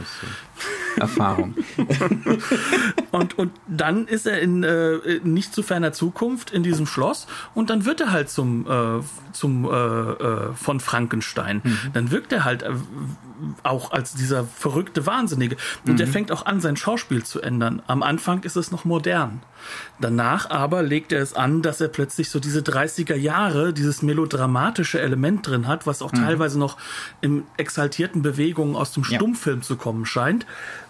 äh, 0.98 1.02
Erfahrung. 1.02 1.56
und, 3.12 3.38
und 3.38 3.52
dann 3.68 4.08
ist 4.08 4.28
er 4.28 4.40
in 4.40 4.64
äh, 4.64 5.20
nicht 5.24 5.54
zu 5.54 5.64
ferner 5.64 5.94
Zukunft 5.94 6.52
in 6.52 6.64
diesem 6.64 6.86
Schloss 6.86 7.28
und 7.54 7.70
dann 7.70 7.86
wird 7.86 8.02
er 8.02 8.12
halt 8.12 8.30
zum, 8.30 8.66
äh, 8.70 9.02
zum 9.34 9.66
äh, 9.66 9.70
äh 9.70 10.54
von 10.54 10.80
Frankenstein. 10.80 11.62
Mhm. 11.64 11.78
Dann 11.94 12.12
wirkt 12.12 12.32
er 12.32 12.44
halt 12.44 12.64
äh, 12.64 12.74
auch 13.64 13.92
als 13.92 14.14
dieser 14.14 14.44
verrückte 14.46 15.06
Wahnsinnige. 15.06 15.58
Und 15.86 15.94
mhm. 15.94 15.98
der 15.98 16.08
fängt 16.08 16.32
auch 16.32 16.46
an, 16.46 16.62
sein 16.62 16.78
Schauspiel 16.78 17.24
zu 17.24 17.42
ändern. 17.42 17.82
Am 17.88 18.04
Anfang 18.04 18.44
ist 18.44 18.56
es 18.56 18.72
noch 18.72 18.86
modern. 18.86 19.42
Danach 20.00 20.50
aber 20.50 20.84
legt 20.84 21.12
er 21.12 21.22
es 21.22 21.34
an, 21.34 21.62
dass 21.62 21.82
er 21.82 21.88
plötzlich 21.88 22.30
so 22.30 22.40
diese 22.40 22.62
30er 22.62 23.16
Jahre, 23.16 23.74
dieses 23.74 24.02
melodramatische 24.02 25.00
Element 25.00 25.48
drin 25.48 25.68
hat, 25.68 25.86
was 25.86 26.02
auch 26.02 26.12
mhm. 26.12 26.21
Teilweise 26.26 26.60
noch 26.60 26.78
in 27.22 27.44
exaltierten 27.58 28.22
Bewegungen 28.22 28.76
aus 28.76 28.94
dem 28.94 29.04
Stummfilm 29.04 29.60
ja. 29.60 29.64
zu 29.64 29.76
kommen 29.76 30.06
scheint. 30.06 30.46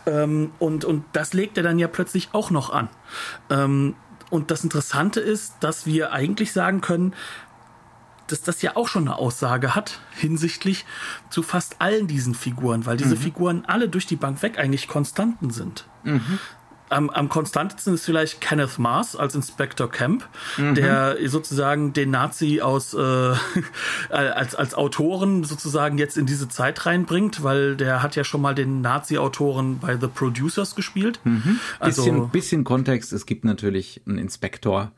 Ähm, 0.05 0.51
und, 0.59 0.85
und 0.85 1.05
das 1.13 1.33
legt 1.33 1.57
er 1.57 1.63
dann 1.63 1.79
ja 1.79 1.87
plötzlich 1.87 2.29
auch 2.33 2.51
noch 2.51 2.69
an. 2.71 2.89
Ähm, 3.49 3.95
und 4.29 4.49
das 4.49 4.63
Interessante 4.63 5.19
ist, 5.19 5.55
dass 5.59 5.85
wir 5.85 6.13
eigentlich 6.13 6.53
sagen 6.53 6.81
können, 6.81 7.13
dass 8.27 8.41
das 8.41 8.61
ja 8.61 8.77
auch 8.77 8.87
schon 8.87 9.07
eine 9.07 9.17
Aussage 9.17 9.75
hat 9.75 9.99
hinsichtlich 10.11 10.85
zu 11.29 11.43
fast 11.43 11.81
allen 11.81 12.07
diesen 12.07 12.33
Figuren, 12.33 12.85
weil 12.85 12.95
diese 12.95 13.15
mhm. 13.15 13.19
Figuren 13.19 13.65
alle 13.67 13.89
durch 13.89 14.05
die 14.05 14.15
Bank 14.15 14.41
weg 14.41 14.57
eigentlich 14.57 14.87
Konstanten 14.87 15.49
sind. 15.49 15.85
Mhm 16.03 16.39
am, 16.91 17.09
am 17.09 17.29
konstantesten 17.29 17.93
ist 17.93 18.05
vielleicht 18.05 18.41
Kenneth 18.41 18.77
Mars 18.79 19.15
als 19.15 19.35
Inspector 19.35 19.89
Camp, 19.89 20.27
mhm. 20.57 20.75
der 20.75 21.17
sozusagen 21.27 21.93
den 21.93 22.11
Nazi 22.11 22.61
aus 22.61 22.93
äh, 22.93 22.97
als, 24.09 24.55
als 24.55 24.73
Autoren 24.73 25.43
sozusagen 25.43 25.97
jetzt 25.97 26.17
in 26.17 26.25
diese 26.25 26.49
Zeit 26.49 26.85
reinbringt, 26.85 27.43
weil 27.43 27.75
der 27.75 28.03
hat 28.03 28.15
ja 28.15 28.23
schon 28.23 28.41
mal 28.41 28.55
den 28.55 28.81
Nazi-Autoren 28.81 29.79
bei 29.79 29.97
The 29.97 30.07
Producers 30.07 30.75
gespielt. 30.75 31.19
Mhm. 31.23 31.59
Also 31.79 32.03
bisschen, 32.03 32.29
bisschen 32.29 32.63
Kontext, 32.63 33.13
es 33.13 33.25
gibt 33.25 33.45
natürlich 33.45 34.01
einen 34.05 34.17
Inspektor, 34.17 34.91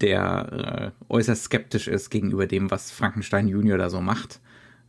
der 0.00 0.92
äh, 1.08 1.12
äußerst 1.12 1.44
skeptisch 1.44 1.88
ist 1.88 2.10
gegenüber 2.10 2.46
dem, 2.46 2.70
was 2.70 2.90
Frankenstein 2.90 3.48
Junior 3.48 3.78
da 3.78 3.90
so 3.90 4.00
macht. 4.00 4.40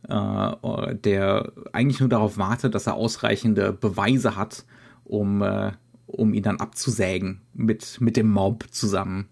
Äh, 0.08 0.94
der 0.94 1.52
eigentlich 1.72 2.00
nur 2.00 2.08
darauf 2.08 2.38
wartet, 2.38 2.74
dass 2.74 2.86
er 2.86 2.94
ausreichende 2.94 3.72
Beweise 3.72 4.36
hat, 4.36 4.64
um 5.04 5.42
äh, 5.42 5.72
um 6.06 6.34
ihn 6.34 6.42
dann 6.42 6.60
abzusägen 6.60 7.42
mit, 7.52 8.00
mit 8.00 8.16
dem 8.16 8.30
Mob 8.30 8.66
zusammen. 8.70 9.28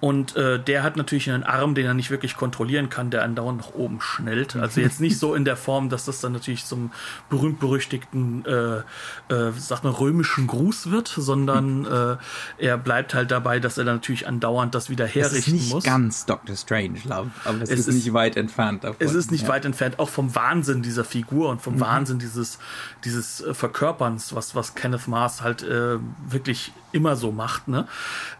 Und 0.00 0.34
äh, 0.34 0.58
der 0.58 0.82
hat 0.82 0.96
natürlich 0.96 1.30
einen 1.30 1.42
Arm, 1.42 1.74
den 1.74 1.84
er 1.84 1.92
nicht 1.92 2.10
wirklich 2.10 2.36
kontrollieren 2.36 2.88
kann, 2.88 3.10
der 3.10 3.22
andauernd 3.22 3.58
nach 3.60 3.74
oben 3.74 4.00
schnellt. 4.00 4.56
Also 4.56 4.80
jetzt 4.80 5.00
nicht 5.00 5.18
so 5.18 5.34
in 5.34 5.44
der 5.44 5.56
Form, 5.56 5.90
dass 5.90 6.06
das 6.06 6.20
dann 6.20 6.32
natürlich 6.32 6.64
zum 6.64 6.90
berühmt-berüchtigten, 7.28 8.44
äh, 8.46 9.34
äh, 9.34 9.52
sag 9.56 9.84
mal, 9.84 9.90
römischen 9.90 10.46
Gruß 10.46 10.90
wird, 10.90 11.08
sondern 11.08 11.84
äh, 11.84 12.16
er 12.56 12.78
bleibt 12.78 13.12
halt 13.12 13.30
dabei, 13.30 13.60
dass 13.60 13.76
er 13.76 13.84
dann 13.84 13.96
natürlich 13.96 14.26
andauernd 14.26 14.74
das 14.74 14.88
wieder 14.88 15.06
herrichten 15.06 15.34
muss. 15.34 15.38
Es 15.38 15.46
ist 15.46 15.52
nicht 15.52 15.72
muss. 15.74 15.84
ganz 15.84 16.24
Dr. 16.24 16.56
Strange, 16.56 17.00
Love, 17.04 17.30
aber 17.44 17.58
es, 17.60 17.70
es 17.70 17.80
ist, 17.80 17.88
ist, 17.88 17.94
nicht 17.96 18.12
weit 18.14 18.36
entfernt 18.36 18.84
davon. 18.84 18.96
Es 19.06 19.12
ist 19.12 19.30
nicht 19.30 19.42
ja. 19.42 19.48
weit 19.48 19.66
entfernt, 19.66 19.98
auch 19.98 20.08
vom 20.08 20.34
Wahnsinn 20.34 20.82
dieser 20.82 21.04
Figur 21.04 21.50
und 21.50 21.60
vom 21.60 21.74
mhm. 21.74 21.80
Wahnsinn 21.80 22.18
dieses, 22.18 22.58
dieses 23.04 23.42
äh, 23.42 23.52
Verkörperns, 23.52 24.34
was, 24.34 24.54
was 24.54 24.74
Kenneth 24.74 25.08
Mars 25.08 25.42
halt 25.42 25.62
äh, 25.62 25.98
wirklich 26.26 26.72
immer 26.92 27.16
so 27.16 27.32
macht, 27.32 27.68
ne? 27.68 27.86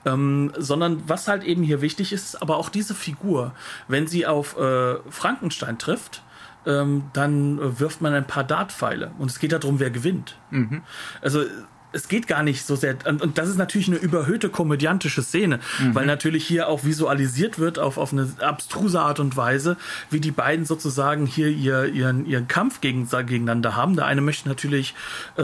Ähm, 0.04 0.52
sondern 0.58 1.08
was 1.10 1.28
halt 1.28 1.44
eben 1.44 1.62
hier 1.62 1.82
wichtig 1.82 2.12
ist, 2.12 2.40
aber 2.40 2.56
auch 2.56 2.70
diese 2.70 2.94
Figur, 2.94 3.52
wenn 3.88 4.06
sie 4.06 4.26
auf 4.26 4.56
äh, 4.56 4.96
Frankenstein 5.10 5.78
trifft, 5.78 6.22
ähm, 6.66 7.04
dann 7.12 7.78
wirft 7.78 8.00
man 8.00 8.14
ein 8.14 8.26
paar 8.26 8.44
Dartpfeile 8.44 9.12
und 9.18 9.30
es 9.30 9.38
geht 9.38 9.52
darum, 9.52 9.80
wer 9.80 9.90
gewinnt. 9.90 10.38
Mhm. 10.50 10.82
Also 11.20 11.44
es 11.92 12.08
geht 12.08 12.26
gar 12.26 12.42
nicht 12.42 12.64
so 12.64 12.76
sehr. 12.76 12.96
Und, 13.06 13.22
und 13.22 13.38
das 13.38 13.48
ist 13.48 13.56
natürlich 13.56 13.88
eine 13.88 13.96
überhöhte 13.96 14.48
komödiantische 14.48 15.22
Szene, 15.22 15.60
mhm. 15.80 15.94
weil 15.94 16.06
natürlich 16.06 16.46
hier 16.46 16.68
auch 16.68 16.84
visualisiert 16.84 17.58
wird 17.58 17.78
auf, 17.78 17.98
auf 17.98 18.12
eine 18.12 18.28
abstruse 18.40 19.00
Art 19.00 19.20
und 19.20 19.36
Weise, 19.36 19.76
wie 20.10 20.20
die 20.20 20.30
beiden 20.30 20.64
sozusagen 20.64 21.26
hier 21.26 21.48
ihr, 21.48 21.86
ihren, 21.86 22.26
ihren 22.26 22.48
Kampf 22.48 22.80
gegen, 22.80 23.08
gegeneinander 23.08 23.76
haben. 23.76 23.96
Der 23.96 24.06
eine 24.06 24.20
möchte 24.20 24.48
natürlich 24.48 24.94
äh, 25.36 25.42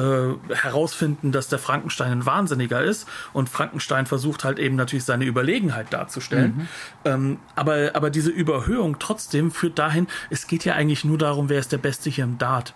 herausfinden, 0.54 1.32
dass 1.32 1.48
der 1.48 1.58
Frankenstein 1.58 2.12
ein 2.12 2.26
Wahnsinniger 2.26 2.82
ist 2.82 3.08
und 3.32 3.48
Frankenstein 3.48 4.06
versucht 4.06 4.44
halt 4.44 4.58
eben 4.58 4.76
natürlich 4.76 5.04
seine 5.04 5.24
Überlegenheit 5.24 5.92
darzustellen. 5.92 6.56
Mhm. 6.56 6.68
Ähm, 7.04 7.38
aber, 7.54 7.90
aber 7.94 8.10
diese 8.10 8.30
Überhöhung 8.30 8.98
trotzdem 8.98 9.50
führt 9.50 9.78
dahin, 9.78 10.06
es 10.30 10.46
geht 10.46 10.64
ja 10.64 10.74
eigentlich 10.74 11.04
nur 11.04 11.18
darum, 11.18 11.48
wer 11.48 11.58
ist 11.58 11.72
der 11.72 11.78
Beste 11.78 12.10
hier 12.10 12.24
im 12.24 12.38
Dart. 12.38 12.74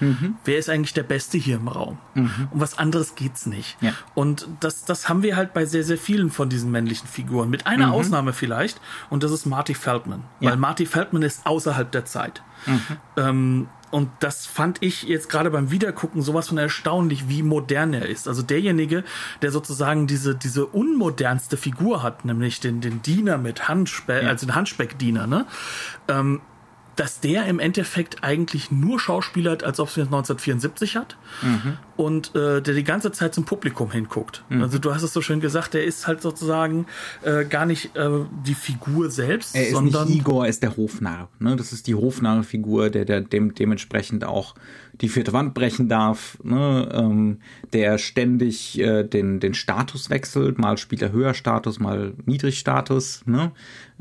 Mhm. 0.00 0.36
Wer 0.44 0.58
ist 0.58 0.68
eigentlich 0.68 0.94
der 0.94 1.02
Beste 1.02 1.38
hier 1.38 1.56
im 1.56 1.68
Raum? 1.68 1.98
Mhm. 2.14 2.48
Um 2.50 2.60
was 2.60 2.78
anderes 2.78 3.14
geht's 3.14 3.46
nicht. 3.46 3.76
Ja. 3.80 3.92
Und 4.14 4.48
das, 4.60 4.84
das 4.84 5.08
haben 5.08 5.22
wir 5.22 5.36
halt 5.36 5.54
bei 5.54 5.64
sehr, 5.64 5.84
sehr 5.84 5.98
vielen 5.98 6.30
von 6.30 6.48
diesen 6.48 6.70
männlichen 6.70 7.08
Figuren. 7.08 7.50
Mit 7.50 7.66
einer 7.66 7.88
mhm. 7.88 7.92
Ausnahme 7.92 8.32
vielleicht. 8.32 8.80
Und 9.10 9.22
das 9.22 9.32
ist 9.32 9.46
Marty 9.46 9.74
Feldman. 9.74 10.24
Ja. 10.40 10.50
Weil 10.50 10.56
Marty 10.58 10.86
Feldman 10.86 11.22
ist 11.22 11.46
außerhalb 11.46 11.90
der 11.90 12.04
Zeit. 12.04 12.42
Mhm. 12.66 12.80
Ähm, 13.16 13.68
und 13.90 14.10
das 14.20 14.46
fand 14.46 14.82
ich 14.82 15.04
jetzt 15.04 15.30
gerade 15.30 15.50
beim 15.50 15.70
Wiedergucken 15.70 16.20
sowas 16.20 16.48
von 16.48 16.58
erstaunlich, 16.58 17.28
wie 17.28 17.42
modern 17.42 17.94
er 17.94 18.06
ist. 18.06 18.28
Also 18.28 18.42
derjenige, 18.42 19.02
der 19.40 19.50
sozusagen 19.50 20.06
diese, 20.06 20.34
diese 20.34 20.66
unmodernste 20.66 21.56
Figur 21.56 22.02
hat, 22.02 22.24
nämlich 22.24 22.60
den, 22.60 22.80
den 22.80 23.00
Diener 23.00 23.38
mit 23.38 23.68
Handspeck, 23.68 24.24
ja. 24.24 24.28
also 24.28 24.46
den 24.46 24.54
Handspeckdiener, 24.54 25.26
ne? 25.26 25.46
Ähm, 26.08 26.42
dass 26.98 27.20
der 27.20 27.46
im 27.46 27.60
Endeffekt 27.60 28.24
eigentlich 28.24 28.72
nur 28.72 28.98
Schauspieler 28.98 29.52
hat, 29.52 29.62
als 29.62 29.78
ob 29.78 29.88
es 29.88 29.98
1974 29.98 30.96
hat 30.96 31.16
mhm. 31.42 31.78
und 31.96 32.34
äh, 32.34 32.60
der 32.60 32.74
die 32.74 32.82
ganze 32.82 33.12
Zeit 33.12 33.34
zum 33.34 33.44
Publikum 33.44 33.92
hinguckt. 33.92 34.42
Mhm. 34.48 34.62
Also 34.62 34.78
du 34.78 34.92
hast 34.92 35.04
es 35.04 35.12
so 35.12 35.20
schön 35.20 35.38
gesagt, 35.40 35.74
der 35.74 35.84
ist 35.84 36.08
halt 36.08 36.22
sozusagen 36.22 36.86
äh, 37.22 37.44
gar 37.44 37.66
nicht 37.66 37.94
äh, 37.96 38.10
die 38.44 38.54
Figur 38.54 39.10
selbst, 39.10 39.54
er 39.54 39.68
ist 39.68 39.74
sondern 39.74 40.08
nicht 40.08 40.18
Igor, 40.18 40.48
ist 40.48 40.64
der 40.64 40.76
Hofnarr. 40.76 41.28
Ne? 41.38 41.54
Das 41.54 41.72
ist 41.72 41.86
die 41.86 41.94
Hofnarr-Figur, 41.94 42.90
der, 42.90 43.04
der 43.04 43.20
dem, 43.20 43.54
dementsprechend 43.54 44.24
auch 44.24 44.56
die 45.00 45.08
vierte 45.08 45.32
Wand 45.32 45.54
brechen 45.54 45.88
darf, 45.88 46.36
ne? 46.42 46.88
ähm, 46.92 47.38
der 47.72 47.98
ständig 47.98 48.80
äh, 48.80 49.04
den, 49.04 49.38
den 49.38 49.54
Status 49.54 50.10
wechselt, 50.10 50.58
mal 50.58 50.78
spielt 50.78 51.02
er 51.02 51.12
höher 51.12 51.34
Status, 51.34 51.78
mal 51.78 52.14
niedrig 52.26 52.58
Status, 52.58 53.22
ne? 53.24 53.52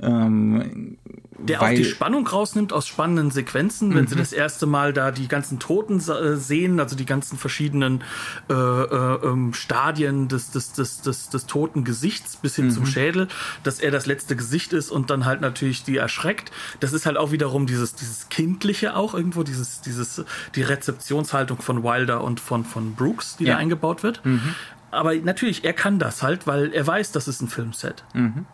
ähm, 0.01 0.97
der 1.37 1.61
auch 1.61 1.69
die 1.69 1.85
Spannung 1.85 2.25
rausnimmt 2.25 2.73
aus 2.73 2.87
spannenden 2.87 3.31
Sequenzen, 3.31 3.93
wenn 3.93 4.05
mhm. 4.05 4.07
sie 4.07 4.15
das 4.15 4.33
erste 4.33 4.65
Mal 4.65 4.93
da 4.93 5.11
die 5.11 5.27
ganzen 5.27 5.59
Toten 5.59 5.99
äh, 5.99 6.35
sehen, 6.35 6.79
also 6.79 6.95
die 6.95 7.05
ganzen 7.05 7.37
verschiedenen 7.37 8.03
äh, 8.49 8.53
äh, 8.53 9.19
ähm, 9.23 9.53
Stadien 9.53 10.27
des, 10.27 10.51
des, 10.51 10.73
des, 10.73 11.01
des, 11.01 11.29
des 11.29 11.45
toten 11.45 11.83
Gesichts 11.83 12.37
bis 12.37 12.55
hin 12.55 12.65
mhm. 12.65 12.71
zum 12.71 12.85
Schädel, 12.85 13.27
dass 13.63 13.79
er 13.79 13.91
das 13.91 14.05
letzte 14.05 14.35
Gesicht 14.35 14.73
ist 14.73 14.89
und 14.89 15.09
dann 15.09 15.25
halt 15.25 15.41
natürlich 15.41 15.83
die 15.83 15.97
erschreckt. 15.97 16.51
Das 16.79 16.93
ist 16.93 17.05
halt 17.05 17.17
auch 17.17 17.31
wiederum 17.31 17.67
dieses, 17.67 17.93
dieses 17.93 18.29
Kindliche 18.29 18.95
auch 18.95 19.13
irgendwo, 19.13 19.43
dieses, 19.43 19.81
dieses, 19.81 20.23
die 20.55 20.63
Rezeptionshaltung 20.63 21.61
von 21.61 21.83
Wilder 21.83 22.23
und 22.23 22.39
von, 22.39 22.65
von 22.65 22.95
Brooks, 22.95 23.37
die 23.37 23.45
ja. 23.45 23.53
da 23.53 23.59
eingebaut 23.59 24.03
wird. 24.03 24.25
Mhm. 24.25 24.55
Aber 24.89 25.13
natürlich, 25.15 25.65
er 25.65 25.73
kann 25.73 25.99
das 25.99 26.23
halt, 26.23 26.47
weil 26.47 26.73
er 26.73 26.87
weiß, 26.87 27.11
das 27.11 27.27
ist 27.27 27.41
ein 27.41 27.49
Filmset. 27.49 28.05
Mhm. 28.13 28.45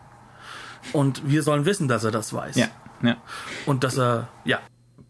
Und 0.92 1.28
wir 1.28 1.42
sollen 1.42 1.64
wissen, 1.64 1.88
dass 1.88 2.04
er 2.04 2.10
das 2.10 2.32
weiß. 2.32 2.56
Ja, 2.56 2.68
ja. 3.02 3.16
Und 3.66 3.84
dass 3.84 3.98
er, 3.98 4.28
ja. 4.44 4.60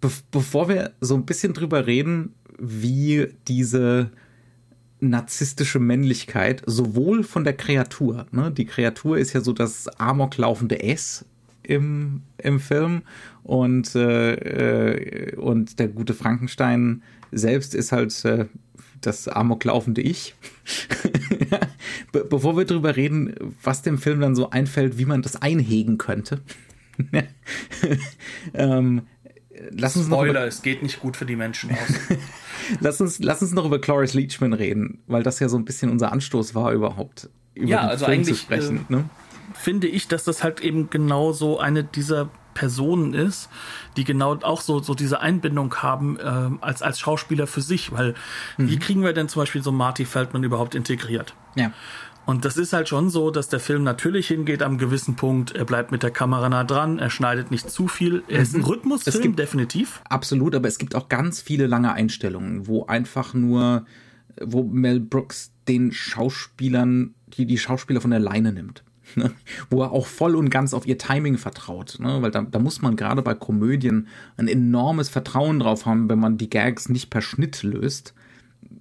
Be 0.01 0.11
bevor 0.31 0.69
wir 0.69 0.93
so 1.01 1.15
ein 1.15 1.25
bisschen 1.25 1.53
drüber 1.53 1.87
reden, 1.87 2.35
wie 2.59 3.29
diese 3.49 4.11
narzisstische 5.01 5.79
Männlichkeit 5.79 6.63
sowohl 6.67 7.25
von 7.25 7.45
der 7.45 7.55
Kreatur, 7.55 8.27
ne? 8.31 8.51
die 8.51 8.65
Kreatur 8.65 9.19
ist 9.19 9.33
ja 9.33 9.41
so 9.41 9.53
das 9.53 9.89
amoklaufende 9.99 10.83
S 10.83 11.25
im, 11.63 12.23
im 12.39 12.61
Film 12.61 13.03
und, 13.43 13.95
äh, 13.95 14.35
äh, 14.35 15.37
und 15.37 15.79
der 15.79 15.89
gute 15.89 16.15
Frankenstein 16.15 17.03
selbst 17.33 17.75
ist 17.75 17.93
halt 17.93 18.25
äh, 18.25 18.47
das 19.07 19.29
amoklaufende 19.29 20.01
Ich. 20.01 20.35
Be 22.13 22.25
bevor 22.25 22.57
wir 22.57 22.65
darüber 22.65 22.97
reden, 22.97 23.35
was 23.63 23.83
dem 23.83 23.99
Film 23.99 24.21
dann 24.21 24.35
so 24.35 24.51
einfällt, 24.51 24.99
wie 24.99 25.05
man 25.05 25.23
das 25.23 25.37
einhegen 25.37 25.99
könnte. 25.99 26.41
ähm, 28.55 29.03
lass 29.71 29.97
uns 29.97 30.07
Spoiler, 30.07 30.41
noch 30.41 30.47
es 30.47 30.63
geht 30.63 30.83
nicht 30.83 31.01
gut 31.01 31.17
für 31.17 31.27
die 31.27 31.37
Menschen 31.37 31.71
aus. 31.73 32.19
lass, 32.81 33.01
uns, 33.01 33.19
lass 33.19 33.43
uns 33.43 33.53
noch 33.53 33.65
über 33.65 33.81
Cloris 33.81 34.15
Leachman 34.15 34.53
reden, 34.53 35.03
weil 35.07 35.23
das 35.23 35.41
ja 35.41 35.49
so 35.49 35.57
ein 35.57 35.65
bisschen 35.65 35.91
unser 35.91 36.13
Anstoß 36.13 36.55
war, 36.55 36.73
überhaupt 36.73 37.29
über 37.55 37.69
ja, 37.69 37.83
den 37.83 37.91
also 37.91 38.05
Film 38.07 38.25
zu 38.25 38.35
sprechen. 38.35 38.87
Äh, 38.89 38.93
ne? 38.93 39.11
Finde 39.55 39.87
ich, 39.87 40.09
dass 40.09 40.25
das 40.25 40.43
halt 40.43 40.61
eben 40.61 40.91
genau 40.91 41.33
so 41.33 41.59
eine 41.59 41.85
dieser 41.85 42.31
Personen 42.55 43.15
ist, 43.15 43.49
die 43.97 44.05
genau 44.05 44.37
auch 44.43 44.61
so, 44.61 44.81
so 44.81 44.95
diese 44.95 45.21
Einbindung 45.21 45.75
haben 45.77 46.19
äh, 46.19 46.51
als, 46.61 46.83
als 46.83 47.01
Schauspieler 47.01 47.47
für 47.47 47.61
sich, 47.61 47.93
weil 47.93 48.15
mhm. 48.57 48.71
wie 48.71 48.79
kriegen 48.79 49.03
wir 49.03 49.13
denn 49.13 49.29
zum 49.29 49.43
Beispiel 49.43 49.63
so 49.63 49.73
Marty 49.73 50.05
Feldman 50.05 50.45
überhaupt 50.45 50.75
integriert? 50.75 51.35
Ja. 51.57 51.73
Und 52.27 52.47
das 52.47 52.57
ist 52.57 52.73
halt 52.73 52.89
schon 52.89 53.11
so, 53.11 53.31
dass 53.31 53.49
der 53.49 53.61
Film 53.61 53.83
natürlich 53.83 54.29
hingeht 54.29 54.63
am 54.63 54.79
gewissen 54.79 55.15
Punkt. 55.15 55.55
Er 55.55 55.67
bleibt 55.67 55.93
mit 55.93 56.03
der 56.03 56.11
Kamera 56.11 56.49
nah 56.49 56.65
dran, 56.65 56.99
er 56.99 57.11
schneidet 57.11 57.51
nicht 57.51 57.69
zu 57.69 57.87
viel. 57.87 58.23
Er 58.29 58.39
mhm. 58.39 58.43
ist 58.43 58.55
ein 58.55 58.61
mhm. 58.61 58.67
Rhythmusfilm, 58.67 59.23
gibt, 59.23 59.39
definitiv. 59.39 60.01
Absolut, 60.09 60.55
aber 60.55 60.69
es 60.69 60.79
gibt 60.79 60.95
auch 60.95 61.09
ganz 61.09 61.43
viele 61.43 61.67
lange 61.67 61.93
Einstellungen, 61.93 62.67
wo 62.67 62.87
einfach 62.87 63.35
nur, 63.35 63.85
wo 64.41 64.63
Mel 64.63 65.01
Brooks 65.01 65.53
den 65.69 65.93
Schauspielern, 65.93 67.15
die 67.27 67.47
die 67.47 67.59
Schauspieler 67.59 68.01
von 68.01 68.11
der 68.11 68.21
Leine 68.21 68.53
nimmt. 68.53 68.85
Ne? 69.21 69.31
Wo 69.71 69.83
er 69.83 69.93
auch 69.93 70.07
voll 70.07 70.35
und 70.35 70.51
ganz 70.51 70.75
auf 70.75 70.87
ihr 70.87 70.99
Timing 70.99 71.39
vertraut. 71.39 71.99
Ne? 72.01 72.21
Weil 72.21 72.31
da, 72.31 72.43
da 72.43 72.59
muss 72.59 72.83
man 72.83 72.97
gerade 72.97 73.23
bei 73.23 73.35
Komödien 73.35 74.09
ein 74.37 74.49
enormes 74.49 75.09
Vertrauen 75.09 75.61
drauf 75.61 75.87
haben, 75.87 76.09
wenn 76.09 76.19
man 76.19 76.37
die 76.37 76.51
Gags 76.51 76.89
nicht 76.89 77.11
per 77.11 77.23
Schnitt 77.23 77.63
löst. 77.63 78.15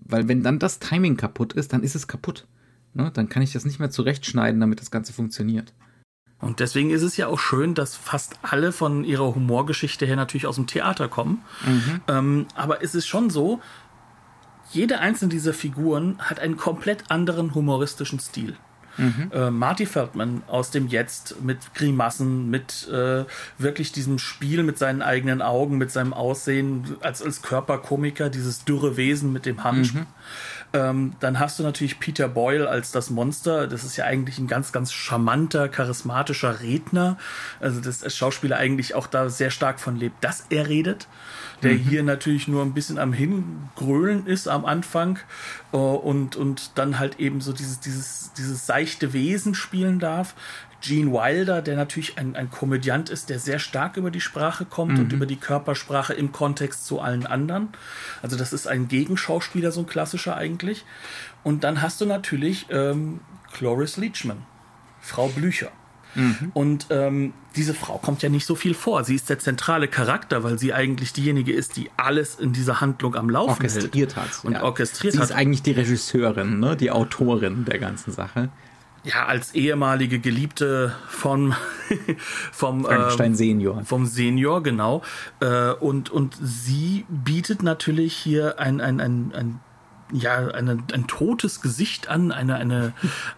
Weil 0.06 0.28
wenn 0.28 0.42
dann 0.42 0.60
das 0.60 0.80
Timing 0.80 1.18
kaputt 1.18 1.54
ist, 1.54 1.72
dann 1.74 1.84
ist 1.84 1.96
es 1.96 2.08
kaputt. 2.08 2.48
Ne? 2.94 3.12
Dann 3.14 3.30
kann 3.30 3.44
ich 3.44 3.54
das 3.54 3.66
nicht 3.66 3.80
mehr 3.80 3.92
zurechtschneiden, 3.92 4.60
damit 4.60 4.82
das 4.82 4.92
Ganze 4.92 5.14
funktioniert. 5.14 5.74
Und 6.40 6.60
deswegen 6.60 6.90
ist 6.90 7.04
es 7.04 7.16
ja 7.16 7.28
auch 7.28 7.40
schön, 7.40 7.74
dass 7.74 7.96
fast 7.96 8.38
alle 8.42 8.72
von 8.74 9.06
ihrer 9.06 9.34
Humorgeschichte 9.34 10.06
her 10.06 10.18
natürlich 10.18 10.46
aus 10.46 10.56
dem 10.56 10.68
Theater 10.68 11.08
kommen. 11.08 11.42
Mhm. 11.66 12.02
Ähm, 12.08 12.46
aber 12.56 12.84
es 12.84 12.96
ist 12.96 13.08
schon 13.08 13.30
so, 13.30 13.62
jede 14.72 15.00
einzelne 15.00 15.30
dieser 15.30 15.54
Figuren 15.54 16.18
hat 16.20 16.40
einen 16.40 16.58
komplett 16.58 17.10
anderen 17.10 17.56
humoristischen 17.56 18.20
Stil. 18.20 18.58
Mhm. 18.98 19.32
Äh, 19.34 19.50
Marty 19.50 19.86
Feldman 19.86 20.44
aus 20.48 20.72
dem 20.72 20.88
Jetzt 20.88 21.42
mit 21.42 21.74
Grimassen, 21.74 22.50
mit 22.50 22.88
äh, 22.90 23.26
wirklich 23.58 23.92
diesem 23.92 24.20
Spiel 24.20 24.64
mit 24.64 24.78
seinen 24.78 25.02
eigenen 25.02 25.42
Augen, 25.42 25.78
mit 25.78 25.92
seinem 25.92 26.14
Aussehen 26.14 26.98
als, 27.02 27.22
als 27.22 27.42
Körperkomiker, 27.42 28.30
dieses 28.30 28.66
dürre 28.66 28.98
Wesen 28.98 29.34
mit 29.34 29.46
dem 29.46 29.64
Handschuh. 29.64 30.00
Mhm. 30.00 30.06
Ähm, 30.76 31.14
dann 31.20 31.40
hast 31.40 31.60
du 31.60 31.64
natürlich 31.64 32.00
Peter 32.00 32.28
Boyle 32.28 32.68
als 32.68 32.92
das 32.92 33.12
Monster. 33.12 33.68
Das 33.68 33.84
ist 33.84 33.96
ja 33.96 34.06
eigentlich 34.06 34.40
ein 34.40 34.48
ganz, 34.48 34.72
ganz 34.72 34.92
charmanter, 34.92 35.70
charismatischer 35.70 36.62
Redner. 36.62 37.18
Also 37.60 37.80
das 37.80 38.16
Schauspieler 38.16 38.58
eigentlich 38.58 38.96
auch 38.96 39.06
da 39.06 39.30
sehr 39.30 39.52
stark 39.52 39.80
von 39.80 39.96
lebt, 39.96 40.24
dass 40.24 40.46
er 40.50 40.68
redet 40.68 41.08
der 41.64 41.74
mhm. 41.74 41.80
hier 41.80 42.04
natürlich 42.04 42.48
nur 42.48 42.62
ein 42.62 42.74
bisschen 42.74 43.00
am 43.00 43.14
Hingrölen 43.14 44.28
ist 44.28 44.48
am 44.48 44.66
Anfang 44.66 45.20
äh, 45.72 45.78
und, 45.78 46.36
und 46.36 46.78
dann 46.78 47.00
halt 47.00 47.20
eben 47.20 47.42
so 47.42 47.54
dieses, 47.54 47.80
dieses, 47.80 48.32
dieses 48.34 48.66
seichte 48.84 49.14
Wesen 49.14 49.56
spielen 49.56 50.00
darf. 50.00 50.36
Gene 50.82 51.12
Wilder, 51.14 51.62
der 51.62 51.78
natürlich 51.78 52.18
ein, 52.18 52.36
ein 52.36 52.52
Komödiant 52.52 53.10
ist, 53.10 53.30
der 53.30 53.40
sehr 53.40 53.60
stark 53.60 53.96
über 53.96 54.12
die 54.12 54.20
Sprache 54.20 54.66
kommt 54.66 54.94
mhm. 54.94 55.00
und 55.00 55.14
über 55.14 55.26
die 55.26 55.38
Körpersprache 55.38 56.14
im 56.14 56.34
Kontext 56.34 56.86
zu 56.86 57.00
allen 57.00 57.26
anderen. 57.26 57.70
Also 58.22 58.36
das 58.36 58.52
ist 58.52 58.68
ein 58.68 58.90
Gegenschauspieler, 58.90 59.72
so 59.72 59.82
ein 59.82 59.88
klassischer 59.88 60.36
eigentlich. 60.36 60.84
Und 61.44 61.64
dann 61.64 61.82
hast 61.82 62.02
du 62.02 62.06
natürlich 62.06 62.66
ähm, 62.70 63.22
Cloris 63.54 63.96
Leachman, 63.96 64.40
Frau 65.00 65.30
Blücher. 65.30 65.72
Mhm. 66.16 66.52
Und 66.54 66.88
ähm, 66.90 67.34
diese 67.56 67.74
Frau 67.74 67.98
kommt 67.98 68.22
ja 68.22 68.30
nicht 68.30 68.46
so 68.46 68.56
viel 68.56 68.74
vor. 68.74 69.04
Sie 69.06 69.16
ist 69.16 69.30
der 69.30 69.40
zentrale 69.40 69.88
Charakter, 69.88 70.44
weil 70.44 70.60
sie 70.60 70.74
eigentlich 70.74 71.14
diejenige 71.14 71.54
ist, 71.54 71.78
die 71.78 71.90
alles 71.96 72.36
in 72.36 72.52
dieser 72.52 72.82
Handlung 72.82 73.16
am 73.16 73.30
Laufen 73.30 73.52
orchestriert 73.52 74.16
hält. 74.16 74.16
hat 74.18 74.44
und 74.44 74.54
ja. 74.54 74.64
orchestriert 74.64 75.14
sie 75.14 75.20
hat. 75.20 75.28
Sie 75.28 75.34
ist 75.34 75.40
eigentlich 75.40 75.64
die 75.64 75.72
Regisseurin, 75.72 76.60
ne? 76.60 76.76
die 76.76 76.92
Autorin 76.92 77.66
der 77.66 77.80
ganzen 77.80 78.12
Sache. 78.12 78.50
Ja, 79.04 79.26
als 79.26 79.54
ehemalige 79.54 80.20
Geliebte 80.20 80.96
vom 81.08 81.54
vom 82.52 82.86
Frankenstein 82.86 83.36
Senior. 83.36 83.84
vom 83.84 84.06
Senior 84.06 84.64
genau. 84.64 85.02
Äh, 85.42 85.72
und 85.74 86.10
und 86.10 86.38
sie 86.42 87.06
bietet 87.10 87.64
natürlich 87.64 88.16
hier 88.16 88.60
ein 88.60 88.80
ein 88.80 89.02
ein, 89.02 89.34
ein 89.36 89.60
ja, 90.14 90.48
eine, 90.48 90.78
ein 90.94 91.08
totes 91.08 91.62
Gesicht 91.62 92.08
an, 92.08 92.32
eine, 92.32 92.56
eine, 92.56 92.94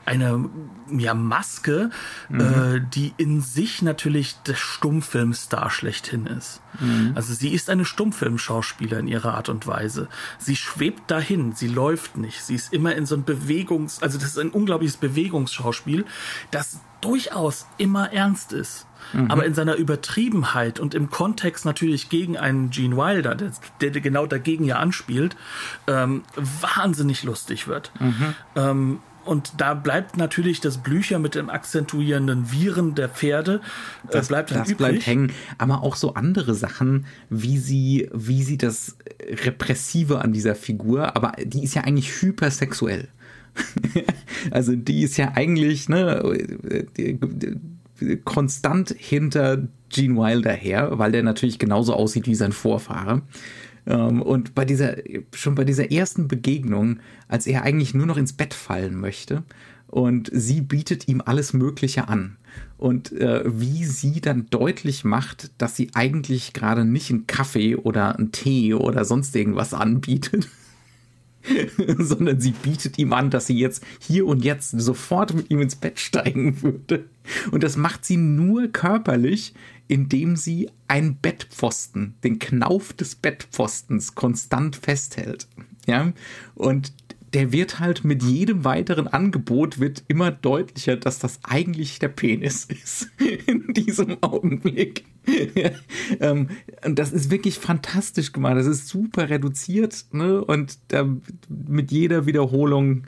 eine 0.06 0.50
ja, 0.92 1.14
Maske, 1.14 1.90
mhm. 2.30 2.40
äh, 2.40 2.82
die 2.94 3.14
in 3.18 3.42
sich 3.42 3.82
natürlich 3.82 4.36
der 4.46 4.56
Stummfilmstar 4.56 5.70
schlechthin 5.70 6.28
ist. 6.28 6.62
Mhm. 6.80 7.14
Also 7.16 7.34
sie 7.34 7.50
ist 7.50 7.70
eine 7.70 7.86
Stummfilmschauspieler 7.86 9.00
in 9.00 9.08
ihrer 9.08 9.36
Art 9.36 9.50
und 9.50 9.66
Weise. 9.66 10.10
Sie 10.38 10.56
schwebt 10.56 11.10
dahin, 11.10 11.54
sie 11.54 11.68
läuft 11.68 12.18
nicht. 12.18 12.44
Sie 12.44 12.56
ist 12.56 12.74
immer 12.74 12.94
in 12.96 13.06
so 13.06 13.16
ein 13.16 13.24
Bewegungs-, 13.24 14.02
also 14.04 14.18
das 14.18 14.30
ist 14.30 14.40
ein 14.40 14.50
unglaubliches 14.50 14.98
Bewegungsschauspiel, 14.98 16.06
das 16.52 16.82
durchaus 17.02 17.68
immer 17.78 18.12
ernst 18.12 18.52
ist 18.52 18.86
mhm. 19.14 19.32
aber 19.32 19.46
in 19.46 19.54
seiner 19.54 19.76
Übertriebenheit 19.76 20.80
und 20.80 20.94
im 20.94 21.10
Kontext 21.10 21.66
natürlich 21.66 22.10
gegen 22.10 22.38
einen 22.38 22.70
Gene 22.70 22.98
Wilder, 22.98 23.36
der, 23.36 23.52
der 23.92 24.02
genau 24.02 24.26
dagegen 24.26 24.66
ja 24.66 24.78
anspielt, 24.78 25.36
ähm, 25.88 26.24
wahnsinnig 26.36 27.24
lustig 27.24 27.68
wird. 27.68 27.92
Mhm. 28.00 28.36
Ähm, 28.56 29.00
und 29.26 29.54
da 29.58 29.74
bleibt 29.74 30.18
natürlich 30.18 30.62
das 30.62 30.78
Blücher 30.78 31.18
mit 31.18 31.34
dem 31.36 31.50
akzentuierenden 31.50 32.52
Viren 32.52 32.94
der 32.94 33.10
Pferde 33.10 33.62
äh, 34.08 34.12
das 34.12 34.28
bleibt 34.28 34.52
dann 34.52 34.60
das 34.60 34.70
übrig. 34.70 34.78
bleibt 34.78 35.08
hängen, 35.08 35.32
aber 35.58 35.82
auch 35.82 35.96
so 35.96 36.14
andere 36.14 36.54
Sachen, 36.54 37.08
wie 37.30 37.58
sie 37.58 38.10
wie 38.14 38.44
sie 38.44 38.58
das 38.58 38.98
repressive 39.46 40.22
an 40.22 40.32
dieser 40.32 40.56
Figur, 40.56 41.16
aber 41.16 41.34
die 41.44 41.64
ist 41.64 41.74
ja 41.74 41.84
eigentlich 41.84 42.22
hypersexuell. 42.22 43.08
also 44.52 44.76
die 44.76 45.02
ist 45.02 45.18
ja 45.18 45.32
eigentlich 45.34 45.90
ne 45.90 46.86
konstant 48.24 48.96
hinter 48.98 49.68
Gene 49.90 50.16
Wilder 50.18 50.52
her, 50.52 50.98
weil 50.98 51.12
der 51.12 51.24
natürlich 51.24 51.60
genauso 51.60 51.94
aussieht 51.94 52.28
wie 52.28 52.36
sein 52.36 52.52
Vorfahre. 52.52 53.22
Ähm, 53.88 54.22
und 54.22 54.56
bei 54.56 54.66
dieser, 54.66 54.96
schon 55.34 55.56
bei 55.56 55.64
dieser 55.64 55.92
ersten 55.92 56.28
Begegnung, 56.28 57.00
als 57.28 57.48
er 57.48 57.64
eigentlich 57.64 57.94
nur 57.94 58.06
noch 58.06 58.18
ins 58.18 58.34
Bett 58.34 58.54
fallen 58.54 59.00
möchte, 59.00 59.44
und 59.88 60.30
sie 60.34 60.62
bietet 60.62 61.08
ihm 61.08 61.22
alles 61.24 61.54
Mögliche 61.54 62.08
an. 62.10 62.38
Und 62.78 63.12
äh, 63.14 63.44
wie 63.46 63.86
sie 63.86 64.20
dann 64.20 64.48
deutlich 64.50 65.04
macht, 65.04 65.52
dass 65.58 65.76
sie 65.76 65.92
eigentlich 65.94 66.54
gerade 66.54 66.84
nicht 66.84 67.12
einen 67.12 67.28
Kaffee 67.28 67.76
oder 67.76 68.18
einen 68.18 68.32
Tee 68.32 68.74
oder 68.74 69.06
sonst 69.06 69.36
irgendwas 69.36 69.74
anbietet, 69.74 70.50
sondern 71.98 72.40
sie 72.40 72.52
bietet 72.52 72.98
ihm 72.98 73.14
an, 73.14 73.30
dass 73.30 73.48
sie 73.48 73.58
jetzt 73.58 73.84
hier 74.00 74.26
und 74.26 74.44
jetzt 74.44 74.72
sofort 74.72 75.34
mit 75.34 75.50
ihm 75.52 75.62
ins 75.62 75.76
Bett 75.76 76.00
steigen 76.00 76.62
würde. 76.62 77.06
Und 77.52 77.64
das 77.64 77.78
macht 77.78 78.06
sie 78.06 78.18
nur 78.18 78.68
körperlich, 78.68 79.54
indem 79.88 80.36
sie 80.36 80.70
einen 80.88 81.16
Bettpfosten, 81.18 82.16
den 82.24 82.40
Knauf 82.40 82.94
des 82.94 83.16
Bettpfostens 83.16 84.16
konstant 84.16 84.76
festhält. 84.76 85.48
Ja, 85.88 86.14
und 86.56 86.94
der 87.36 87.52
wird 87.52 87.82
halt 87.82 88.06
mit 88.06 88.24
jedem 88.24 88.64
weiteren 88.64 89.10
Angebot 89.10 89.82
wird 89.82 90.06
immer 90.08 90.32
deutlicher, 90.32 90.96
dass 90.96 91.20
das 91.20 91.40
eigentlich 91.44 92.00
der 92.00 92.08
Penis 92.08 92.64
ist 92.70 93.10
in 93.46 93.74
diesem 93.74 94.24
Augenblick. 94.24 95.04
ähm, 96.22 96.48
und 96.86 96.98
das 96.98 97.12
ist 97.12 97.30
wirklich 97.30 97.60
fantastisch 97.60 98.32
gemacht. 98.32 98.56
Das 98.56 98.68
ist 98.68 98.88
super 98.88 99.30
reduziert, 99.30 100.06
ne? 100.14 100.44
Und 100.46 100.80
da, 100.88 101.06
mit 101.50 101.92
jeder 101.92 102.26
Wiederholung 102.26 103.04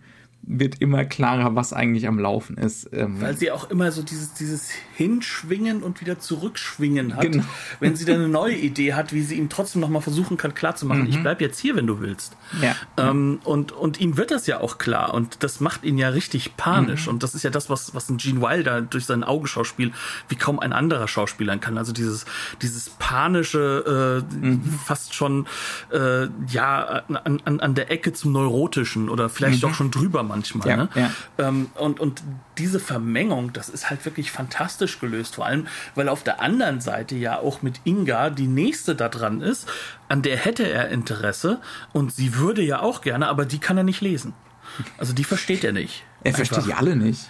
wird 0.48 0.82
immer 0.82 1.04
klarer, 1.04 1.56
was 1.56 1.74
eigentlich 1.74 2.08
am 2.08 2.20
Laufen 2.20 2.58
ist. 2.58 2.90
Ähm 2.94 3.20
Weil 3.20 3.36
sie 3.36 3.52
auch 3.52 3.70
immer 3.70 3.92
so 3.92 4.02
dieses, 4.02 4.34
dieses 4.34 4.70
Hinschwingen 4.96 5.84
und 5.84 6.00
wieder 6.00 6.20
Zurückschwingen 6.20 7.16
hat. 7.16 7.24
Genau. 7.24 7.44
Wenn 7.82 7.98
sie 7.98 8.06
dann 8.06 8.16
eine 8.16 8.30
neue 8.30 8.56
Idee 8.56 8.94
hat, 8.94 9.12
wie 9.12 9.22
sie 9.22 9.36
ihm 9.36 9.50
trotzdem 9.50 9.82
nochmal 9.82 10.02
versuchen 10.02 10.38
kann, 10.38 10.54
klarzumachen, 10.54 11.04
mhm. 11.04 11.10
ich 11.10 11.22
bleib 11.22 11.42
jetzt 11.42 11.60
hier, 11.60 11.76
wenn 11.76 11.86
du 11.86 12.00
willst. 12.00 12.38
Ja. 12.62 12.76
Ähm, 12.96 13.40
und, 13.44 13.74
und 13.74 14.00
ihm 14.00 14.16
wird 14.16 14.32
das 14.32 14.48
ja 14.48 14.62
auch 14.62 14.78
klar 14.78 15.14
und 15.14 15.44
das 15.44 15.60
macht 15.60 15.84
ihn 15.84 15.98
ja 15.98 16.10
richtig 16.10 16.56
panisch. 16.56 17.08
Mhm. 17.08 17.16
Und 17.16 17.24
das 17.24 17.36
ist 17.36 17.44
ja 17.44 17.50
das, 17.50 17.70
was, 17.70 17.94
was 17.94 18.10
ein 18.10 18.18
Gene 18.18 18.42
Wilder 18.42 18.82
durch 18.82 19.06
sein 19.06 19.26
Augenschauspiel 19.26 19.92
wie 20.30 20.36
kaum 20.36 20.60
ein 20.60 20.72
anderer 20.72 21.10
Schauspieler 21.10 21.58
kann. 21.58 21.78
Also 21.78 21.92
dieses, 21.92 22.26
dieses 22.62 22.90
panische, 22.90 24.24
äh, 24.32 24.36
mhm. 24.36 24.64
fast 24.86 25.14
schon 25.14 25.46
äh, 25.92 26.28
ja 26.48 27.04
an, 27.10 27.42
an, 27.44 27.60
an 27.60 27.76
der 27.76 27.92
Ecke 27.92 28.14
zum 28.14 28.32
Neurotischen 28.32 29.10
oder 29.10 29.28
vielleicht 29.28 29.62
mhm. 29.64 29.70
auch 29.70 29.74
schon 29.74 29.92
drüber 29.92 30.24
mal 30.24 30.37
manchmal. 30.38 30.68
Ja, 30.68 30.78
ne? 30.78 30.90
ja. 30.96 31.12
Ähm, 31.38 31.70
und, 31.76 32.00
und 32.00 32.24
diese 32.58 32.80
Vermengung, 32.80 33.54
das 33.54 33.70
ist 33.70 33.90
halt 33.90 34.06
wirklich 34.06 34.32
fantastisch 34.32 35.00
gelöst, 35.00 35.36
vor 35.36 35.46
allem, 35.46 35.68
weil 35.96 36.10
auf 36.10 36.24
der 36.24 36.42
anderen 36.42 36.82
Seite 36.82 37.16
ja 37.16 37.40
auch 37.40 37.62
mit 37.62 37.82
Inga 37.84 38.30
die 38.30 38.48
nächste 38.48 38.96
da 38.96 39.10
dran 39.10 39.42
ist, 39.42 39.68
an 40.08 40.22
der 40.22 40.38
hätte 40.38 40.70
er 40.70 40.90
Interesse 40.90 41.60
und 41.94 42.14
sie 42.14 42.36
würde 42.36 42.62
ja 42.62 42.82
auch 42.82 43.02
gerne, 43.02 43.28
aber 43.28 43.46
die 43.46 43.60
kann 43.60 43.78
er 43.78 43.84
nicht 43.84 44.02
lesen. 44.02 44.34
Also 44.98 45.14
die 45.14 45.24
versteht 45.24 45.64
er 45.64 45.74
nicht. 45.74 46.04
Er 46.22 46.28
Einfach. 46.28 46.46
versteht 46.46 46.66
die 46.68 46.74
alle 46.74 46.96
nicht. 46.96 47.28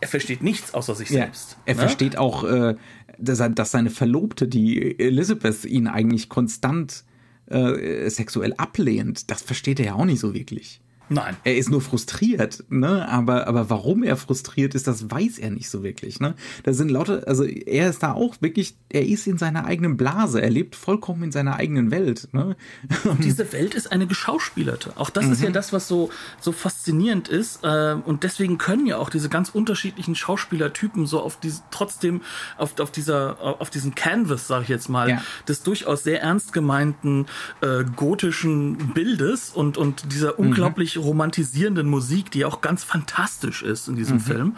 Er 0.00 0.08
versteht 0.08 0.42
nichts 0.42 0.72
außer 0.72 0.94
sich 0.94 1.10
ja, 1.10 1.22
selbst. 1.22 1.58
Er 1.66 1.74
ne? 1.74 1.80
versteht 1.80 2.16
auch, 2.16 2.44
äh, 2.44 2.76
dass, 3.18 3.40
er, 3.40 3.50
dass 3.50 3.70
seine 3.70 3.90
Verlobte, 3.90 4.48
die 4.48 4.98
Elizabeth, 4.98 5.64
ihn 5.64 5.86
eigentlich 5.86 6.28
konstant 6.28 7.04
äh, 7.46 8.08
sexuell 8.08 8.54
ablehnt. 8.54 9.30
Das 9.30 9.42
versteht 9.42 9.80
er 9.80 9.86
ja 9.86 9.94
auch 9.94 10.04
nicht 10.04 10.20
so 10.20 10.34
wirklich. 10.34 10.80
Nein. 11.12 11.36
Er 11.42 11.56
ist 11.56 11.70
nur 11.70 11.80
frustriert, 11.80 12.62
ne? 12.68 13.08
Aber, 13.08 13.48
aber 13.48 13.68
warum 13.68 14.04
er 14.04 14.16
frustriert 14.16 14.76
ist, 14.76 14.86
das 14.86 15.10
weiß 15.10 15.38
er 15.40 15.50
nicht 15.50 15.68
so 15.68 15.82
wirklich, 15.82 16.20
ne? 16.20 16.36
Da 16.62 16.72
sind 16.72 16.88
lauter, 16.88 17.24
also 17.26 17.44
er 17.44 17.90
ist 17.90 18.04
da 18.04 18.12
auch 18.12 18.36
wirklich, 18.40 18.76
er 18.88 19.04
ist 19.04 19.26
in 19.26 19.36
seiner 19.36 19.64
eigenen 19.64 19.96
Blase, 19.96 20.40
er 20.40 20.50
lebt 20.50 20.76
vollkommen 20.76 21.24
in 21.24 21.32
seiner 21.32 21.56
eigenen 21.56 21.90
Welt, 21.90 22.28
ne? 22.30 22.54
Und 23.04 23.24
diese 23.24 23.52
Welt 23.52 23.74
ist 23.74 23.90
eine 23.90 24.06
geschauspielerte. 24.06 24.92
Auch 24.94 25.10
das 25.10 25.26
mhm. 25.26 25.32
ist 25.32 25.42
ja 25.42 25.48
mhm. 25.48 25.54
das, 25.54 25.72
was 25.72 25.88
so, 25.88 26.10
so 26.40 26.52
faszinierend 26.52 27.26
ist. 27.26 27.64
Äh, 27.64 27.96
und 28.04 28.22
deswegen 28.22 28.56
können 28.58 28.86
ja 28.86 28.98
auch 28.98 29.10
diese 29.10 29.28
ganz 29.28 29.48
unterschiedlichen 29.48 30.14
Schauspielertypen 30.14 31.06
so 31.06 31.20
auf 31.20 31.40
diese, 31.40 31.62
trotzdem 31.72 32.20
auf, 32.56 32.78
auf 32.78 32.92
dieser, 32.92 33.60
auf 33.60 33.70
diesen 33.70 33.96
Canvas, 33.96 34.46
sag 34.46 34.62
ich 34.62 34.68
jetzt 34.68 34.88
mal, 34.88 35.10
ja. 35.10 35.22
des 35.48 35.64
durchaus 35.64 36.04
sehr 36.04 36.22
ernst 36.22 36.52
gemeinten 36.52 37.26
äh, 37.62 37.82
gotischen 37.96 38.92
Bildes 38.94 39.50
und, 39.50 39.76
und 39.76 40.12
dieser 40.12 40.34
mhm. 40.34 40.46
unglaublich 40.46 40.96
mhm 40.96 40.99
romantisierenden 41.00 41.88
Musik, 41.88 42.30
die 42.30 42.44
auch 42.44 42.60
ganz 42.60 42.84
fantastisch 42.84 43.62
ist 43.62 43.88
in 43.88 43.96
diesem 43.96 44.18
mhm. 44.18 44.20
Film. 44.20 44.56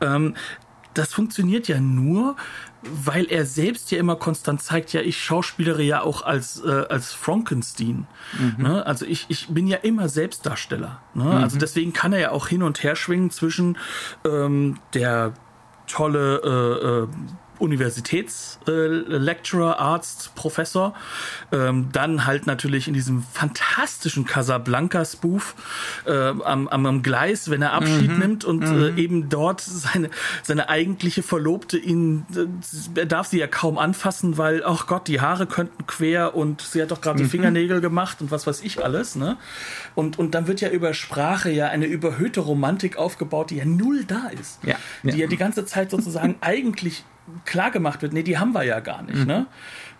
Ähm, 0.00 0.34
das 0.94 1.14
funktioniert 1.14 1.68
ja 1.68 1.80
nur, 1.80 2.36
weil 2.82 3.26
er 3.30 3.46
selbst 3.46 3.90
ja 3.90 3.98
immer 3.98 4.16
konstant 4.16 4.62
zeigt, 4.62 4.92
ja, 4.92 5.00
ich 5.00 5.22
schauspielere 5.22 5.82
ja 5.82 6.02
auch 6.02 6.22
als, 6.22 6.62
äh, 6.64 6.84
als 6.88 7.12
Frankenstein. 7.12 8.06
Mhm. 8.38 8.62
Ne? 8.62 8.86
Also 8.86 9.06
ich, 9.06 9.26
ich 9.28 9.48
bin 9.48 9.66
ja 9.66 9.78
immer 9.78 10.08
Selbstdarsteller. 10.08 11.00
Ne? 11.14 11.24
Mhm. 11.24 11.30
Also 11.30 11.58
deswegen 11.58 11.92
kann 11.92 12.12
er 12.12 12.20
ja 12.20 12.30
auch 12.32 12.48
hin 12.48 12.62
und 12.62 12.82
her 12.82 12.96
schwingen 12.96 13.30
zwischen 13.30 13.78
ähm, 14.24 14.78
der 14.94 15.32
tolle 15.86 16.40
äh, 16.44 16.88
äh, 16.88 17.08
Universitätslecturer, 17.62 19.72
äh, 19.72 19.78
Arzt, 19.78 20.34
Professor. 20.34 20.94
Ähm, 21.52 21.90
dann 21.92 22.26
halt 22.26 22.46
natürlich 22.46 22.88
in 22.88 22.94
diesem 22.94 23.22
fantastischen 23.22 24.24
Casablanca-Spoof 24.24 25.54
äh, 26.06 26.12
am, 26.12 26.68
am, 26.68 27.02
Gleis, 27.02 27.50
wenn 27.50 27.60
er 27.62 27.72
Abschied 27.72 28.10
mhm. 28.10 28.18
nimmt 28.18 28.44
und 28.44 28.60
mhm. 28.60 28.96
äh, 28.96 29.00
eben 29.00 29.28
dort 29.28 29.60
seine, 29.60 30.10
seine 30.42 30.68
eigentliche 30.68 31.22
Verlobte 31.22 31.78
ihn, 31.78 32.26
äh, 32.34 32.46
er 33.00 33.06
darf 33.06 33.28
sie 33.28 33.38
ja 33.38 33.46
kaum 33.46 33.78
anfassen, 33.78 34.36
weil, 34.38 34.64
ach 34.64 34.86
Gott, 34.86 35.06
die 35.08 35.20
Haare 35.20 35.46
könnten 35.46 35.86
quer 35.86 36.34
und 36.34 36.60
sie 36.60 36.82
hat 36.82 36.90
doch 36.90 37.00
gerade 37.00 37.20
mhm. 37.20 37.24
die 37.24 37.30
Fingernägel 37.30 37.80
gemacht 37.80 38.20
und 38.20 38.32
was 38.32 38.46
weiß 38.46 38.62
ich 38.62 38.84
alles, 38.84 39.16
ne? 39.16 39.38
Und, 39.94 40.18
und 40.18 40.34
dann 40.34 40.48
wird 40.48 40.60
ja 40.60 40.68
über 40.70 40.94
Sprache 40.94 41.50
ja 41.50 41.68
eine 41.68 41.86
überhöhte 41.86 42.40
Romantik 42.40 42.96
aufgebaut, 42.96 43.50
die 43.50 43.56
ja 43.56 43.64
null 43.64 44.04
da 44.04 44.28
ist. 44.28 44.58
Ja, 44.64 44.76
ja. 45.02 45.12
Die 45.12 45.18
ja 45.18 45.26
die 45.26 45.36
ganze 45.36 45.64
Zeit 45.64 45.90
sozusagen 45.90 46.36
eigentlich 46.40 47.04
klar 47.44 47.70
gemacht 47.70 48.02
wird, 48.02 48.12
nee, 48.12 48.22
die 48.22 48.38
haben 48.38 48.52
wir 48.52 48.64
ja 48.64 48.80
gar 48.80 49.02
nicht. 49.02 49.20
Mhm. 49.20 49.26
Ne? 49.26 49.46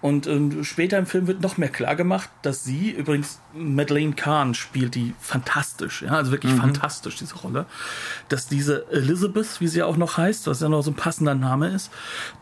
Und, 0.03 0.27
und, 0.27 0.65
später 0.65 0.99
im 0.99 1.07
Film 1.07 1.29
wird 1.29 1.43
noch 1.43 1.59
mehr 1.59 1.69
klar 1.69 1.95
gemacht, 1.95 2.29
dass 2.43 2.65
sie, 2.65 2.91
übrigens 2.91 3.39
Madeleine 3.55 4.15
Kahn 4.15 4.53
spielt 4.55 4.97
die 4.97 5.15
fantastisch, 5.21 6.03
ja, 6.03 6.11
also 6.11 6.33
wirklich 6.33 6.53
mhm. 6.55 6.59
fantastisch, 6.59 7.17
diese 7.17 7.37
Rolle, 7.37 7.67
dass 8.29 8.49
diese 8.49 8.91
Elizabeth, 8.91 9.61
wie 9.61 9.69
sie 9.69 9.81
auch 9.85 9.97
noch 9.97 10.17
heißt, 10.17 10.49
was 10.49 10.61
ja 10.61 10.69
noch 10.69 10.83
so 10.83 10.91
ein 10.91 10.97
passender 10.97 11.37
Name 11.37 11.69
ist, 11.69 11.93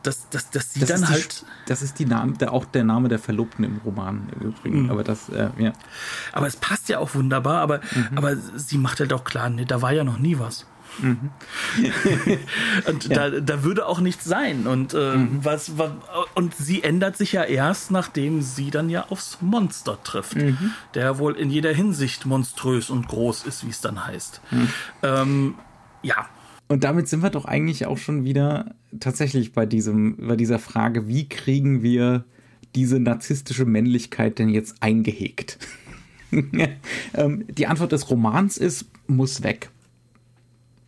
dass, 0.03 0.31
dass, 0.31 0.49
dass 0.49 0.73
sie 0.73 0.81
das 0.81 0.89
dann 0.89 1.11
halt... 1.11 1.43
Die, 1.43 1.47
das 1.67 1.83
ist 1.83 1.99
die 1.99 2.07
Name, 2.07 2.33
der, 2.33 2.55
auch 2.55 2.65
der 2.65 2.85
Name 2.85 3.11
der 3.11 3.19
Verlobten 3.19 3.63
im 3.63 3.77
Roman 3.85 4.31
übrigens, 4.41 4.85
mhm. 4.85 4.91
aber 4.91 5.05
das, 5.05 5.29
äh, 5.29 5.51
ja. 5.59 5.75
Aber 6.33 6.47
es 6.47 6.57
passt 6.57 6.89
ja 6.89 6.99
auch 6.99 7.15
wunderbar, 7.15 7.61
aber, 7.61 7.81
mhm. 7.95 8.17
aber 8.17 8.37
sie 8.37 8.79
macht 8.79 9.01
halt 9.01 9.13
auch 9.13 9.25
klar, 9.25 9.51
nee, 9.51 9.67
da 9.67 9.83
war 9.83 9.93
ja 9.93 10.03
noch 10.03 10.19
nie 10.19 10.39
was. 10.39 10.65
Mhm. 11.03 11.31
und 12.87 13.09
ja. 13.09 13.31
da, 13.31 13.41
da 13.41 13.65
würde 13.65 13.87
auch 13.87 14.01
nichts 14.01 14.25
sein. 14.25 14.67
Und, 14.67 14.95
äh, 14.95 15.17
mhm. 15.17 15.41
was, 15.43 15.79
was, 15.79 15.91
und 16.35 16.55
sie 16.55 16.83
ändert 16.83 17.17
sich 17.17 17.33
ja 17.33 17.45
erst, 17.45 17.91
nachdem 17.91 18.43
sie 18.43 18.71
dann 18.71 18.91
ja 18.91 19.07
aufs 19.09 19.39
Monster 19.41 19.99
trifft, 20.03 20.37
mhm. 20.37 20.73
der 20.95 21.19
wohl 21.19 21.37
in 21.37 21.51
jeder 21.51 21.73
Hinsicht 21.73 22.27
monströs 22.27 22.91
und 22.91 23.09
groß 23.09 23.45
ist, 23.45 23.65
wie 23.65 23.71
es 23.71 23.81
dann 23.81 24.07
heißt. 24.07 24.41
Mhm. 24.51 24.69
Ähm, 25.03 25.55
ja. 26.03 26.29
Und 26.69 26.85
damit 26.85 27.09
sind 27.09 27.23
wir 27.23 27.31
doch 27.31 27.47
eigentlich 27.47 27.87
auch 27.87 27.99
schon 27.99 28.25
wieder 28.25 28.75
tatsächlich 29.01 29.53
bei 29.53 29.67
diesem, 29.67 30.17
bei 30.29 30.37
dieser 30.37 30.59
Frage, 30.59 31.09
wie 31.09 31.29
kriegen 31.29 31.83
wir 31.83 32.25
diese 32.75 33.01
narzisstische 33.01 33.65
Männlichkeit 33.65 34.39
denn 34.39 34.49
jetzt 34.49 34.81
eingehegt? 34.81 35.59
ähm, 37.15 37.45
die 37.49 37.67
Antwort 37.67 37.93
des 37.93 38.11
Romans 38.11 38.57
ist, 38.57 38.87
muss 39.07 39.43
weg. 39.43 39.71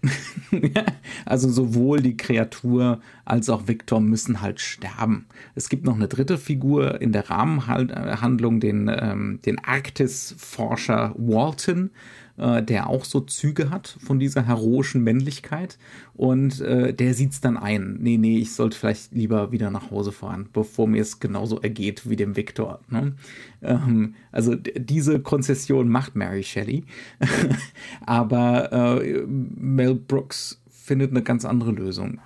also 1.24 1.48
sowohl 1.48 2.00
die 2.00 2.16
Kreatur 2.16 3.00
als 3.24 3.48
auch 3.48 3.68
Victor 3.68 4.00
müssen 4.00 4.40
halt 4.40 4.60
sterben. 4.60 5.26
Es 5.54 5.68
gibt 5.68 5.84
noch 5.84 5.94
eine 5.94 6.08
dritte 6.08 6.38
Figur 6.38 7.00
in 7.00 7.12
der 7.12 7.30
Rahmenhandlung, 7.30 8.60
den, 8.60 8.90
ähm, 8.92 9.40
den 9.44 9.58
Arktisforscher 9.58 11.14
Walton, 11.16 11.90
äh, 12.36 12.62
der 12.62 12.88
auch 12.88 13.04
so 13.04 13.20
Züge 13.20 13.70
hat 13.70 13.96
von 14.04 14.18
dieser 14.18 14.46
heroischen 14.46 15.02
Männlichkeit. 15.02 15.78
Und 16.14 16.60
äh, 16.60 16.94
der 16.94 17.14
sieht's 17.14 17.40
dann 17.40 17.56
ein. 17.56 17.98
Nee, 18.00 18.18
nee, 18.18 18.38
ich 18.38 18.52
sollte 18.54 18.76
vielleicht 18.78 19.12
lieber 19.12 19.52
wieder 19.52 19.70
nach 19.70 19.90
Hause 19.90 20.12
fahren, 20.12 20.48
bevor 20.52 20.86
mir 20.86 21.02
es 21.02 21.20
genauso 21.20 21.60
ergeht 21.60 22.08
wie 22.08 22.16
dem 22.16 22.36
Victor. 22.36 22.80
Ne? 22.88 23.14
Ähm, 23.62 24.14
also 24.30 24.54
diese 24.54 25.20
Konzession 25.20 25.88
macht 25.88 26.16
Mary 26.16 26.42
Shelley. 26.42 26.84
Aber 28.06 28.72
äh, 29.02 29.24
Mel 29.26 29.94
Brooks 29.94 30.60
findet 30.68 31.10
eine 31.10 31.22
ganz 31.22 31.44
andere 31.44 31.70
Lösung 31.70 32.20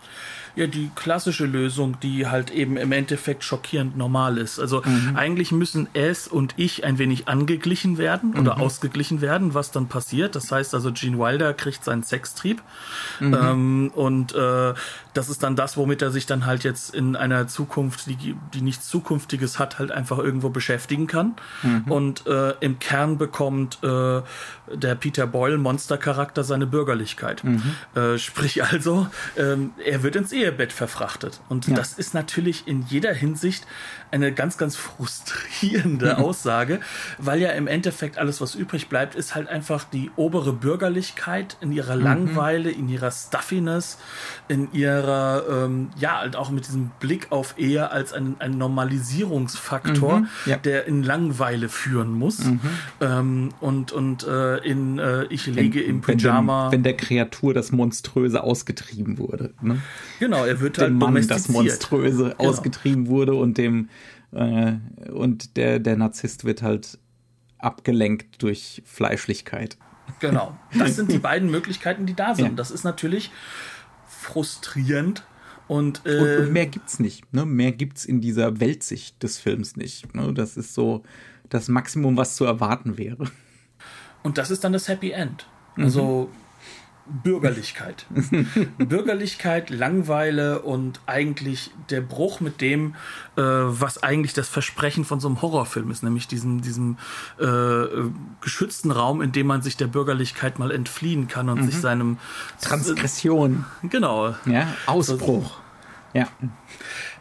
ja 0.56 0.66
die 0.66 0.90
klassische 0.94 1.44
Lösung, 1.44 2.00
die 2.00 2.26
halt 2.26 2.50
eben 2.50 2.76
im 2.76 2.90
Endeffekt 2.90 3.44
schockierend 3.44 3.96
normal 3.96 4.38
ist. 4.38 4.58
Also 4.58 4.82
mhm. 4.84 5.14
eigentlich 5.14 5.52
müssen 5.52 5.86
es 5.92 6.26
und 6.26 6.54
ich 6.56 6.84
ein 6.84 6.98
wenig 6.98 7.28
angeglichen 7.28 7.98
werden 7.98 8.34
oder 8.34 8.56
mhm. 8.56 8.62
ausgeglichen 8.62 9.20
werden, 9.20 9.54
was 9.54 9.70
dann 9.70 9.86
passiert. 9.86 10.34
Das 10.34 10.50
heißt 10.50 10.74
also, 10.74 10.92
Gene 10.92 11.18
Wilder 11.18 11.52
kriegt 11.52 11.84
seinen 11.84 12.02
Sextrieb 12.02 12.62
mhm. 13.20 13.34
ähm, 13.34 13.90
und 13.94 14.34
äh, 14.34 14.72
das 15.16 15.28
ist 15.28 15.42
dann 15.42 15.54
das, 15.56 15.76
womit 15.76 16.02
er 16.02 16.10
sich 16.10 16.26
dann 16.26 16.46
halt 16.46 16.64
jetzt 16.64 16.94
in 16.94 17.14
einer 17.14 17.46
Zukunft, 17.46 18.06
die, 18.06 18.34
die 18.54 18.60
nichts 18.62 18.88
Zukünftiges 18.88 19.58
hat, 19.58 19.78
halt 19.78 19.92
einfach 19.92 20.18
irgendwo 20.18 20.48
beschäftigen 20.48 21.06
kann. 21.06 21.34
Mhm. 21.62 21.92
Und 21.92 22.26
äh, 22.26 22.54
im 22.60 22.78
Kern 22.78 23.18
bekommt 23.18 23.78
äh, 23.82 24.22
der 24.74 24.94
Peter 24.94 25.26
Boyle 25.26 25.58
Monstercharakter 25.58 26.44
seine 26.44 26.66
Bürgerlichkeit. 26.66 27.44
Mhm. 27.44 27.62
Äh, 27.94 28.18
sprich 28.18 28.64
also, 28.64 29.06
ähm, 29.36 29.72
er 29.84 30.02
wird 30.02 30.16
ins 30.16 30.32
Ehe 30.32 30.46
Feuerbett 30.46 30.72
verfrachtet. 30.72 31.40
Und 31.48 31.66
Ja. 31.66 31.74
das 31.74 31.92
ist 31.94 32.14
natürlich 32.14 32.66
in 32.66 32.84
jeder 32.88 33.12
Hinsicht 33.12 33.66
eine 34.10 34.32
ganz, 34.32 34.56
ganz 34.56 34.76
frustrierende 34.76 36.18
Aussage, 36.18 36.80
weil 37.18 37.40
ja 37.40 37.50
im 37.50 37.66
Endeffekt 37.66 38.18
alles, 38.18 38.40
was 38.40 38.54
übrig 38.54 38.88
bleibt, 38.88 39.14
ist 39.14 39.34
halt 39.34 39.48
einfach 39.48 39.84
die 39.84 40.10
obere 40.16 40.52
Bürgerlichkeit 40.52 41.56
in 41.60 41.72
ihrer 41.72 41.96
Langeweile, 41.96 42.70
in 42.70 42.88
ihrer 42.88 43.10
Stuffiness, 43.10 43.98
in 44.48 44.72
ihrer, 44.72 45.05
ähm, 45.08 45.88
ja, 45.98 46.20
halt 46.20 46.36
auch 46.36 46.50
mit 46.50 46.66
diesem 46.66 46.90
Blick 47.00 47.30
auf 47.30 47.54
Ehe 47.58 47.90
als 47.90 48.12
ein, 48.12 48.36
ein 48.40 48.58
Normalisierungsfaktor, 48.58 50.20
Mhm, 50.20 50.28
ja. 50.46 50.56
der 50.56 50.86
in 50.86 51.02
Langeweile 51.02 51.68
führen 51.68 52.12
muss. 52.12 52.40
Ähm, 53.00 53.50
und 53.60 53.92
und 53.92 54.26
äh, 54.26 54.58
in 54.58 54.98
äh, 54.98 55.24
ich 55.26 55.46
lege 55.46 55.80
im 55.82 56.06
wenn, 56.06 56.16
Pyjama. 56.18 56.68
dem, 56.68 56.72
wenn 56.72 56.82
der 56.82 56.96
Kreatur 56.96 57.54
das 57.54 57.72
Monströse 57.72 58.42
ausgetrieben 58.42 59.18
wurde. 59.18 59.54
Ne? 59.60 59.80
genau, 60.18 60.44
er 60.44 60.60
wird 60.60 60.78
halt 60.78 60.90
Dem 60.90 60.98
Mann 60.98 61.14
das. 61.26 61.48
Monströse 61.48 62.34
Genau. 62.36 62.50
ausgetrieben 62.50 63.06
wurde 63.08 63.34
und 63.34 63.58
dem 63.58 63.88
äh, 64.32 64.72
und 65.10 65.56
der, 65.56 65.78
der 65.78 65.96
Narzisst 65.96 66.44
wird 66.44 66.62
halt 66.62 66.98
abgelenkt 67.58 68.42
durch 68.42 68.82
Fleischlichkeit. 68.84 69.76
Genau. 70.20 70.56
Das 70.78 70.94
sind 70.96 71.10
die 71.10 71.18
beiden 71.30 71.50
Möglichkeiten, 71.50 72.06
die 72.06 72.14
da 72.14 72.34
sind. 72.34 72.44
Ja. 72.46 72.52
Das 72.54 72.70
ist 72.70 72.84
natürlich 72.84 73.30
frustrierend 74.18 75.24
und, 75.68 76.04
Und, 76.04 76.12
äh, 76.12 76.38
und 76.38 76.52
mehr 76.52 76.66
gibt's 76.66 77.00
nicht. 77.00 77.32
Ne? 77.32 77.44
Mehr 77.44 77.72
gibt's 77.72 78.04
in 78.04 78.20
dieser 78.20 78.60
Weltsicht 78.60 79.22
des 79.22 79.38
Films 79.38 79.76
nicht. 79.76 80.14
Ne? 80.14 80.32
Das 80.32 80.56
ist 80.56 80.74
so 80.74 81.02
das 81.48 81.68
Maximum, 81.68 82.16
was 82.16 82.36
zu 82.36 82.44
erwarten 82.44 82.98
wäre. 82.98 83.24
und 84.22 84.38
das 84.38 84.50
ist 84.50 84.64
dann 84.64 84.72
das 84.72 84.88
Happy 84.88 85.10
End. 85.10 85.46
Also 85.76 86.30
Bürgerlichkeit. 87.08 88.06
Bürgerlichkeit, 88.78 89.70
Langweile 89.70 90.62
und 90.62 91.00
eigentlich 91.06 91.70
der 91.90 92.00
Bruch 92.00 92.40
mit 92.40 92.60
dem, 92.60 92.94
äh, 93.36 93.42
was 93.42 94.02
eigentlich 94.02 94.32
das 94.32 94.48
Versprechen 94.48 95.04
von 95.04 95.20
so 95.20 95.28
einem 95.28 95.42
Horrorfilm 95.42 95.90
ist, 95.90 96.02
nämlich 96.02 96.26
diesem, 96.28 96.62
diesem 96.62 96.98
äh, 97.38 97.44
äh, 97.44 98.10
geschützten 98.40 98.90
Raum, 98.90 99.22
in 99.22 99.32
dem 99.32 99.46
man 99.46 99.62
sich 99.62 99.76
der 99.76 99.86
Bürgerlichkeit 99.86 100.58
mal 100.58 100.70
entfliehen 100.70 101.28
kann 101.28 101.48
und 101.48 101.62
sich 101.64 101.76
seinem 101.76 102.18
Transgression. 102.60 103.64
genau 103.82 104.34
Ja, 104.46 104.74
Ausbruch. 104.86 105.58
Ja. 106.12 106.28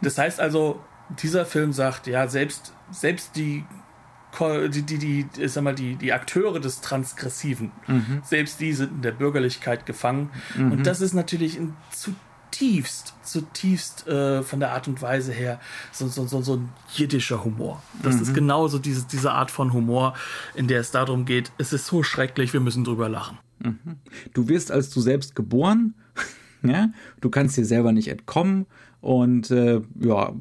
Das 0.02 0.18
heißt 0.18 0.40
also, 0.40 0.80
dieser 1.22 1.46
Film 1.46 1.74
sagt, 1.74 2.08
ja, 2.08 2.28
selbst, 2.28 2.74
selbst 2.92 3.36
die, 3.36 3.66
die, 4.70 4.82
die, 4.82 4.98
die, 4.98 5.26
ich 5.38 5.52
sag 5.52 5.64
mal, 5.64 5.76
die, 5.76 5.96
die 5.96 6.14
Akteure 6.14 6.60
des 6.60 6.82
Transgressiven, 6.82 7.72
selbst 8.24 8.60
die 8.60 8.74
sind 8.74 8.92
in 8.92 9.02
der 9.02 9.12
Bürgerlichkeit 9.12 9.86
gefangen. 9.86 10.30
Und 10.58 10.86
das 10.86 11.02
ist 11.02 11.14
natürlich 11.14 11.58
ein 11.58 11.74
zutiefst, 12.56 13.14
zutiefst 13.24 14.08
äh, 14.08 14.44
von 14.44 14.60
der 14.60 14.72
Art 14.72 14.88
und 14.88 15.02
Weise 15.02 15.32
her 15.34 15.60
so, 15.92 16.08
so, 16.08 16.26
so, 16.26 16.42
so 16.42 16.58
ein 16.58 16.70
jiddischer 16.94 17.44
Humor. 17.44 17.82
Das 18.02 18.16
ist 18.22 18.34
genauso 18.34 18.80
diese, 18.80 19.06
diese 19.08 19.32
Art 19.32 19.52
von 19.52 19.74
Humor, 19.74 20.14
in 20.54 20.68
der 20.68 20.80
es 20.80 20.92
darum 20.92 21.26
geht, 21.26 21.52
es 21.58 21.74
ist 21.74 21.88
so 21.88 22.04
schrecklich, 22.04 22.54
wir 22.54 22.62
müssen 22.62 22.84
drüber 22.84 23.10
lachen. 23.10 23.38
Du 24.34 24.48
wirst 24.48 24.72
als 24.72 24.90
du 24.90 25.02
selbst 25.02 25.36
geboren. 25.36 25.96
ja? 26.64 26.90
Du 27.22 27.30
kannst 27.30 27.58
dir 27.58 27.66
selber 27.66 27.92
nicht 27.92 28.08
entkommen. 28.08 28.66
Und 29.06 29.51
äh, 29.51 29.82
ja, 29.99 30.34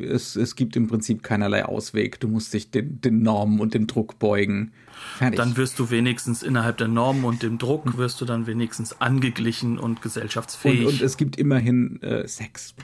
es, 0.00 0.34
es 0.34 0.56
gibt 0.56 0.76
im 0.76 0.86
Prinzip 0.86 1.22
keinerlei 1.22 1.62
Ausweg. 1.66 2.18
Du 2.20 2.26
musst 2.26 2.54
dich 2.54 2.70
den, 2.70 3.02
den 3.02 3.20
Normen 3.20 3.60
und 3.60 3.74
dem 3.74 3.86
Druck 3.86 4.18
beugen. 4.18 4.72
Fertig. 5.18 5.36
Dann 5.36 5.58
wirst 5.58 5.78
du 5.78 5.90
wenigstens 5.90 6.42
innerhalb 6.42 6.78
der 6.78 6.88
Normen 6.88 7.26
und 7.26 7.42
dem 7.42 7.58
Druck 7.58 7.98
wirst 7.98 8.18
du 8.22 8.24
dann 8.24 8.46
wenigstens 8.46 8.98
angeglichen 9.02 9.78
und 9.78 10.00
gesellschaftsfähig. 10.00 10.86
und, 10.86 10.94
und 10.94 11.02
es 11.02 11.18
gibt 11.18 11.36
immerhin 11.36 12.00
äh, 12.00 12.26
Sex. 12.26 12.74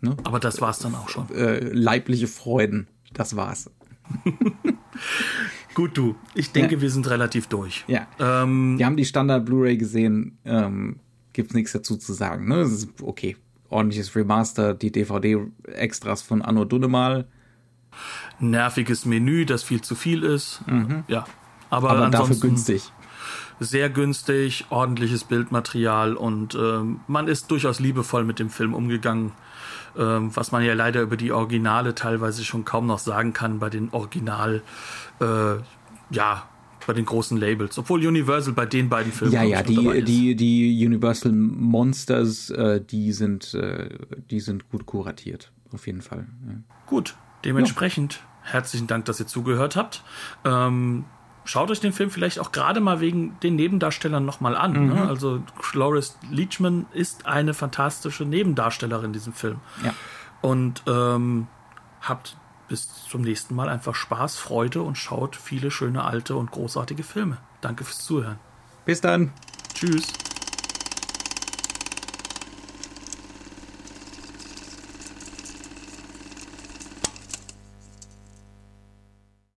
Ne? 0.00 0.16
Aber 0.24 0.40
das 0.40 0.62
war's 0.62 0.78
dann 0.78 0.94
auch 0.94 1.10
schon. 1.10 1.28
Äh, 1.34 1.68
leibliche 1.68 2.26
Freuden. 2.26 2.86
Das 3.12 3.36
war's. 3.36 3.70
Gut, 5.74 5.98
du. 5.98 6.16
Ich 6.34 6.52
denke, 6.52 6.76
Ja. 6.76 6.80
wir 6.80 6.90
sind 6.90 7.08
relativ 7.10 7.48
durch. 7.48 7.84
Ja. 7.86 8.06
Ähm, 8.18 8.78
Wir 8.78 8.86
haben 8.86 8.96
die 8.96 9.04
Standard 9.04 9.44
Blu-ray 9.44 9.76
gesehen. 9.76 10.38
Ähm, 10.46 11.00
gibt's 11.34 11.52
nichts 11.52 11.72
dazu 11.72 11.98
zu 11.98 12.14
sagen. 12.14 12.48
Ne? 12.48 12.56
Das 12.60 12.72
ist 12.72 12.88
okay. 13.02 13.36
Ordentliches 13.72 14.14
Remaster, 14.14 14.74
die 14.74 14.92
DVD-Extras 14.92 16.22
von 16.22 16.42
Anno 16.42 16.64
Dunnemal. 16.64 17.26
nerviges 18.38 19.04
Menü, 19.06 19.44
das 19.46 19.62
viel 19.62 19.80
zu 19.82 19.94
viel 19.94 20.22
ist. 20.22 20.62
Ja. 21.08 21.24
Aber, 21.70 21.90
Aber 21.90 22.10
dafür 22.10 22.36
günstig. 22.36 22.92
sehr 23.60 23.88
günstig, 23.88 24.66
ordentliches 24.70 25.24
Bildmaterial 25.24 26.14
und 26.14 26.54
ähm, 26.54 27.00
man 27.06 27.28
ist 27.28 27.50
durchaus 27.50 27.80
liebevoll 27.80 28.24
mit 28.24 28.38
dem 28.38 28.50
Film 28.50 28.74
umgegangen. 28.74 29.32
Ähm, 29.96 30.34
was 30.34 30.52
man 30.52 30.62
ja 30.64 30.72
leider 30.74 31.02
über 31.02 31.16
die 31.16 31.32
Originale 31.32 31.94
teilweise 31.94 32.44
schon 32.44 32.64
kaum 32.64 32.86
noch 32.86 32.98
sagen 32.98 33.32
kann 33.34 33.58
bei 33.58 33.68
den 33.68 33.90
Original, 33.90 34.62
äh, 35.20 35.54
ja, 36.10 36.44
bei 36.86 36.92
den 36.92 37.04
großen 37.04 37.36
Labels. 37.36 37.78
Obwohl 37.78 38.06
Universal 38.06 38.54
bei 38.54 38.66
den 38.66 38.88
beiden 38.88 39.12
Filmen 39.12 39.32
Ja, 39.32 39.42
ja, 39.42 39.62
die, 39.62 40.02
die, 40.02 40.34
die 40.34 40.86
Universal 40.86 41.32
Monsters, 41.32 42.50
äh, 42.50 42.80
die 42.80 43.12
sind, 43.12 43.54
äh, 43.54 43.88
die 44.30 44.40
sind 44.40 44.70
gut 44.70 44.86
kuratiert. 44.86 45.52
Auf 45.72 45.86
jeden 45.86 46.02
Fall. 46.02 46.26
Ja. 46.46 46.54
Gut, 46.86 47.16
dementsprechend 47.44 48.22
herzlichen 48.42 48.86
Dank, 48.86 49.04
dass 49.06 49.20
ihr 49.20 49.26
zugehört 49.26 49.76
habt. 49.76 50.02
Ähm, 50.44 51.04
schaut 51.44 51.70
euch 51.70 51.80
den 51.80 51.92
Film 51.92 52.10
vielleicht 52.10 52.38
auch 52.38 52.52
gerade 52.52 52.80
mal 52.80 53.00
wegen 53.00 53.38
den 53.42 53.56
Nebendarstellern 53.56 54.24
nochmal 54.24 54.56
an. 54.56 54.72
Mhm. 54.72 54.94
Ne? 54.94 55.08
Also 55.08 55.42
Cloris 55.58 56.18
Leachman 56.30 56.86
ist 56.92 57.26
eine 57.26 57.54
fantastische 57.54 58.24
Nebendarstellerin 58.24 59.06
in 59.06 59.12
diesem 59.12 59.32
Film. 59.32 59.58
Ja. 59.84 59.94
Und 60.40 60.82
ähm, 60.86 61.46
habt 62.00 62.36
bis 62.72 62.88
zum 63.06 63.20
nächsten 63.20 63.54
Mal 63.54 63.68
einfach 63.68 63.94
Spaß, 63.94 64.38
Freude 64.38 64.80
und 64.80 64.96
schaut 64.96 65.36
viele 65.36 65.70
schöne 65.70 66.04
alte 66.04 66.36
und 66.36 66.50
großartige 66.52 67.02
Filme. 67.02 67.36
Danke 67.60 67.84
fürs 67.84 67.98
Zuhören. 67.98 68.38
Bis 68.86 69.02
dann. 69.02 69.30
Tschüss. 69.74 70.06